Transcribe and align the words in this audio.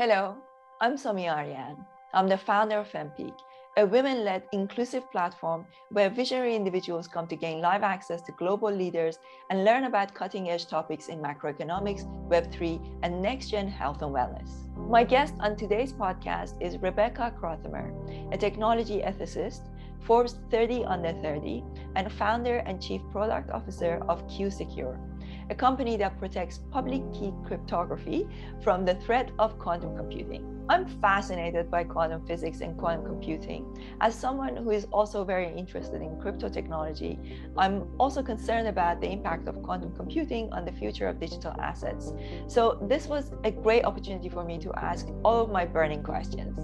Hello, 0.00 0.38
I'm 0.80 0.94
Somi 0.96 1.30
Arian. 1.30 1.76
I'm 2.14 2.26
the 2.26 2.38
founder 2.38 2.78
of 2.78 2.90
FemPeak, 2.90 3.34
a 3.76 3.84
women 3.84 4.24
led 4.24 4.44
inclusive 4.50 5.10
platform 5.10 5.66
where 5.90 6.08
visionary 6.08 6.56
individuals 6.56 7.06
come 7.06 7.28
to 7.28 7.36
gain 7.36 7.60
live 7.60 7.82
access 7.82 8.22
to 8.22 8.32
global 8.32 8.70
leaders 8.70 9.18
and 9.50 9.62
learn 9.62 9.84
about 9.84 10.14
cutting 10.14 10.48
edge 10.48 10.68
topics 10.68 11.08
in 11.08 11.20
macroeconomics, 11.20 12.06
Web3, 12.30 13.00
and 13.02 13.20
next 13.20 13.50
gen 13.50 13.68
health 13.68 14.00
and 14.00 14.14
wellness. 14.14 14.74
My 14.88 15.04
guest 15.04 15.34
on 15.40 15.54
today's 15.54 15.92
podcast 15.92 16.54
is 16.62 16.78
Rebecca 16.78 17.34
Krauthamer, 17.38 17.92
a 18.32 18.38
technology 18.38 19.02
ethicist, 19.02 19.68
Forbes 20.00 20.38
30 20.50 20.82
Under 20.86 21.12
30, 21.12 21.62
and 21.96 22.10
founder 22.10 22.62
and 22.64 22.80
chief 22.80 23.02
product 23.12 23.50
officer 23.50 24.02
of 24.08 24.26
QuSecure 24.28 25.09
a 25.50 25.54
company 25.54 25.96
that 25.96 26.16
protects 26.18 26.60
public 26.70 27.02
key 27.12 27.32
cryptography 27.44 28.26
from 28.62 28.84
the 28.84 28.94
threat 28.94 29.32
of 29.40 29.58
quantum 29.58 29.96
computing. 29.96 30.46
I'm 30.68 30.86
fascinated 31.00 31.68
by 31.68 31.82
quantum 31.82 32.24
physics 32.24 32.60
and 32.60 32.78
quantum 32.78 33.04
computing. 33.04 33.66
As 34.00 34.14
someone 34.14 34.56
who 34.56 34.70
is 34.70 34.86
also 34.92 35.24
very 35.24 35.52
interested 35.52 36.00
in 36.00 36.20
crypto 36.20 36.48
technology, 36.48 37.18
I'm 37.58 37.88
also 37.98 38.22
concerned 38.22 38.68
about 38.68 39.00
the 39.00 39.10
impact 39.10 39.48
of 39.48 39.60
quantum 39.64 39.92
computing 39.96 40.52
on 40.52 40.64
the 40.64 40.70
future 40.70 41.08
of 41.08 41.18
digital 41.18 41.52
assets. 41.60 42.12
So, 42.46 42.78
this 42.82 43.08
was 43.08 43.32
a 43.42 43.50
great 43.50 43.84
opportunity 43.84 44.28
for 44.28 44.44
me 44.44 44.58
to 44.58 44.72
ask 44.74 45.08
all 45.24 45.42
of 45.42 45.50
my 45.50 45.64
burning 45.64 46.04
questions. 46.04 46.56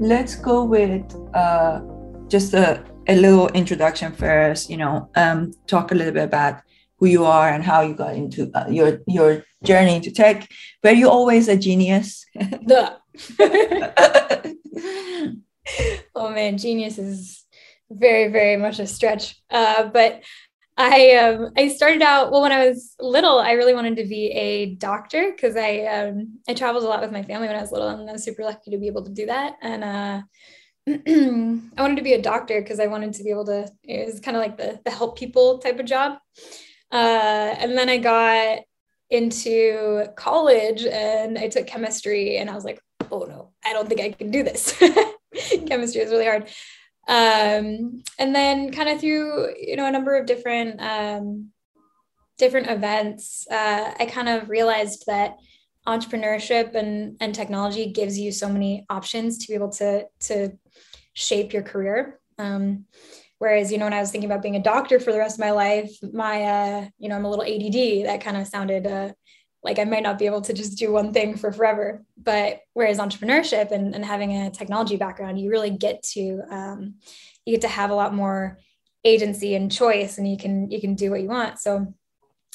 Let's 0.00 0.34
go 0.34 0.64
with 0.64 1.14
uh, 1.34 1.82
just 2.26 2.54
a 2.54 2.89
a 3.08 3.16
little 3.16 3.48
introduction 3.48 4.12
first, 4.12 4.70
you 4.70 4.76
know, 4.76 5.10
um, 5.16 5.52
talk 5.66 5.92
a 5.92 5.94
little 5.94 6.12
bit 6.12 6.24
about 6.24 6.60
who 6.98 7.06
you 7.06 7.24
are 7.24 7.48
and 7.48 7.64
how 7.64 7.80
you 7.80 7.94
got 7.94 8.14
into 8.14 8.50
uh, 8.54 8.66
your 8.68 9.00
your 9.06 9.42
journey 9.64 9.96
into 9.96 10.10
tech. 10.10 10.48
Were 10.84 10.90
you 10.90 11.08
always 11.08 11.48
a 11.48 11.56
genius? 11.56 12.26
oh 16.14 16.30
man, 16.30 16.58
genius 16.58 16.98
is 16.98 17.44
very 17.90 18.28
very 18.30 18.56
much 18.56 18.78
a 18.78 18.86
stretch. 18.86 19.40
Uh, 19.50 19.84
but 19.84 20.22
I 20.76 21.12
um, 21.16 21.52
I 21.56 21.68
started 21.68 22.02
out 22.02 22.30
well 22.30 22.42
when 22.42 22.52
I 22.52 22.68
was 22.68 22.94
little. 23.00 23.38
I 23.38 23.52
really 23.52 23.74
wanted 23.74 23.96
to 23.96 24.04
be 24.06 24.26
a 24.32 24.74
doctor 24.76 25.32
because 25.32 25.56
I 25.56 25.80
um, 25.86 26.38
I 26.48 26.54
traveled 26.54 26.84
a 26.84 26.86
lot 26.88 27.00
with 27.00 27.12
my 27.12 27.22
family 27.22 27.48
when 27.48 27.56
I 27.56 27.60
was 27.60 27.72
little, 27.72 27.88
and 27.88 28.08
I 28.08 28.12
was 28.12 28.24
super 28.24 28.44
lucky 28.44 28.70
to 28.70 28.78
be 28.78 28.86
able 28.86 29.04
to 29.04 29.10
do 29.10 29.26
that. 29.26 29.56
And 29.62 29.84
uh, 29.84 30.22
I 31.76 31.82
wanted 31.82 31.96
to 31.96 32.02
be 32.02 32.14
a 32.14 32.22
doctor 32.22 32.60
because 32.60 32.80
I 32.80 32.86
wanted 32.86 33.14
to 33.14 33.24
be 33.24 33.30
able 33.30 33.46
to, 33.46 33.70
it 33.84 34.06
was 34.06 34.20
kind 34.20 34.36
of 34.36 34.42
like 34.42 34.56
the, 34.56 34.80
the 34.84 34.90
help 34.90 35.18
people 35.18 35.58
type 35.58 35.78
of 35.78 35.86
job. 35.86 36.18
Uh, 36.92 37.54
and 37.58 37.76
then 37.76 37.88
I 37.88 37.98
got 37.98 38.60
into 39.10 40.06
college 40.16 40.84
and 40.84 41.38
I 41.38 41.48
took 41.48 41.66
chemistry 41.66 42.38
and 42.38 42.48
I 42.48 42.54
was 42.54 42.64
like, 42.64 42.80
oh 43.10 43.24
no, 43.28 43.50
I 43.64 43.72
don't 43.72 43.88
think 43.88 44.00
I 44.00 44.12
can 44.12 44.30
do 44.30 44.42
this. 44.42 44.72
chemistry 45.66 46.02
is 46.02 46.10
really 46.10 46.26
hard. 46.26 46.48
Um, 47.08 48.02
and 48.18 48.34
then 48.34 48.72
kind 48.72 48.88
of 48.88 49.00
through, 49.00 49.54
you 49.60 49.76
know, 49.76 49.86
a 49.86 49.90
number 49.90 50.16
of 50.16 50.26
different, 50.26 50.80
um, 50.80 51.50
different 52.38 52.68
events, 52.68 53.46
uh, 53.50 53.94
I 53.98 54.06
kind 54.06 54.28
of 54.28 54.48
realized 54.48 55.04
that 55.06 55.36
entrepreneurship 55.90 56.74
and, 56.74 57.16
and 57.20 57.34
technology 57.34 57.92
gives 57.92 58.18
you 58.18 58.32
so 58.32 58.48
many 58.48 58.86
options 58.88 59.38
to 59.38 59.48
be 59.48 59.54
able 59.54 59.70
to, 59.70 60.06
to 60.20 60.50
shape 61.12 61.52
your 61.52 61.62
career. 61.62 62.20
Um, 62.38 62.86
whereas, 63.38 63.70
you 63.70 63.78
know, 63.78 63.86
when 63.86 63.92
I 63.92 64.00
was 64.00 64.10
thinking 64.10 64.30
about 64.30 64.42
being 64.42 64.56
a 64.56 64.62
doctor 64.62 64.98
for 65.00 65.12
the 65.12 65.18
rest 65.18 65.36
of 65.36 65.40
my 65.40 65.50
life, 65.50 65.90
my, 66.12 66.42
uh, 66.42 66.88
you 66.98 67.08
know, 67.08 67.16
I'm 67.16 67.24
a 67.24 67.30
little 67.30 67.44
ADD. 67.44 68.06
That 68.06 68.22
kind 68.22 68.36
of 68.36 68.46
sounded 68.46 68.86
uh, 68.86 69.12
like 69.62 69.78
I 69.78 69.84
might 69.84 70.02
not 70.02 70.18
be 70.18 70.26
able 70.26 70.40
to 70.42 70.52
just 70.52 70.78
do 70.78 70.92
one 70.92 71.12
thing 71.12 71.36
for 71.36 71.52
forever. 71.52 72.02
But 72.16 72.60
whereas 72.72 72.98
entrepreneurship 72.98 73.70
and, 73.72 73.94
and 73.94 74.04
having 74.04 74.32
a 74.32 74.50
technology 74.50 74.96
background, 74.96 75.38
you 75.38 75.50
really 75.50 75.70
get 75.70 76.02
to 76.14 76.42
um, 76.50 76.94
you 77.44 77.54
get 77.54 77.62
to 77.62 77.68
have 77.68 77.90
a 77.90 77.94
lot 77.94 78.14
more 78.14 78.58
agency 79.04 79.54
and 79.54 79.72
choice, 79.72 80.18
and 80.18 80.30
you 80.30 80.36
can 80.36 80.70
you 80.70 80.80
can 80.80 80.94
do 80.94 81.10
what 81.10 81.22
you 81.22 81.28
want. 81.28 81.58
So, 81.58 81.94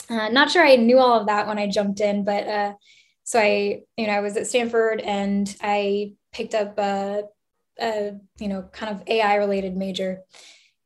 uh, 0.09 0.29
not 0.29 0.51
sure 0.51 0.65
I 0.65 0.75
knew 0.75 0.99
all 0.99 1.19
of 1.19 1.27
that 1.27 1.47
when 1.47 1.59
I 1.59 1.67
jumped 1.67 1.99
in, 1.99 2.23
but 2.23 2.47
uh, 2.47 2.73
so 3.25 3.39
I, 3.39 3.81
you 3.97 4.07
know, 4.07 4.13
I 4.13 4.21
was 4.21 4.37
at 4.37 4.47
Stanford 4.47 5.01
and 5.01 5.53
I 5.61 6.13
picked 6.31 6.55
up 6.55 6.77
a 6.79 7.23
a 7.77 8.13
you 8.39 8.47
know 8.47 8.61
kind 8.71 8.95
of 8.95 9.05
AI 9.05 9.35
related 9.35 9.75
major 9.75 10.21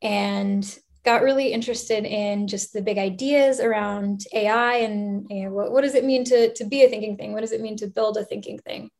and 0.02 0.78
got 1.04 1.22
really 1.22 1.52
interested 1.52 2.04
in 2.04 2.46
just 2.46 2.72
the 2.72 2.82
big 2.82 2.98
ideas 2.98 3.60
around 3.60 4.24
AI 4.34 4.76
and 4.76 5.26
you 5.30 5.44
know, 5.44 5.50
what, 5.50 5.72
what 5.72 5.80
does 5.82 5.94
it 5.94 6.04
mean 6.04 6.24
to, 6.24 6.52
to 6.54 6.64
be 6.64 6.84
a 6.84 6.88
thinking 6.88 7.16
thing? 7.16 7.32
What 7.32 7.40
does 7.40 7.52
it 7.52 7.60
mean 7.60 7.76
to 7.76 7.86
build 7.86 8.18
a 8.18 8.24
thinking 8.24 8.58
thing? 8.58 8.90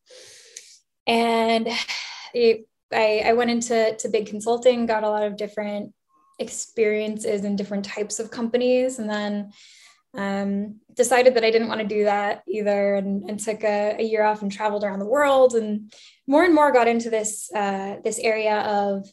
And 1.07 1.69
it, 2.35 2.67
I, 2.93 3.23
I 3.27 3.33
went 3.35 3.51
into 3.51 3.97
to 3.99 4.09
big 4.09 4.27
consulting, 4.27 4.87
got 4.87 5.05
a 5.05 5.11
lot 5.11 5.25
of 5.25 5.37
different 5.37 5.93
experiences 6.39 7.45
in 7.45 7.57
different 7.57 7.85
types 7.85 8.19
of 8.19 8.31
companies, 8.31 8.99
and 8.99 9.09
then 9.09 9.53
um, 10.15 10.81
decided 11.01 11.35
that 11.35 11.45
I 11.45 11.51
didn't 11.51 11.69
want 11.69 11.81
to 11.81 11.87
do 11.87 12.05
that 12.05 12.43
either 12.47 12.97
and, 12.97 13.29
and 13.29 13.41
took 13.41 13.65
a, 13.65 13.97
a, 13.99 14.03
year 14.03 14.23
off 14.23 14.43
and 14.43 14.53
traveled 14.53 14.85
around 14.85 14.99
the 14.99 15.15
world 15.17 15.55
and 15.55 15.91
more 16.27 16.45
and 16.45 16.55
more 16.55 16.73
got 16.73 16.89
into 16.89 17.09
this 17.09 17.51
uh, 17.55 17.97
this 18.05 18.19
area 18.19 18.59
of 18.83 19.11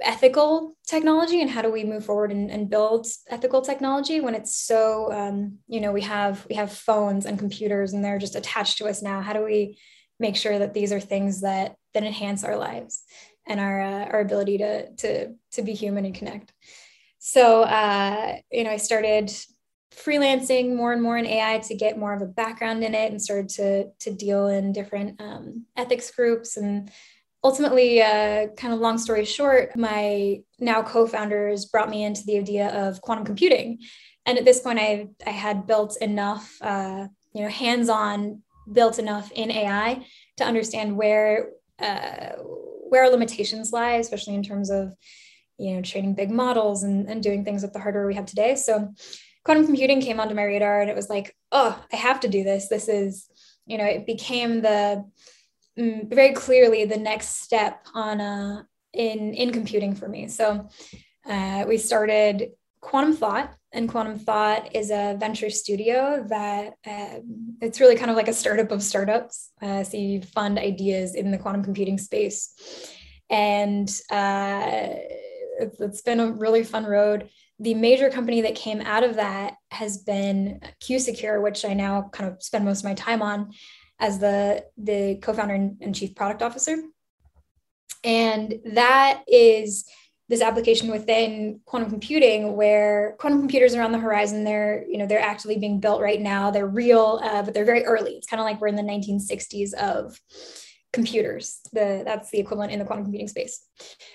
ethical 0.00 0.76
technology 0.86 1.42
and 1.42 1.50
how 1.50 1.60
do 1.60 1.72
we 1.72 1.82
move 1.82 2.04
forward 2.04 2.30
and, 2.30 2.52
and 2.52 2.70
build 2.70 3.08
ethical 3.28 3.62
technology 3.62 4.20
when 4.20 4.36
it's 4.36 4.54
so 4.56 5.12
um, 5.12 5.58
you 5.66 5.80
know 5.80 5.92
we 5.92 6.02
have 6.02 6.46
we 6.48 6.54
have 6.54 6.72
phones 6.72 7.26
and 7.26 7.36
computers 7.44 7.92
and 7.92 8.04
they're 8.04 8.24
just 8.26 8.36
attached 8.36 8.78
to 8.78 8.86
us 8.86 9.02
now. 9.02 9.20
How 9.20 9.32
do 9.32 9.44
we 9.44 9.76
make 10.20 10.36
sure 10.36 10.56
that 10.60 10.72
these 10.72 10.92
are 10.92 11.00
things 11.00 11.40
that 11.40 11.74
that 11.94 12.04
enhance 12.04 12.44
our 12.44 12.56
lives 12.56 13.02
and 13.44 13.58
our 13.58 13.80
uh, 13.80 14.04
our 14.12 14.20
ability 14.20 14.58
to 14.58 14.72
to 15.02 15.34
to 15.54 15.62
be 15.62 15.74
human 15.74 16.04
and 16.04 16.14
connect? 16.14 16.52
So 17.18 17.62
uh, 17.62 18.36
you 18.52 18.62
know 18.64 18.70
i 18.70 18.78
started 18.78 19.26
freelancing 19.94 20.74
more 20.74 20.92
and 20.92 21.02
more 21.02 21.18
in 21.18 21.26
AI 21.26 21.58
to 21.58 21.74
get 21.74 21.98
more 21.98 22.14
of 22.14 22.22
a 22.22 22.26
background 22.26 22.84
in 22.84 22.94
it 22.94 23.10
and 23.10 23.20
started 23.20 23.48
to, 23.48 23.90
to 23.98 24.12
deal 24.12 24.46
in 24.48 24.72
different 24.72 25.20
um, 25.20 25.66
ethics 25.76 26.10
groups. 26.10 26.56
And 26.56 26.90
ultimately, 27.42 28.00
uh, 28.02 28.48
kind 28.56 28.72
of 28.72 28.80
long 28.80 28.98
story 28.98 29.24
short, 29.24 29.76
my 29.76 30.40
now 30.58 30.82
co 30.82 31.06
founders 31.06 31.66
brought 31.66 31.90
me 31.90 32.04
into 32.04 32.24
the 32.24 32.38
idea 32.38 32.68
of 32.68 33.00
quantum 33.00 33.24
computing. 33.24 33.78
And 34.26 34.38
at 34.38 34.44
this 34.44 34.60
point, 34.60 34.78
I, 34.78 35.08
I 35.26 35.30
had 35.30 35.66
built 35.66 35.96
enough, 36.00 36.56
uh, 36.60 37.08
you 37.32 37.42
know, 37.42 37.48
hands 37.48 37.88
on, 37.88 38.42
built 38.70 38.98
enough 38.98 39.32
in 39.32 39.50
AI 39.50 40.06
to 40.36 40.44
understand 40.44 40.96
where. 40.96 41.50
Uh, 41.78 42.32
where 42.90 43.04
our 43.04 43.10
limitations 43.10 43.72
lie, 43.72 43.92
especially 43.92 44.34
in 44.34 44.42
terms 44.42 44.68
of 44.68 44.94
you 45.58 45.74
know 45.74 45.82
training 45.82 46.14
big 46.14 46.30
models 46.30 46.82
and, 46.82 47.08
and 47.08 47.22
doing 47.22 47.44
things 47.44 47.62
with 47.62 47.72
the 47.72 47.78
hardware 47.78 48.06
we 48.06 48.14
have 48.14 48.26
today. 48.26 48.54
So 48.54 48.92
quantum 49.44 49.66
computing 49.66 50.00
came 50.00 50.20
onto 50.20 50.34
my 50.34 50.44
radar 50.44 50.80
and 50.80 50.90
it 50.90 50.96
was 50.96 51.08
like, 51.08 51.34
oh, 51.52 51.82
I 51.92 51.96
have 51.96 52.20
to 52.20 52.28
do 52.28 52.44
this. 52.44 52.68
This 52.68 52.88
is, 52.88 53.28
you 53.66 53.78
know, 53.78 53.84
it 53.84 54.06
became 54.06 54.62
the 54.62 55.04
mm, 55.78 56.08
very 56.08 56.32
clearly 56.32 56.84
the 56.84 56.96
next 56.96 57.42
step 57.42 57.86
on 57.94 58.20
uh, 58.20 58.62
in 58.92 59.34
in 59.34 59.52
computing 59.52 59.94
for 59.94 60.08
me. 60.08 60.28
So 60.28 60.68
uh, 61.28 61.64
we 61.66 61.78
started 61.78 62.50
Quantum 62.80 63.14
Thought, 63.14 63.54
and 63.72 63.88
Quantum 63.88 64.18
Thought 64.18 64.74
is 64.74 64.90
a 64.90 65.16
venture 65.18 65.50
studio 65.50 66.24
that 66.28 66.74
uh, 66.86 67.20
it's 67.60 67.80
really 67.80 67.96
kind 67.96 68.10
of 68.10 68.16
like 68.16 68.28
a 68.28 68.32
startup 68.32 68.70
of 68.70 68.82
startups. 68.82 69.50
Uh, 69.62 69.84
so 69.84 69.96
you 69.96 70.22
fund 70.22 70.58
ideas 70.58 71.14
in 71.14 71.30
the 71.30 71.38
quantum 71.38 71.62
computing 71.62 71.98
space, 71.98 72.54
and 73.28 73.88
uh, 74.10 74.88
it's 75.78 76.02
been 76.02 76.20
a 76.20 76.32
really 76.32 76.64
fun 76.64 76.84
road 76.84 77.28
the 77.60 77.74
major 77.74 78.08
company 78.08 78.40
that 78.40 78.54
came 78.54 78.80
out 78.80 79.04
of 79.04 79.16
that 79.16 79.54
has 79.70 79.98
been 79.98 80.60
QuSecure, 80.82 81.42
which 81.42 81.64
I 81.64 81.74
now 81.74 82.08
kind 82.10 82.30
of 82.30 82.42
spend 82.42 82.64
most 82.64 82.80
of 82.80 82.84
my 82.84 82.94
time 82.94 83.20
on 83.20 83.52
as 83.98 84.18
the, 84.18 84.64
the 84.78 85.18
co-founder 85.20 85.54
and, 85.54 85.76
and 85.82 85.94
chief 85.94 86.14
product 86.14 86.40
officer. 86.42 86.76
And 88.02 88.60
that 88.72 89.22
is 89.28 89.84
this 90.30 90.40
application 90.40 90.90
within 90.90 91.60
quantum 91.66 91.90
computing 91.90 92.56
where 92.56 93.16
quantum 93.18 93.40
computers 93.40 93.74
are 93.74 93.82
on 93.82 93.92
the 93.92 93.98
horizon. 93.98 94.44
They're 94.44 94.86
you 94.88 94.96
know 94.96 95.04
they're 95.04 95.20
actively 95.20 95.58
being 95.58 95.80
built 95.80 96.00
right 96.00 96.20
now. 96.20 96.52
They're 96.52 96.68
real 96.68 97.20
uh, 97.22 97.42
but 97.42 97.52
they're 97.52 97.64
very 97.64 97.84
early. 97.84 98.12
It's 98.12 98.28
kind 98.28 98.40
of 98.40 98.44
like 98.44 98.60
we're 98.60 98.68
in 98.68 98.76
the 98.76 98.82
1960s 98.82 99.74
of 99.74 100.18
computers. 100.92 101.60
The, 101.72 102.02
that's 102.04 102.30
the 102.30 102.40
equivalent 102.40 102.72
in 102.72 102.78
the 102.78 102.84
quantum 102.84 103.04
computing 103.04 103.28
space. 103.28 103.64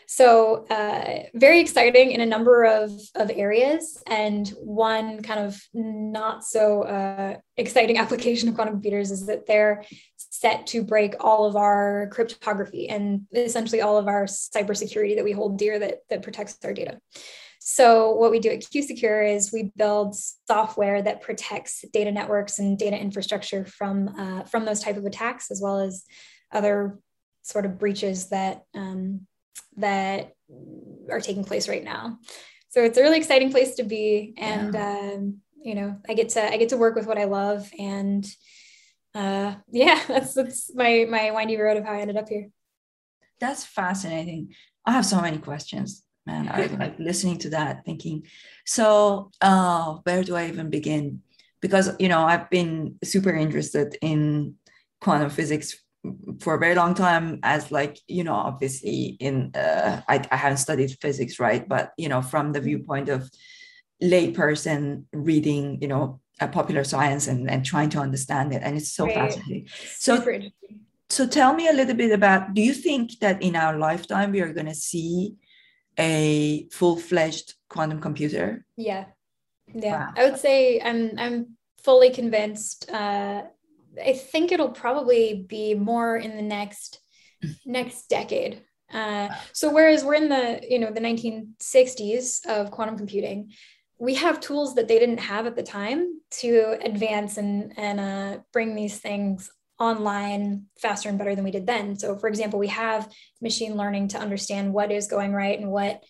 So 0.08 0.66
uh, 0.68 1.24
very 1.34 1.62
exciting 1.62 2.12
in 2.12 2.22
a 2.22 2.26
number 2.26 2.66
of, 2.66 2.92
of 3.16 3.32
areas. 3.34 4.02
And 4.08 4.48
one 4.62 5.22
kind 5.22 5.40
of 5.40 5.62
not 5.74 6.44
so 6.44 6.84
uh, 6.84 7.38
exciting 7.56 7.98
application 8.06 8.50
of 8.50 8.56
quantum 8.56 8.76
computers 8.76 9.12
is 9.12 9.26
that 9.28 9.46
they're 9.46 9.84
set 10.18 10.68
to 10.68 10.84
break 10.84 11.16
all 11.22 11.46
of 11.46 11.56
our 11.56 12.10
cryptography 12.12 12.90
and 12.90 13.22
essentially 13.34 13.82
all 13.82 13.98
of 13.98 14.08
our 14.08 14.26
cybersecurity 14.26 15.16
that 15.16 15.24
we 15.24 15.32
hold 15.32 15.58
dear 15.58 15.80
that, 15.80 16.00
that 16.10 16.24
protects 16.24 16.58
our 16.66 16.74
data. 16.74 17.00
so 17.60 18.12
what 18.12 18.32
we 18.32 18.40
do 18.40 18.50
at 18.50 18.60
QuSecure 18.60 19.34
is 19.34 19.54
we 19.54 19.72
build 19.78 20.14
software 20.48 21.02
that 21.02 21.22
protects 21.22 21.86
data 21.94 22.12
networks 22.12 22.60
and 22.60 22.78
data 22.78 22.98
infrastructure 22.98 23.66
from 23.66 24.10
uh, 24.20 24.44
from 24.44 24.66
those 24.66 24.82
type 24.82 24.98
of 24.98 25.06
attacks, 25.06 25.50
as 25.52 25.62
well 25.62 25.80
as 25.80 26.04
other 26.56 27.00
sort 27.44 27.66
of 27.66 27.78
breaches 27.78 28.30
that 28.30 28.64
um, 28.74 29.28
that 29.78 30.34
are 31.10 31.22
taking 31.22 31.44
place 31.44 31.68
right 31.68 31.84
now. 31.84 32.20
So 32.70 32.84
it's 32.84 32.98
a 32.98 33.02
really 33.02 33.18
exciting 33.18 33.52
place 33.52 33.76
to 33.76 33.84
be, 33.84 34.34
and 34.38 34.74
yeah. 34.74 34.98
um, 35.14 35.38
you 35.62 35.76
know, 35.76 35.98
I 36.08 36.14
get 36.14 36.30
to 36.30 36.44
I 36.44 36.58
get 36.58 36.70
to 36.70 36.78
work 36.78 36.96
with 36.96 37.06
what 37.06 37.18
I 37.18 37.26
love, 37.26 37.70
and 37.78 38.26
uh, 39.14 39.56
yeah, 39.72 40.02
that's 40.08 40.34
that's 40.34 40.74
my 40.74 41.06
my 41.10 41.32
windy 41.32 41.58
road 41.58 41.78
of 41.78 41.86
how 41.86 41.94
I 41.94 42.00
ended 42.00 42.18
up 42.18 42.30
here. 42.30 42.50
That's 43.40 43.66
fascinating. 43.66 44.56
I 44.86 44.92
have 44.92 45.06
so 45.06 45.22
many 45.22 45.40
questions 45.40 46.06
man 46.26 46.48
i 46.50 46.66
like 46.78 46.98
listening 47.00 47.38
to 47.38 47.50
that 47.50 47.86
thinking 47.86 48.24
so 48.66 49.32
uh, 49.42 49.94
where 50.04 50.24
do 50.24 50.36
i 50.36 50.48
even 50.48 50.70
begin 50.70 51.22
because 51.62 51.90
you 52.00 52.10
know 52.10 52.22
i've 52.26 52.50
been 52.50 52.98
super 53.04 53.34
interested 53.34 53.98
in 54.02 54.56
quantum 55.02 55.30
physics 55.30 55.78
for 56.40 56.56
a 56.56 56.60
very 56.60 56.76
long 56.76 56.94
time 56.94 57.40
as 57.44 57.72
like 57.72 58.00
you 58.08 58.24
know 58.24 58.34
obviously 58.34 59.18
in 59.20 59.52
uh, 59.56 60.02
I, 60.08 60.26
I 60.32 60.36
haven't 60.36 60.58
studied 60.58 60.98
physics 61.02 61.40
right? 61.40 61.68
But 61.68 61.92
you 61.98 62.10
know 62.10 62.22
from 62.22 62.54
the 62.54 62.62
viewpoint 62.62 63.10
of 63.10 63.30
layperson 64.04 65.06
reading 65.14 65.80
you 65.82 65.88
know 65.88 66.20
a 66.42 66.48
popular 66.48 66.84
science 66.84 67.28
and, 67.28 67.50
and 67.50 67.66
trying 67.66 67.90
to 67.90 68.00
understand 68.00 68.54
it. 68.54 68.62
And 68.64 68.76
it's 68.78 68.92
so 68.92 69.06
right. 69.06 69.16
fascinating. 69.16 69.68
So 69.98 70.24
so 71.10 71.28
tell 71.28 71.54
me 71.54 71.68
a 71.68 71.74
little 71.74 71.96
bit 71.96 72.12
about 72.12 72.54
do 72.54 72.62
you 72.62 72.74
think 72.74 73.20
that 73.20 73.42
in 73.42 73.56
our 73.56 73.78
lifetime 73.78 74.32
we 74.32 74.42
are 74.42 74.52
going 74.52 74.66
to 74.66 74.76
see 74.76 75.36
a 75.98 76.68
full-fledged 76.72 77.54
quantum 77.70 78.02
computer? 78.02 78.66
Yeah. 78.76 79.06
Yeah. 79.74 79.98
Wow. 79.98 80.14
i 80.16 80.30
would 80.30 80.40
say 80.40 80.80
i'm 80.80 81.14
i'm 81.18 81.58
fully 81.84 82.12
convinced 82.12 82.90
uh 82.92 83.42
i 84.04 84.14
think 84.14 84.52
it'll 84.52 84.70
probably 84.70 85.46
be 85.48 85.74
more 85.74 86.18
in 86.18 86.36
the 86.36 86.42
next 86.42 87.00
next 87.66 88.08
decade 88.10 88.62
uh, 88.94 89.30
so 89.52 89.72
whereas 89.72 90.04
we're 90.04 90.14
in 90.14 90.30
the 90.30 90.62
you 90.68 90.80
know 90.80 90.92
the 90.92 91.02
1960s 91.02 92.46
of 92.48 92.72
quantum 92.72 92.98
computing 92.98 93.52
we 93.98 94.16
have 94.16 94.40
tools 94.40 94.76
that 94.76 94.88
they 94.88 95.00
didn't 95.00 95.20
have 95.20 95.48
at 95.48 95.56
the 95.56 95.64
time 95.64 96.20
to 96.30 96.78
advance 96.84 97.38
and 97.38 97.74
and 97.78 98.00
uh, 98.00 98.38
bring 98.52 98.76
these 98.76 99.00
things 99.00 99.50
online 99.80 100.66
faster 100.80 101.10
and 101.10 101.18
better 101.18 101.36
than 101.36 101.44
we 101.44 101.52
did 101.52 101.68
then. 101.68 101.98
So, 101.98 102.18
for 102.18 102.28
example, 102.28 102.60
we 102.60 102.68
have 102.68 103.12
machine 103.42 103.76
learning 103.76 104.10
to 104.10 104.18
understand 104.18 104.74
what 104.74 104.92
is 104.92 105.08
going 105.08 105.34
right 105.34 105.60
and 105.60 105.70
what 105.70 106.04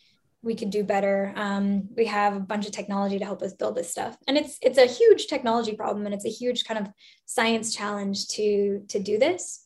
we 0.45 0.55
could 0.55 0.69
do 0.69 0.83
better. 0.83 1.33
Um, 1.35 1.89
we 1.97 2.05
have 2.05 2.35
a 2.35 2.39
bunch 2.39 2.67
of 2.67 2.71
technology 2.71 3.17
to 3.17 3.25
help 3.25 3.41
us 3.41 3.53
build 3.53 3.75
this 3.75 3.91
stuff, 3.91 4.15
and 4.27 4.37
it's 4.37 4.57
it's 4.61 4.77
a 4.77 4.85
huge 4.85 5.25
technology 5.27 5.73
problem, 5.75 6.05
and 6.05 6.13
it's 6.13 6.25
a 6.25 6.29
huge 6.29 6.63
kind 6.65 6.79
of 6.79 6.93
science 7.25 7.75
challenge 7.75 8.27
to 8.29 8.83
to 8.89 8.99
do 8.99 9.17
this, 9.17 9.65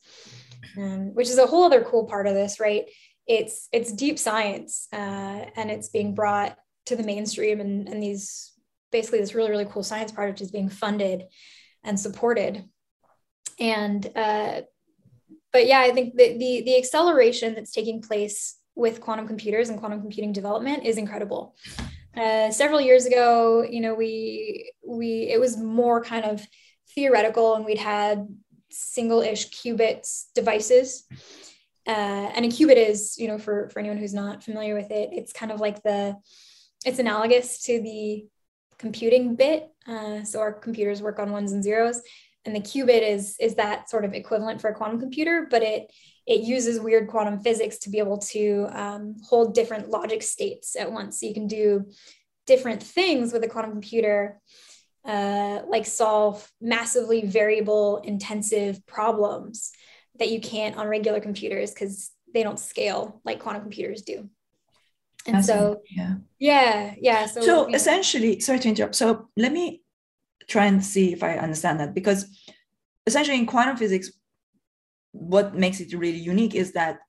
um, 0.77 1.13
which 1.13 1.27
is 1.27 1.37
a 1.37 1.45
whole 1.45 1.65
other 1.65 1.83
cool 1.83 2.05
part 2.05 2.25
of 2.25 2.33
this, 2.33 2.59
right? 2.59 2.85
It's 3.27 3.67
it's 3.73 3.91
deep 3.91 4.17
science, 4.17 4.87
uh, 4.93 5.45
and 5.55 5.69
it's 5.69 5.89
being 5.89 6.15
brought 6.15 6.57
to 6.85 6.95
the 6.95 7.03
mainstream, 7.03 7.59
and 7.59 7.89
and 7.89 8.01
these 8.01 8.53
basically 8.91 9.19
this 9.19 9.35
really 9.35 9.51
really 9.51 9.67
cool 9.69 9.83
science 9.83 10.13
project 10.13 10.41
is 10.41 10.49
being 10.49 10.69
funded 10.69 11.23
and 11.83 11.99
supported 11.99 12.63
and 13.59 14.09
uh, 14.15 14.61
but 15.51 15.67
yeah 15.67 15.79
i 15.79 15.91
think 15.91 16.15
the, 16.15 16.37
the 16.37 16.61
the 16.65 16.77
acceleration 16.77 17.53
that's 17.53 17.71
taking 17.71 18.01
place 18.01 18.58
with 18.79 19.01
quantum 19.01 19.27
computers 19.27 19.69
and 19.69 19.77
quantum 19.77 19.99
computing 19.99 20.31
development 20.31 20.85
is 20.85 20.97
incredible. 20.97 21.55
Uh, 22.15 22.49
several 22.49 22.81
years 22.81 23.05
ago 23.05 23.63
you 23.69 23.81
know 23.81 23.93
we 23.93 24.71
we 24.85 25.29
it 25.29 25.39
was 25.39 25.57
more 25.57 26.03
kind 26.03 26.25
of 26.25 26.45
theoretical 26.95 27.55
and 27.55 27.65
we'd 27.65 27.77
had 27.77 28.27
single-ish 28.71 29.49
qubits 29.49 30.25
devices. 30.33 31.05
Uh, 31.87 32.27
and 32.35 32.45
a 32.45 32.49
qubit 32.49 32.77
is 32.77 33.17
you 33.17 33.27
know 33.27 33.37
for 33.37 33.69
for 33.69 33.79
anyone 33.79 33.97
who's 33.97 34.13
not 34.13 34.43
familiar 34.43 34.75
with 34.75 34.91
it 34.91 35.09
it's 35.11 35.33
kind 35.33 35.51
of 35.51 35.59
like 35.59 35.81
the 35.83 36.15
it's 36.85 36.99
analogous 36.99 37.63
to 37.63 37.81
the 37.81 38.25
computing 38.77 39.35
bit. 39.35 39.67
Uh, 39.85 40.23
so 40.23 40.39
our 40.39 40.53
computers 40.53 41.01
work 41.01 41.19
on 41.19 41.31
ones 41.31 41.51
and 41.51 41.63
zeros 41.63 42.01
and 42.45 42.55
the 42.55 42.61
qubit 42.61 43.01
is 43.01 43.35
is 43.39 43.55
that 43.55 43.89
sort 43.89 44.05
of 44.05 44.13
equivalent 44.13 44.61
for 44.61 44.69
a 44.69 44.75
quantum 44.75 44.99
computer 44.99 45.47
but 45.49 45.61
it 45.61 45.91
it 46.29 46.41
uses 46.41 46.79
weird 46.79 47.07
quantum 47.07 47.39
physics 47.39 47.79
to 47.79 47.89
be 47.89 47.97
able 47.97 48.19
to 48.19 48.67
um, 48.71 49.15
hold 49.27 49.55
different 49.55 49.89
logic 49.89 50.21
states 50.21 50.75
at 50.75 50.91
once. 50.91 51.19
So 51.19 51.25
you 51.25 51.33
can 51.33 51.47
do 51.47 51.89
different 52.45 52.83
things 52.83 53.33
with 53.33 53.43
a 53.43 53.47
quantum 53.47 53.71
computer 53.71 54.39
uh, 55.05 55.61
like 55.67 55.87
solve 55.87 56.47
massively 56.61 57.25
variable 57.25 57.97
intensive 58.03 58.85
problems 58.85 59.71
that 60.19 60.29
you 60.29 60.39
can't 60.39 60.77
on 60.77 60.87
regular 60.87 61.19
computers 61.19 61.71
because 61.71 62.11
they 62.31 62.43
don't 62.43 62.59
scale 62.59 63.21
like 63.25 63.39
quantum 63.39 63.63
computers 63.63 64.03
do. 64.03 64.29
And 65.25 65.43
so 65.43 65.81
yeah. 65.89 66.15
Yeah 66.37 66.93
yeah 67.01 67.25
so, 67.25 67.41
so 67.41 67.73
essentially 67.73 68.39
sorry 68.39 68.59
to 68.59 68.69
interrupt. 68.69 68.95
So 68.95 69.29
let 69.35 69.51
me 69.51 69.81
try 70.47 70.65
and 70.65 70.83
see 70.85 71.11
if 71.11 71.23
I 71.23 71.37
understand 71.37 71.79
that 71.79 71.95
because 71.95 72.27
essentially 73.07 73.37
in 73.37 73.47
quantum 73.47 73.77
physics, 73.77 74.11
what 75.11 75.55
makes 75.55 75.79
it 75.79 75.93
really 75.93 76.17
unique 76.17 76.55
is 76.55 76.73
that 76.73 76.99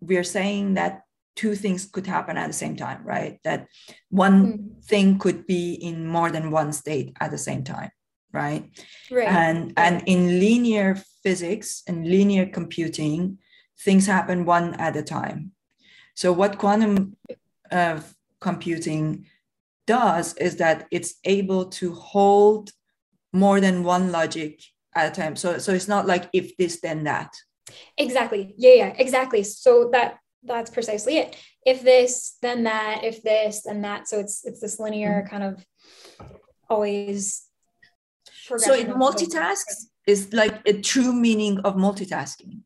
we're 0.00 0.24
saying 0.24 0.74
that 0.74 1.02
two 1.36 1.54
things 1.54 1.86
could 1.86 2.06
happen 2.06 2.36
at 2.36 2.46
the 2.46 2.52
same 2.52 2.76
time, 2.76 3.02
right? 3.04 3.40
That 3.44 3.68
one 4.10 4.46
mm. 4.46 4.84
thing 4.84 5.18
could 5.18 5.46
be 5.46 5.74
in 5.74 6.06
more 6.06 6.30
than 6.30 6.50
one 6.50 6.72
state 6.72 7.16
at 7.20 7.30
the 7.30 7.38
same 7.38 7.64
time, 7.64 7.90
right? 8.32 8.70
Right. 9.10 9.28
And 9.28 9.72
and 9.76 10.02
in 10.06 10.40
linear 10.40 10.96
physics 11.22 11.82
and 11.86 12.06
linear 12.06 12.46
computing, 12.46 13.38
things 13.80 14.06
happen 14.06 14.44
one 14.44 14.74
at 14.74 14.96
a 14.96 15.02
time. 15.02 15.52
So 16.14 16.32
what 16.32 16.58
quantum 16.58 17.16
uh, 17.70 18.00
computing 18.40 19.26
does 19.86 20.34
is 20.34 20.56
that 20.56 20.86
it's 20.90 21.14
able 21.24 21.66
to 21.66 21.94
hold 21.94 22.70
more 23.32 23.60
than 23.60 23.82
one 23.82 24.12
logic 24.12 24.60
at 24.94 25.12
a 25.12 25.20
time. 25.20 25.36
So 25.36 25.58
so 25.58 25.72
it's 25.72 25.88
not 25.88 26.06
like 26.06 26.28
if 26.32 26.56
this 26.56 26.80
then 26.80 27.04
that. 27.04 27.34
Exactly. 27.96 28.54
Yeah, 28.56 28.74
yeah, 28.74 28.94
exactly. 28.96 29.42
So 29.42 29.90
that 29.92 30.18
that's 30.44 30.70
precisely 30.70 31.18
it. 31.18 31.36
If 31.64 31.82
this, 31.82 32.36
then 32.42 32.64
that, 32.64 33.04
if 33.04 33.22
this, 33.22 33.62
then 33.62 33.82
that. 33.82 34.08
So 34.08 34.18
it's 34.18 34.44
it's 34.44 34.60
this 34.60 34.80
linear 34.80 35.22
mm-hmm. 35.22 35.28
kind 35.28 35.44
of 35.44 35.64
always 36.68 37.44
so 38.56 38.74
it 38.74 38.88
multitasks 38.88 39.86
is 40.06 40.32
like 40.32 40.66
a 40.66 40.80
true 40.80 41.12
meaning 41.12 41.60
of 41.60 41.74
multitasking 41.76 42.60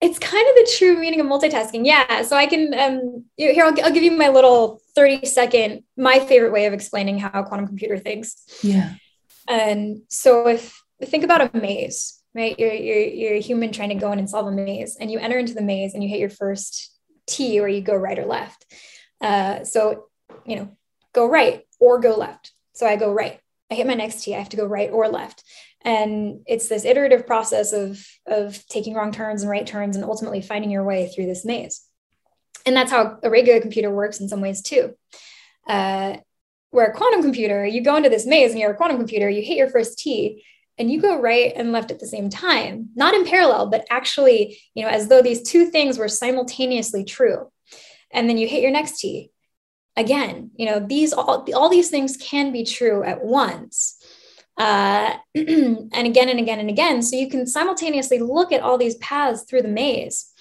it's 0.00 0.18
kind 0.18 0.46
of 0.48 0.54
the 0.56 0.72
true 0.76 0.98
meaning 0.98 1.20
of 1.20 1.26
multitasking 1.26 1.86
yeah 1.86 2.22
so 2.22 2.36
i 2.36 2.46
can 2.46 2.74
um 2.74 3.24
here 3.36 3.64
I'll, 3.64 3.84
I'll 3.84 3.92
give 3.92 4.02
you 4.02 4.10
my 4.10 4.28
little 4.28 4.80
30 4.94 5.24
second 5.26 5.84
my 5.96 6.18
favorite 6.18 6.52
way 6.52 6.66
of 6.66 6.72
explaining 6.72 7.18
how 7.18 7.30
a 7.32 7.44
quantum 7.44 7.66
computer 7.66 7.98
thinks 7.98 8.44
yeah 8.62 8.94
and 9.48 10.02
so 10.08 10.48
if 10.48 10.83
think 11.02 11.24
about 11.24 11.54
a 11.54 11.56
maze, 11.56 12.20
right? 12.34 12.58
You're, 12.58 12.72
you're, 12.72 13.00
you're 13.00 13.34
a 13.34 13.40
human 13.40 13.72
trying 13.72 13.90
to 13.90 13.94
go 13.94 14.12
in 14.12 14.18
and 14.18 14.28
solve 14.28 14.46
a 14.46 14.52
maze, 14.52 14.96
and 14.96 15.10
you 15.10 15.18
enter 15.18 15.38
into 15.38 15.54
the 15.54 15.62
maze 15.62 15.94
and 15.94 16.02
you 16.02 16.08
hit 16.08 16.20
your 16.20 16.30
first 16.30 16.94
T 17.26 17.60
where 17.60 17.68
you 17.68 17.80
go 17.80 17.96
right 17.96 18.18
or 18.18 18.26
left. 18.26 18.66
Uh, 19.20 19.64
so, 19.64 20.06
you 20.44 20.56
know, 20.56 20.76
go 21.12 21.28
right 21.28 21.64
or 21.80 21.98
go 22.00 22.16
left. 22.16 22.52
So 22.74 22.86
I 22.86 22.96
go 22.96 23.12
right. 23.12 23.40
I 23.70 23.74
hit 23.74 23.86
my 23.86 23.94
next 23.94 24.22
T, 24.22 24.34
I 24.34 24.38
have 24.38 24.50
to 24.50 24.56
go 24.56 24.66
right 24.66 24.90
or 24.90 25.08
left. 25.08 25.42
And 25.82 26.40
it's 26.46 26.68
this 26.68 26.84
iterative 26.84 27.26
process 27.26 27.72
of, 27.72 28.04
of 28.26 28.66
taking 28.68 28.94
wrong 28.94 29.12
turns 29.12 29.42
and 29.42 29.50
right 29.50 29.66
turns 29.66 29.96
and 29.96 30.04
ultimately 30.04 30.40
finding 30.40 30.70
your 30.70 30.84
way 30.84 31.08
through 31.08 31.26
this 31.26 31.44
maze. 31.44 31.84
And 32.66 32.74
that's 32.74 32.90
how 32.90 33.18
a 33.22 33.30
regular 33.30 33.60
computer 33.60 33.90
works 33.90 34.20
in 34.20 34.28
some 34.28 34.40
ways 34.40 34.62
too. 34.62 34.94
Uh, 35.66 36.16
where 36.70 36.86
a 36.86 36.92
quantum 36.92 37.22
computer, 37.22 37.64
you 37.64 37.82
go 37.82 37.96
into 37.96 38.08
this 38.08 38.26
maze 38.26 38.50
and 38.50 38.60
you're 38.60 38.72
a 38.72 38.76
quantum 38.76 38.96
computer, 38.96 39.28
you 39.30 39.42
hit 39.42 39.56
your 39.56 39.68
first 39.68 39.98
T 39.98 40.44
and 40.78 40.90
you 40.90 41.00
go 41.00 41.20
right 41.20 41.52
and 41.54 41.72
left 41.72 41.90
at 41.90 42.00
the 42.00 42.06
same 42.06 42.28
time, 42.28 42.88
not 42.96 43.14
in 43.14 43.24
parallel, 43.24 43.70
but 43.70 43.86
actually, 43.90 44.58
you 44.74 44.84
know, 44.84 44.90
as 44.90 45.08
though 45.08 45.22
these 45.22 45.42
two 45.42 45.66
things 45.66 45.98
were 45.98 46.08
simultaneously 46.08 47.04
true. 47.04 47.50
And 48.10 48.28
then 48.28 48.38
you 48.38 48.48
hit 48.48 48.62
your 48.62 48.70
next 48.70 48.98
T. 48.98 49.30
Again, 49.96 50.50
you 50.56 50.66
know, 50.66 50.80
these 50.80 51.12
all, 51.12 51.46
all 51.54 51.68
these 51.68 51.90
things 51.90 52.16
can 52.16 52.50
be 52.50 52.64
true 52.64 53.04
at 53.04 53.24
once. 53.24 54.02
Uh, 54.56 55.16
and 55.34 55.90
again 55.94 56.28
and 56.28 56.40
again 56.40 56.58
and 56.58 56.70
again. 56.70 57.02
So 57.02 57.16
you 57.16 57.28
can 57.28 57.46
simultaneously 57.46 58.18
look 58.18 58.52
at 58.52 58.62
all 58.62 58.78
these 58.78 58.96
paths 58.96 59.44
through 59.44 59.62
the 59.62 59.68
maze. 59.68 60.32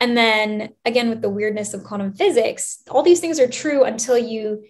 And 0.00 0.16
then 0.16 0.70
again, 0.84 1.08
with 1.08 1.22
the 1.22 1.30
weirdness 1.30 1.74
of 1.74 1.84
quantum 1.84 2.12
physics, 2.12 2.82
all 2.88 3.02
these 3.02 3.20
things 3.20 3.40
are 3.40 3.48
true 3.48 3.84
until 3.84 4.18
you 4.18 4.64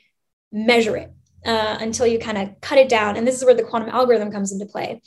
measure 0.51 0.97
it 0.97 1.11
uh, 1.45 1.77
until 1.81 2.07
you 2.07 2.19
kind 2.19 2.39
of 2.39 2.61
cut 2.61 2.79
it 2.79 2.89
down. 2.89 3.17
And 3.17 3.27
this 3.27 3.37
is 3.37 3.45
where 3.45 3.55
the 3.55 3.63
quantum 3.63 3.91
algorithm 3.91 4.31
comes 4.31 4.53
into 4.53 4.67
play. 4.67 5.03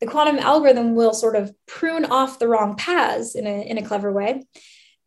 The 0.00 0.06
quantum 0.06 0.38
algorithm 0.38 0.94
will 0.94 1.12
sort 1.12 1.36
of 1.36 1.52
prune 1.66 2.04
off 2.06 2.38
the 2.38 2.48
wrong 2.48 2.76
paths 2.76 3.34
in 3.34 3.46
a, 3.46 3.62
in 3.68 3.76
a 3.78 3.82
clever 3.82 4.10
way. 4.12 4.44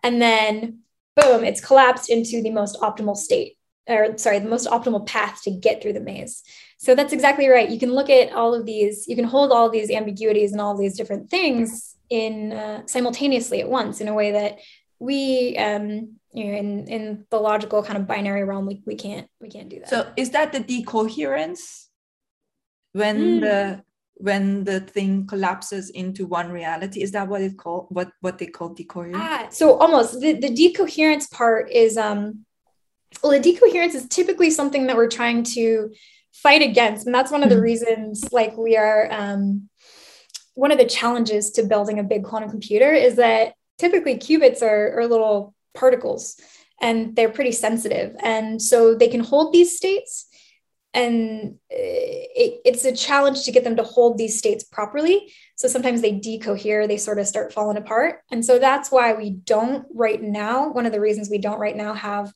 And 0.04 0.22
then, 0.22 0.80
boom, 1.16 1.44
it's 1.44 1.66
collapsed 1.66 2.10
into 2.10 2.42
the 2.42 2.52
most 2.52 2.80
optimal 2.82 3.16
state. 3.16 3.58
or 3.88 4.18
sorry, 4.18 4.40
the 4.40 4.50
most 4.50 4.68
optimal 4.68 5.06
path 5.06 5.42
to 5.44 5.52
get 5.52 5.82
through 5.82 5.94
the 5.94 6.00
maze. 6.00 6.44
So 6.78 6.96
that's 6.96 7.14
exactly 7.14 7.48
right. 7.48 7.70
You 7.70 7.80
can 7.80 7.94
look 7.94 8.10
at 8.10 8.34
all 8.34 8.54
of 8.54 8.66
these, 8.66 9.08
you 9.08 9.16
can 9.16 9.26
hold 9.26 9.52
all 9.52 9.70
these 9.70 9.90
ambiguities 9.90 10.52
and 10.52 10.62
all 10.62 10.78
these 10.78 10.98
different 10.98 11.30
things 11.30 11.96
in 12.10 12.52
uh, 12.52 12.86
simultaneously 12.86 13.62
at 13.62 13.70
once 13.70 14.02
in 14.02 14.08
a 14.08 14.14
way 14.14 14.32
that 14.32 14.60
we 15.04 15.58
um, 15.58 16.16
you 16.32 16.46
know 16.46 16.58
in 16.58 16.88
in 16.88 17.26
the 17.30 17.38
logical 17.38 17.84
kind 17.84 17.98
of 17.98 18.08
binary 18.08 18.44
realm 18.44 18.66
we, 18.66 18.82
we 18.86 18.96
can't 18.96 19.28
we 19.42 19.50
can't 19.50 19.70
do 19.70 19.80
that 19.80 19.90
so 19.90 20.12
is 20.16 20.30
that 20.32 20.52
the 20.54 20.62
decoherence 20.62 21.90
when 22.94 23.18
mm. 23.18 23.42
the 23.42 23.84
when 24.16 24.64
the 24.64 24.80
thing 24.80 25.28
collapses 25.28 25.90
into 25.90 26.26
one 26.26 26.50
reality 26.52 27.02
is 27.04 27.12
that 27.12 27.28
what 27.28 27.42
it 27.42 27.58
called 27.58 27.88
what 27.90 28.10
what 28.22 28.38
they 28.38 28.48
call 28.48 28.70
decoherence 28.70 29.18
ah, 29.18 29.48
so 29.50 29.78
almost 29.78 30.20
the, 30.22 30.34
the 30.34 30.50
decoherence 30.50 31.28
part 31.28 31.70
is 31.70 31.98
um 31.98 32.46
well 33.22 33.34
the 33.34 33.40
decoherence 33.40 33.94
is 33.94 34.08
typically 34.08 34.50
something 34.50 34.88
that 34.88 34.96
we're 34.96 35.10
trying 35.10 35.44
to 35.44 35.94
fight 36.32 36.62
against 36.62 37.06
and 37.06 37.14
that's 37.14 37.32
one 37.32 37.44
of 37.44 37.50
the 37.50 37.56
mm. 37.56 37.62
reasons 37.62 38.32
like 38.32 38.56
we 38.58 38.78
are 38.78 39.12
um 39.12 39.70
one 40.56 40.72
of 40.72 40.78
the 40.78 40.86
challenges 40.86 41.52
to 41.52 41.64
building 41.64 42.00
a 42.00 42.04
big 42.04 42.24
quantum 42.24 42.50
computer 42.50 42.92
is 42.94 43.16
that 43.16 43.54
typically 43.78 44.16
qubits 44.18 44.62
are, 44.62 45.00
are 45.00 45.08
little 45.08 45.54
particles 45.74 46.40
and 46.82 47.16
they're 47.16 47.30
pretty 47.30 47.52
sensitive. 47.52 48.16
And 48.20 48.62
so 48.62 48.96
they 48.96 49.08
can 49.08 49.22
hold 49.22 49.54
these 49.54 49.76
states 49.76 50.28
and 50.94 51.58
it, 51.70 52.62
it's 52.66 52.86
a 52.86 52.96
challenge 52.96 53.44
to 53.44 53.52
get 53.52 53.64
them 53.64 53.78
to 53.78 53.84
hold 53.84 54.18
these 54.18 54.38
states 54.38 54.64
properly. 54.64 55.34
So 55.56 55.68
sometimes 55.68 56.02
they 56.02 56.14
decohere 56.14 56.88
they 56.88 56.98
sort 56.98 57.20
of 57.20 57.28
start 57.28 57.54
falling 57.54 57.78
apart. 57.78 58.22
And 58.32 58.46
so 58.46 58.60
that's 58.60 58.92
why 58.92 59.14
we 59.14 59.32
don't 59.32 59.86
right 59.94 60.22
now 60.22 60.72
one 60.72 60.86
of 60.86 60.92
the 60.92 61.02
reasons 61.02 61.30
we 61.30 61.40
don't 61.40 61.60
right 61.60 61.76
now 61.76 61.94
have 61.94 62.32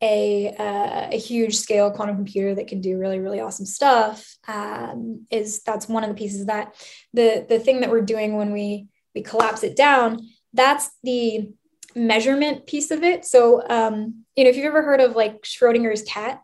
a, 0.00 0.54
uh, 0.56 1.08
a 1.10 1.18
huge 1.18 1.56
scale 1.56 1.90
quantum 1.90 2.14
computer 2.14 2.54
that 2.54 2.68
can 2.68 2.80
do 2.80 2.98
really 2.98 3.18
really 3.18 3.40
awesome 3.40 3.66
stuff 3.66 4.36
um, 4.46 5.26
is 5.28 5.62
that's 5.64 5.88
one 5.88 6.04
of 6.04 6.08
the 6.08 6.14
pieces 6.14 6.46
that. 6.46 6.74
The 7.14 7.44
the 7.48 7.58
thing 7.58 7.80
that 7.80 7.90
we're 7.90 8.02
doing 8.02 8.36
when 8.36 8.52
we 8.52 8.86
we 9.14 9.22
collapse 9.22 9.64
it 9.64 9.76
down 9.76 10.28
that's 10.52 10.90
the 11.02 11.52
measurement 11.94 12.66
piece 12.66 12.90
of 12.90 13.02
it. 13.02 13.24
So 13.24 13.62
um, 13.68 14.24
you 14.38 14.44
know 14.44 14.50
if 14.50 14.56
you've 14.56 14.66
ever 14.66 14.82
heard 14.82 15.00
of 15.00 15.16
like 15.16 15.42
schrodinger's 15.42 16.02
cat 16.02 16.42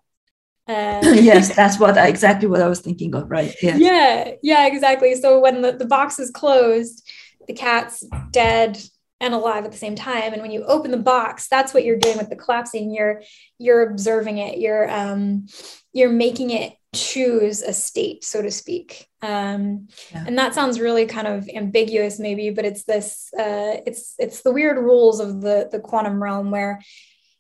uh, 0.69 1.01
yes 1.05 1.55
that's 1.57 1.79
what 1.79 1.97
I, 1.97 2.09
exactly 2.09 2.49
what 2.49 2.61
i 2.61 2.69
was 2.69 2.81
thinking 2.81 3.15
of 3.15 3.31
right 3.31 3.55
yeah 3.63 3.77
yeah 3.77 4.31
yeah 4.43 4.67
exactly. 4.67 5.15
So 5.15 5.39
when 5.41 5.63
the, 5.63 5.73
the 5.73 5.87
box 5.87 6.19
is 6.19 6.31
closed 6.31 7.09
the 7.47 7.53
cat's 7.53 8.03
dead 8.31 8.83
and 9.21 9.33
alive 9.33 9.65
at 9.65 9.71
the 9.71 9.79
same 9.79 9.95
time. 9.95 10.33
And 10.33 10.43
when 10.43 10.51
you 10.51 10.65
open 10.65 10.91
the 10.91 10.97
box 10.97 11.49
that's 11.49 11.73
what 11.73 11.85
you're 11.85 11.99
doing 11.99 12.19
with 12.19 12.31
the 12.31 12.37
collapsing. 12.37 12.93
You're 12.93 13.23
you're 13.59 13.89
observing 13.89 14.39
it. 14.39 14.59
You're 14.59 14.91
um 14.91 15.47
you're 15.93 16.11
making 16.11 16.51
it 16.51 16.75
choose 16.95 17.63
a 17.63 17.73
state 17.73 18.25
so 18.25 18.43
to 18.43 18.51
speak. 18.51 19.09
Um 19.23 19.89
yeah. 20.13 20.25
and 20.27 20.39
that 20.39 20.55
sounds 20.55 20.81
really 20.81 21.07
kind 21.07 21.27
of 21.27 21.49
ambiguous 21.49 22.19
maybe 22.19 22.51
but 22.51 22.65
it's 22.65 22.85
this 22.85 23.31
uh 23.39 23.81
it's 23.87 24.15
it's 24.19 24.43
the 24.43 24.53
weird 24.53 24.77
rules 24.77 25.21
of 25.21 25.41
the 25.41 25.69
the 25.71 25.81
quantum 25.81 26.23
realm 26.23 26.51
where 26.51 26.81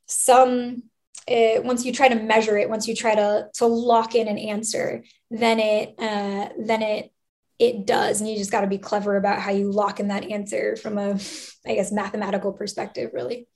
some 0.06 0.82
it, 1.26 1.60
uh, 1.60 1.62
once 1.62 1.86
you 1.86 1.92
try 1.92 2.08
to 2.08 2.16
measure 2.16 2.58
it 2.58 2.68
once 2.68 2.86
you 2.86 2.94
try 2.94 3.14
to 3.14 3.48
to 3.54 3.66
lock 3.66 4.14
in 4.14 4.28
an 4.28 4.38
answer 4.38 5.02
then 5.30 5.58
it 5.58 5.94
uh 5.98 6.48
then 6.58 6.82
it 6.82 7.10
it 7.58 7.86
does. 7.86 8.20
And 8.20 8.28
you 8.28 8.36
just 8.36 8.50
got 8.50 8.62
to 8.62 8.66
be 8.66 8.78
clever 8.78 9.16
about 9.16 9.40
how 9.40 9.52
you 9.52 9.70
lock 9.70 10.00
in 10.00 10.08
that 10.08 10.24
answer 10.24 10.76
from 10.76 10.98
a 10.98 11.18
i 11.66 11.74
guess 11.74 11.92
mathematical 11.92 12.52
perspective 12.52 13.10
really. 13.12 13.48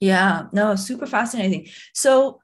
Yeah. 0.00 0.46
No 0.52 0.76
super 0.76 1.06
fascinating. 1.06 1.68
So 1.92 2.40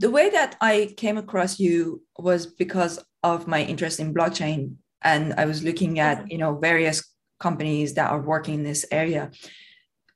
the 0.00 0.10
way 0.10 0.30
that 0.30 0.56
i 0.60 0.92
came 0.96 1.18
across 1.18 1.60
you 1.60 2.02
was 2.18 2.46
because 2.46 2.98
of 3.22 3.46
my 3.46 3.62
interest 3.62 4.00
in 4.00 4.14
blockchain 4.14 4.74
and 5.02 5.34
i 5.34 5.44
was 5.44 5.62
looking 5.62 5.98
at 5.98 6.30
you 6.30 6.38
know 6.38 6.56
various 6.56 6.98
companies 7.38 7.94
that 7.94 8.10
are 8.10 8.20
working 8.20 8.54
in 8.54 8.64
this 8.64 8.84
area 8.90 9.30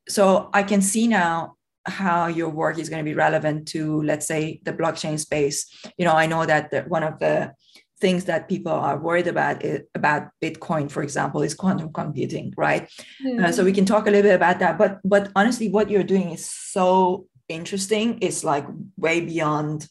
so 0.08 0.48
i 0.52 0.62
can 0.62 0.80
see 0.80 1.06
now 1.06 1.54
how 1.86 2.26
your 2.26 2.48
work 2.48 2.78
is 2.78 2.88
going 2.88 3.04
to 3.04 3.10
be 3.10 3.14
relevant 3.14 3.68
to 3.68 4.02
let's 4.02 4.26
say 4.26 4.58
the 4.64 4.72
blockchain 4.72 5.18
space 5.18 5.58
you 5.98 6.04
know 6.04 6.14
i 6.14 6.26
know 6.26 6.46
that 6.46 6.70
the, 6.70 6.80
one 6.82 7.02
of 7.02 7.18
the 7.18 7.52
things 8.00 8.24
that 8.24 8.48
people 8.48 8.72
are 8.72 8.98
worried 8.98 9.28
about 9.28 9.64
it, 9.64 9.88
about 9.94 10.28
Bitcoin, 10.42 10.90
for 10.90 11.02
example, 11.02 11.40
is 11.42 11.54
quantum 11.54 11.90
computing, 11.92 12.52
right? 12.56 12.90
Mm-hmm. 13.24 13.44
Uh, 13.44 13.52
so 13.52 13.64
we 13.64 13.72
can 13.72 13.86
talk 13.86 14.06
a 14.06 14.10
little 14.10 14.28
bit 14.28 14.34
about 14.34 14.58
that. 14.58 14.76
But 14.76 14.98
but 15.04 15.30
honestly, 15.34 15.68
what 15.70 15.88
you're 15.88 16.02
doing 16.14 16.30
is 16.32 16.44
so 16.44 17.26
interesting. 17.48 18.18
It's 18.20 18.44
like 18.44 18.66
way 18.96 19.20
beyond, 19.20 19.88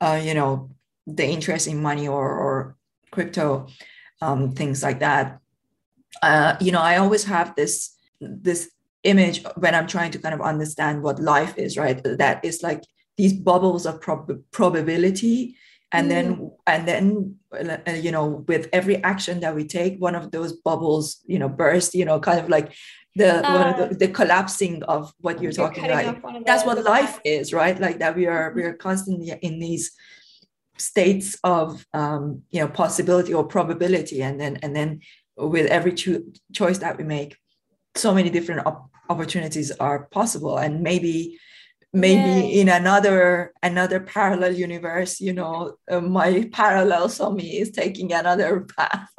uh, 0.00 0.20
you 0.22 0.34
know, 0.34 0.70
the 1.06 1.26
interest 1.26 1.66
in 1.66 1.82
money 1.82 2.08
or 2.08 2.28
or 2.30 2.76
crypto, 3.10 3.68
um, 4.20 4.52
things 4.52 4.82
like 4.82 5.00
that. 5.00 5.40
Uh, 6.22 6.56
you 6.60 6.72
know, 6.72 6.80
I 6.80 6.96
always 6.96 7.24
have 7.24 7.54
this 7.56 7.96
this 8.20 8.70
image 9.04 9.44
when 9.56 9.74
I'm 9.74 9.86
trying 9.86 10.12
to 10.12 10.18
kind 10.18 10.34
of 10.34 10.40
understand 10.40 11.02
what 11.02 11.18
life 11.18 11.58
is, 11.58 11.76
right? 11.76 12.00
That 12.04 12.44
is 12.44 12.62
like 12.62 12.82
these 13.16 13.32
bubbles 13.32 13.86
of 13.86 14.00
prob- 14.00 14.42
probability 14.52 15.56
and 15.92 16.06
mm. 16.06 16.10
then 16.10 16.50
and 16.66 16.88
then 16.88 17.36
uh, 17.86 17.92
you 17.92 18.10
know 18.10 18.44
with 18.48 18.68
every 18.72 19.02
action 19.04 19.40
that 19.40 19.54
we 19.54 19.64
take 19.64 19.98
one 19.98 20.14
of 20.14 20.30
those 20.30 20.52
bubbles 20.52 21.20
you 21.26 21.38
know 21.38 21.48
burst 21.48 21.94
you 21.94 22.04
know 22.04 22.18
kind 22.18 22.40
of 22.40 22.48
like 22.48 22.72
the 23.14 23.46
uh, 23.46 23.88
the, 23.88 23.94
the, 23.94 24.08
collapsing 24.08 24.82
of 24.84 25.12
what 25.20 25.42
you're, 25.42 25.52
you're 25.52 25.68
talking 25.68 25.84
about. 25.84 26.46
that's 26.46 26.64
what 26.64 26.82
life 26.84 27.20
is 27.24 27.52
right? 27.52 27.78
Like 27.78 27.98
that 27.98 28.16
we 28.16 28.26
are 28.26 28.52
we 28.54 28.62
are 28.62 28.72
constantly 28.74 29.32
in 29.42 29.58
these 29.58 29.92
states 30.78 31.36
of 31.44 31.86
um, 31.92 32.42
you 32.50 32.60
know 32.60 32.68
possibility 32.68 33.34
or 33.34 33.44
probability 33.44 34.22
and 34.22 34.40
then 34.40 34.58
and 34.62 34.74
then 34.74 35.00
with 35.36 35.66
every 35.66 35.92
cho- 35.92 36.22
choice 36.52 36.78
that 36.78 36.96
we 36.96 37.04
make 37.04 37.36
so 37.94 38.14
many 38.14 38.30
different 38.30 38.66
op- 38.66 38.90
opportunities 39.10 39.70
are 39.72 40.06
possible. 40.06 40.56
And 40.56 40.82
maybe 40.82 41.38
maybe 41.92 42.46
yeah. 42.48 42.60
in 42.60 42.68
another 42.70 43.52
another 43.62 44.00
parallel 44.00 44.54
universe 44.54 45.20
you 45.20 45.32
know 45.34 45.76
uh, 45.90 46.00
my 46.00 46.48
parallel 46.52 47.08
me 47.32 47.58
is 47.58 47.70
taking 47.70 48.12
another 48.12 48.66
path. 48.76 49.08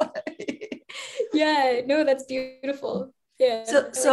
Yeah 1.32 1.80
no 1.86 2.04
that's 2.04 2.24
beautiful 2.24 3.12
yeah 3.44 3.64
so 3.64 3.88
so 3.92 4.10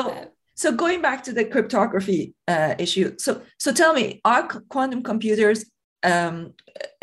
so 0.55 0.71
going 0.71 1.01
back 1.01 1.23
to 1.23 1.33
the 1.33 1.45
cryptography 1.45 2.33
uh, 2.47 2.75
issue 2.77 3.07
so 3.17 3.41
so 3.57 3.71
tell 3.71 3.93
me 3.93 4.21
are 4.25 4.43
quantum 4.73 5.01
computers 5.01 5.65
um, 6.03 6.53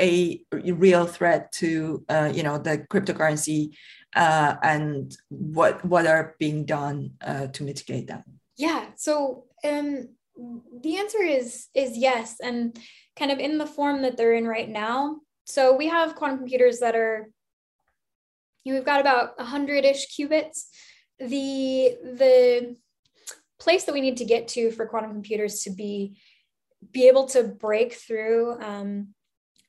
a 0.00 0.40
real 0.52 1.06
threat 1.06 1.52
to 1.52 2.04
uh, 2.08 2.30
you 2.34 2.42
know 2.42 2.58
the 2.58 2.78
cryptocurrency 2.90 3.74
uh, 4.16 4.56
and 4.62 5.16
what 5.28 5.84
what 5.84 6.06
are 6.06 6.34
being 6.38 6.64
done 6.64 7.10
uh, 7.20 7.46
to 7.48 7.62
mitigate 7.62 8.08
that? 8.08 8.24
Yeah 8.56 8.86
so 8.96 9.44
um 9.64 10.08
the 10.82 10.96
answer 10.98 11.22
is 11.22 11.66
is 11.74 11.96
yes 11.96 12.36
and 12.42 12.78
kind 13.16 13.30
of 13.30 13.38
in 13.38 13.58
the 13.58 13.66
form 13.66 14.02
that 14.02 14.16
they're 14.16 14.34
in 14.34 14.46
right 14.46 14.68
now. 14.68 15.18
So 15.44 15.74
we 15.76 15.88
have 15.88 16.14
quantum 16.14 16.38
computers 16.38 16.78
that 16.80 16.94
are 16.94 17.28
you 18.64 18.72
know, 18.72 18.78
we've 18.78 18.86
got 18.86 19.00
about 19.00 19.38
100ish 19.38 20.04
qubits 20.18 20.66
the 21.18 21.96
the 22.02 22.76
place 23.58 23.84
that 23.84 23.92
we 23.92 24.00
need 24.00 24.18
to 24.18 24.24
get 24.24 24.48
to 24.48 24.70
for 24.70 24.86
quantum 24.86 25.10
computers 25.12 25.62
to 25.62 25.70
be 25.70 26.18
be 26.92 27.08
able 27.08 27.26
to 27.26 27.42
break 27.42 27.92
through 27.94 28.56
um, 28.60 29.08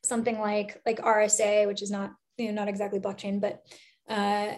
something 0.03 0.39
like 0.39 0.81
like 0.85 0.99
RSA, 0.99 1.67
which 1.67 1.81
is 1.81 1.91
not 1.91 2.11
you 2.37 2.47
know 2.47 2.53
not 2.53 2.67
exactly 2.67 2.99
blockchain, 2.99 3.41
but 3.41 3.63
uh, 4.07 4.55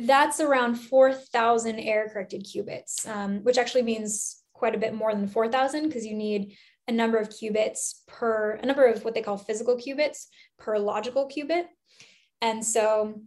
that's 0.00 0.40
around 0.40 0.76
4,000 0.76 1.78
error 1.78 2.08
corrected 2.12 2.44
qubits, 2.44 3.08
um, 3.08 3.44
which 3.44 3.58
actually 3.58 3.82
means 3.82 4.42
quite 4.52 4.74
a 4.74 4.78
bit 4.78 4.94
more 4.94 5.14
than 5.14 5.28
4,000 5.28 5.86
because 5.86 6.06
you 6.06 6.14
need 6.14 6.56
a 6.88 6.92
number 6.92 7.18
of 7.18 7.28
qubits 7.28 8.00
per, 8.06 8.58
a 8.62 8.66
number 8.66 8.86
of 8.86 9.04
what 9.04 9.14
they 9.14 9.22
call 9.22 9.36
physical 9.36 9.76
qubits 9.76 10.26
per 10.58 10.78
logical 10.78 11.28
qubit. 11.28 11.64
And 12.40 12.64
so, 12.64 13.22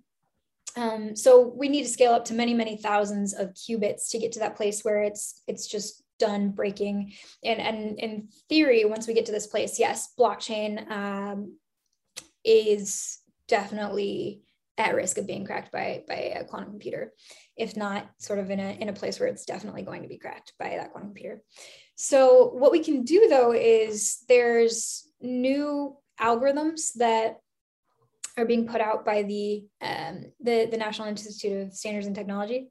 um, 0.79 1.15
so 1.15 1.53
we 1.55 1.67
need 1.67 1.83
to 1.83 1.89
scale 1.89 2.13
up 2.13 2.23
to 2.25 2.33
many, 2.33 2.53
many 2.53 2.77
thousands 2.77 3.33
of 3.33 3.49
qubits 3.49 4.09
to 4.11 4.19
get 4.19 4.31
to 4.33 4.39
that 4.39 4.55
place 4.55 4.81
where 4.81 5.01
it's, 5.01 5.41
it's 5.45 5.67
just 5.67 6.03
done 6.19 6.51
breaking. 6.51 7.13
And, 7.43 7.59
and 7.59 7.99
in 7.99 8.29
theory, 8.47 8.85
once 8.85 9.05
we 9.05 9.13
get 9.13 9.25
to 9.25 9.33
this 9.33 9.47
place, 9.47 9.77
yes, 9.77 10.13
blockchain 10.17 10.89
um, 10.89 11.57
is 12.45 13.19
definitely 13.49 14.41
at 14.77 14.95
risk 14.95 15.17
of 15.17 15.27
being 15.27 15.45
cracked 15.45 15.73
by, 15.73 16.03
by 16.07 16.15
a 16.15 16.45
quantum 16.45 16.69
computer 16.69 17.11
if 17.57 17.75
not 17.75 18.09
sort 18.19 18.39
of 18.39 18.49
in 18.49 18.59
a, 18.59 18.71
in 18.79 18.87
a 18.87 18.93
place 18.93 19.19
where 19.19 19.27
it's 19.27 19.43
definitely 19.43 19.81
going 19.81 20.01
to 20.01 20.07
be 20.07 20.17
cracked 20.17 20.53
by 20.57 20.69
that 20.69 20.91
quantum 20.91 21.09
computer. 21.09 21.41
So 21.95 22.51
what 22.53 22.71
we 22.71 22.81
can 22.81 23.03
do 23.03 23.27
though 23.29 23.51
is 23.51 24.23
there's 24.29 25.05
new 25.19 25.97
algorithms 26.21 26.93
that 26.95 27.41
are 28.39 28.45
being 28.45 28.67
put 28.67 28.81
out 28.81 29.05
by 29.05 29.23
the, 29.23 29.65
um, 29.81 30.25
the, 30.39 30.67
the 30.71 30.77
National 30.77 31.07
Institute 31.07 31.67
of 31.67 31.73
Standards 31.73 32.07
and 32.07 32.15
Technology. 32.15 32.69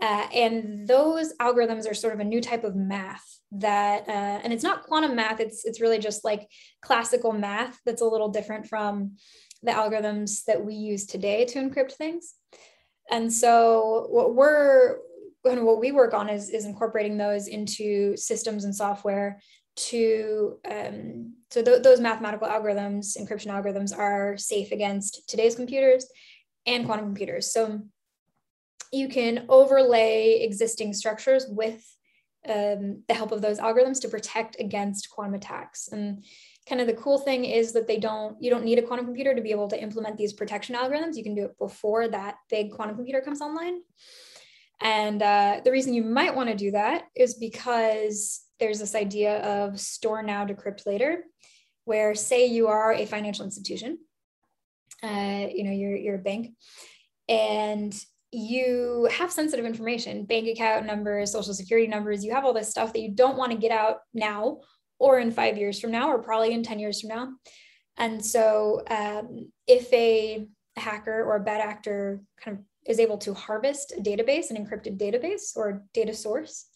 Uh, 0.00 0.28
and 0.32 0.86
those 0.86 1.34
algorithms 1.38 1.90
are 1.90 1.94
sort 1.94 2.14
of 2.14 2.20
a 2.20 2.24
new 2.24 2.40
type 2.40 2.62
of 2.62 2.76
math 2.76 3.24
that, 3.50 4.08
uh, 4.08 4.40
and 4.44 4.52
it's 4.52 4.62
not 4.62 4.84
quantum 4.84 5.16
math. 5.16 5.40
It's 5.40 5.64
it's 5.64 5.80
really 5.80 5.98
just 5.98 6.24
like 6.24 6.48
classical 6.82 7.32
math 7.32 7.80
that's 7.84 8.02
a 8.02 8.06
little 8.06 8.28
different 8.28 8.68
from 8.68 9.16
the 9.64 9.72
algorithms 9.72 10.44
that 10.44 10.64
we 10.64 10.74
use 10.74 11.04
today 11.04 11.44
to 11.46 11.58
encrypt 11.58 11.92
things. 11.92 12.34
And 13.10 13.32
so 13.32 14.06
what 14.10 14.36
we're 14.36 14.98
and 15.44 15.64
what 15.64 15.80
we 15.80 15.92
work 15.92 16.14
on 16.14 16.28
is, 16.28 16.50
is 16.50 16.64
incorporating 16.64 17.16
those 17.16 17.48
into 17.48 18.16
systems 18.16 18.64
and 18.64 18.74
software 18.74 19.40
to 19.78 20.58
um, 20.68 21.34
so 21.50 21.62
th- 21.62 21.82
those 21.82 22.00
mathematical 22.00 22.48
algorithms 22.48 23.16
encryption 23.16 23.46
algorithms 23.46 23.96
are 23.96 24.36
safe 24.36 24.72
against 24.72 25.28
today's 25.28 25.54
computers 25.54 26.06
and 26.66 26.84
quantum 26.84 27.06
computers. 27.06 27.52
So 27.52 27.80
you 28.92 29.08
can 29.08 29.46
overlay 29.48 30.40
existing 30.42 30.92
structures 30.94 31.46
with 31.48 31.84
um, 32.48 33.02
the 33.08 33.14
help 33.14 33.32
of 33.32 33.42
those 33.42 33.58
algorithms 33.58 34.00
to 34.00 34.08
protect 34.08 34.56
against 34.58 35.10
quantum 35.10 35.34
attacks. 35.34 35.88
And 35.88 36.24
kind 36.68 36.80
of 36.80 36.86
the 36.86 36.94
cool 36.94 37.18
thing 37.18 37.44
is 37.44 37.72
that 37.72 37.86
they 37.86 37.98
don't 37.98 38.36
you 38.42 38.50
don't 38.50 38.64
need 38.64 38.78
a 38.78 38.82
quantum 38.82 39.06
computer 39.06 39.34
to 39.34 39.42
be 39.42 39.50
able 39.50 39.68
to 39.68 39.82
implement 39.82 40.16
these 40.16 40.32
protection 40.32 40.74
algorithms. 40.74 41.16
You 41.16 41.22
can 41.22 41.34
do 41.34 41.44
it 41.44 41.58
before 41.58 42.08
that 42.08 42.36
big 42.50 42.72
quantum 42.72 42.96
computer 42.96 43.20
comes 43.20 43.40
online. 43.40 43.80
And 44.80 45.22
uh, 45.22 45.60
the 45.64 45.72
reason 45.72 45.94
you 45.94 46.04
might 46.04 46.36
want 46.36 46.48
to 46.50 46.54
do 46.54 46.70
that 46.70 47.04
is 47.16 47.34
because 47.34 48.42
there's 48.58 48.78
this 48.78 48.94
idea 48.94 49.38
of 49.40 49.80
store 49.80 50.22
now, 50.22 50.44
decrypt 50.44 50.86
later, 50.86 51.24
where 51.84 52.14
say 52.14 52.46
you 52.46 52.68
are 52.68 52.92
a 52.92 53.06
financial 53.06 53.44
institution, 53.44 53.98
uh, 55.02 55.46
you 55.52 55.64
know, 55.64 55.70
you're, 55.70 55.96
you're 55.96 56.16
a 56.16 56.18
bank, 56.18 56.54
and 57.28 57.94
you 58.30 59.08
have 59.10 59.32
sensitive 59.32 59.64
information, 59.64 60.24
bank 60.24 60.48
account 60.48 60.86
numbers, 60.86 61.32
social 61.32 61.54
security 61.54 61.86
numbers, 61.86 62.24
you 62.24 62.32
have 62.32 62.44
all 62.44 62.52
this 62.52 62.68
stuff 62.68 62.92
that 62.92 63.00
you 63.00 63.10
don't 63.10 63.38
want 63.38 63.52
to 63.52 63.58
get 63.58 63.70
out 63.70 63.98
now 64.12 64.58
or 64.98 65.18
in 65.18 65.30
five 65.30 65.56
years 65.56 65.80
from 65.80 65.92
now, 65.92 66.10
or 66.10 66.18
probably 66.18 66.52
in 66.52 66.62
10 66.62 66.78
years 66.78 67.00
from 67.00 67.10
now. 67.10 67.28
And 67.96 68.24
so 68.24 68.82
um, 68.90 69.50
if 69.66 69.92
a 69.92 70.46
hacker 70.76 71.24
or 71.24 71.36
a 71.36 71.40
bad 71.40 71.60
actor 71.60 72.20
kind 72.40 72.58
of 72.58 72.64
is 72.86 73.00
able 73.00 73.18
to 73.18 73.34
harvest 73.34 73.92
a 73.96 74.00
database, 74.00 74.50
an 74.50 74.56
encrypted 74.56 74.98
database 74.98 75.56
or 75.56 75.84
data 75.94 76.14
source, 76.14 76.66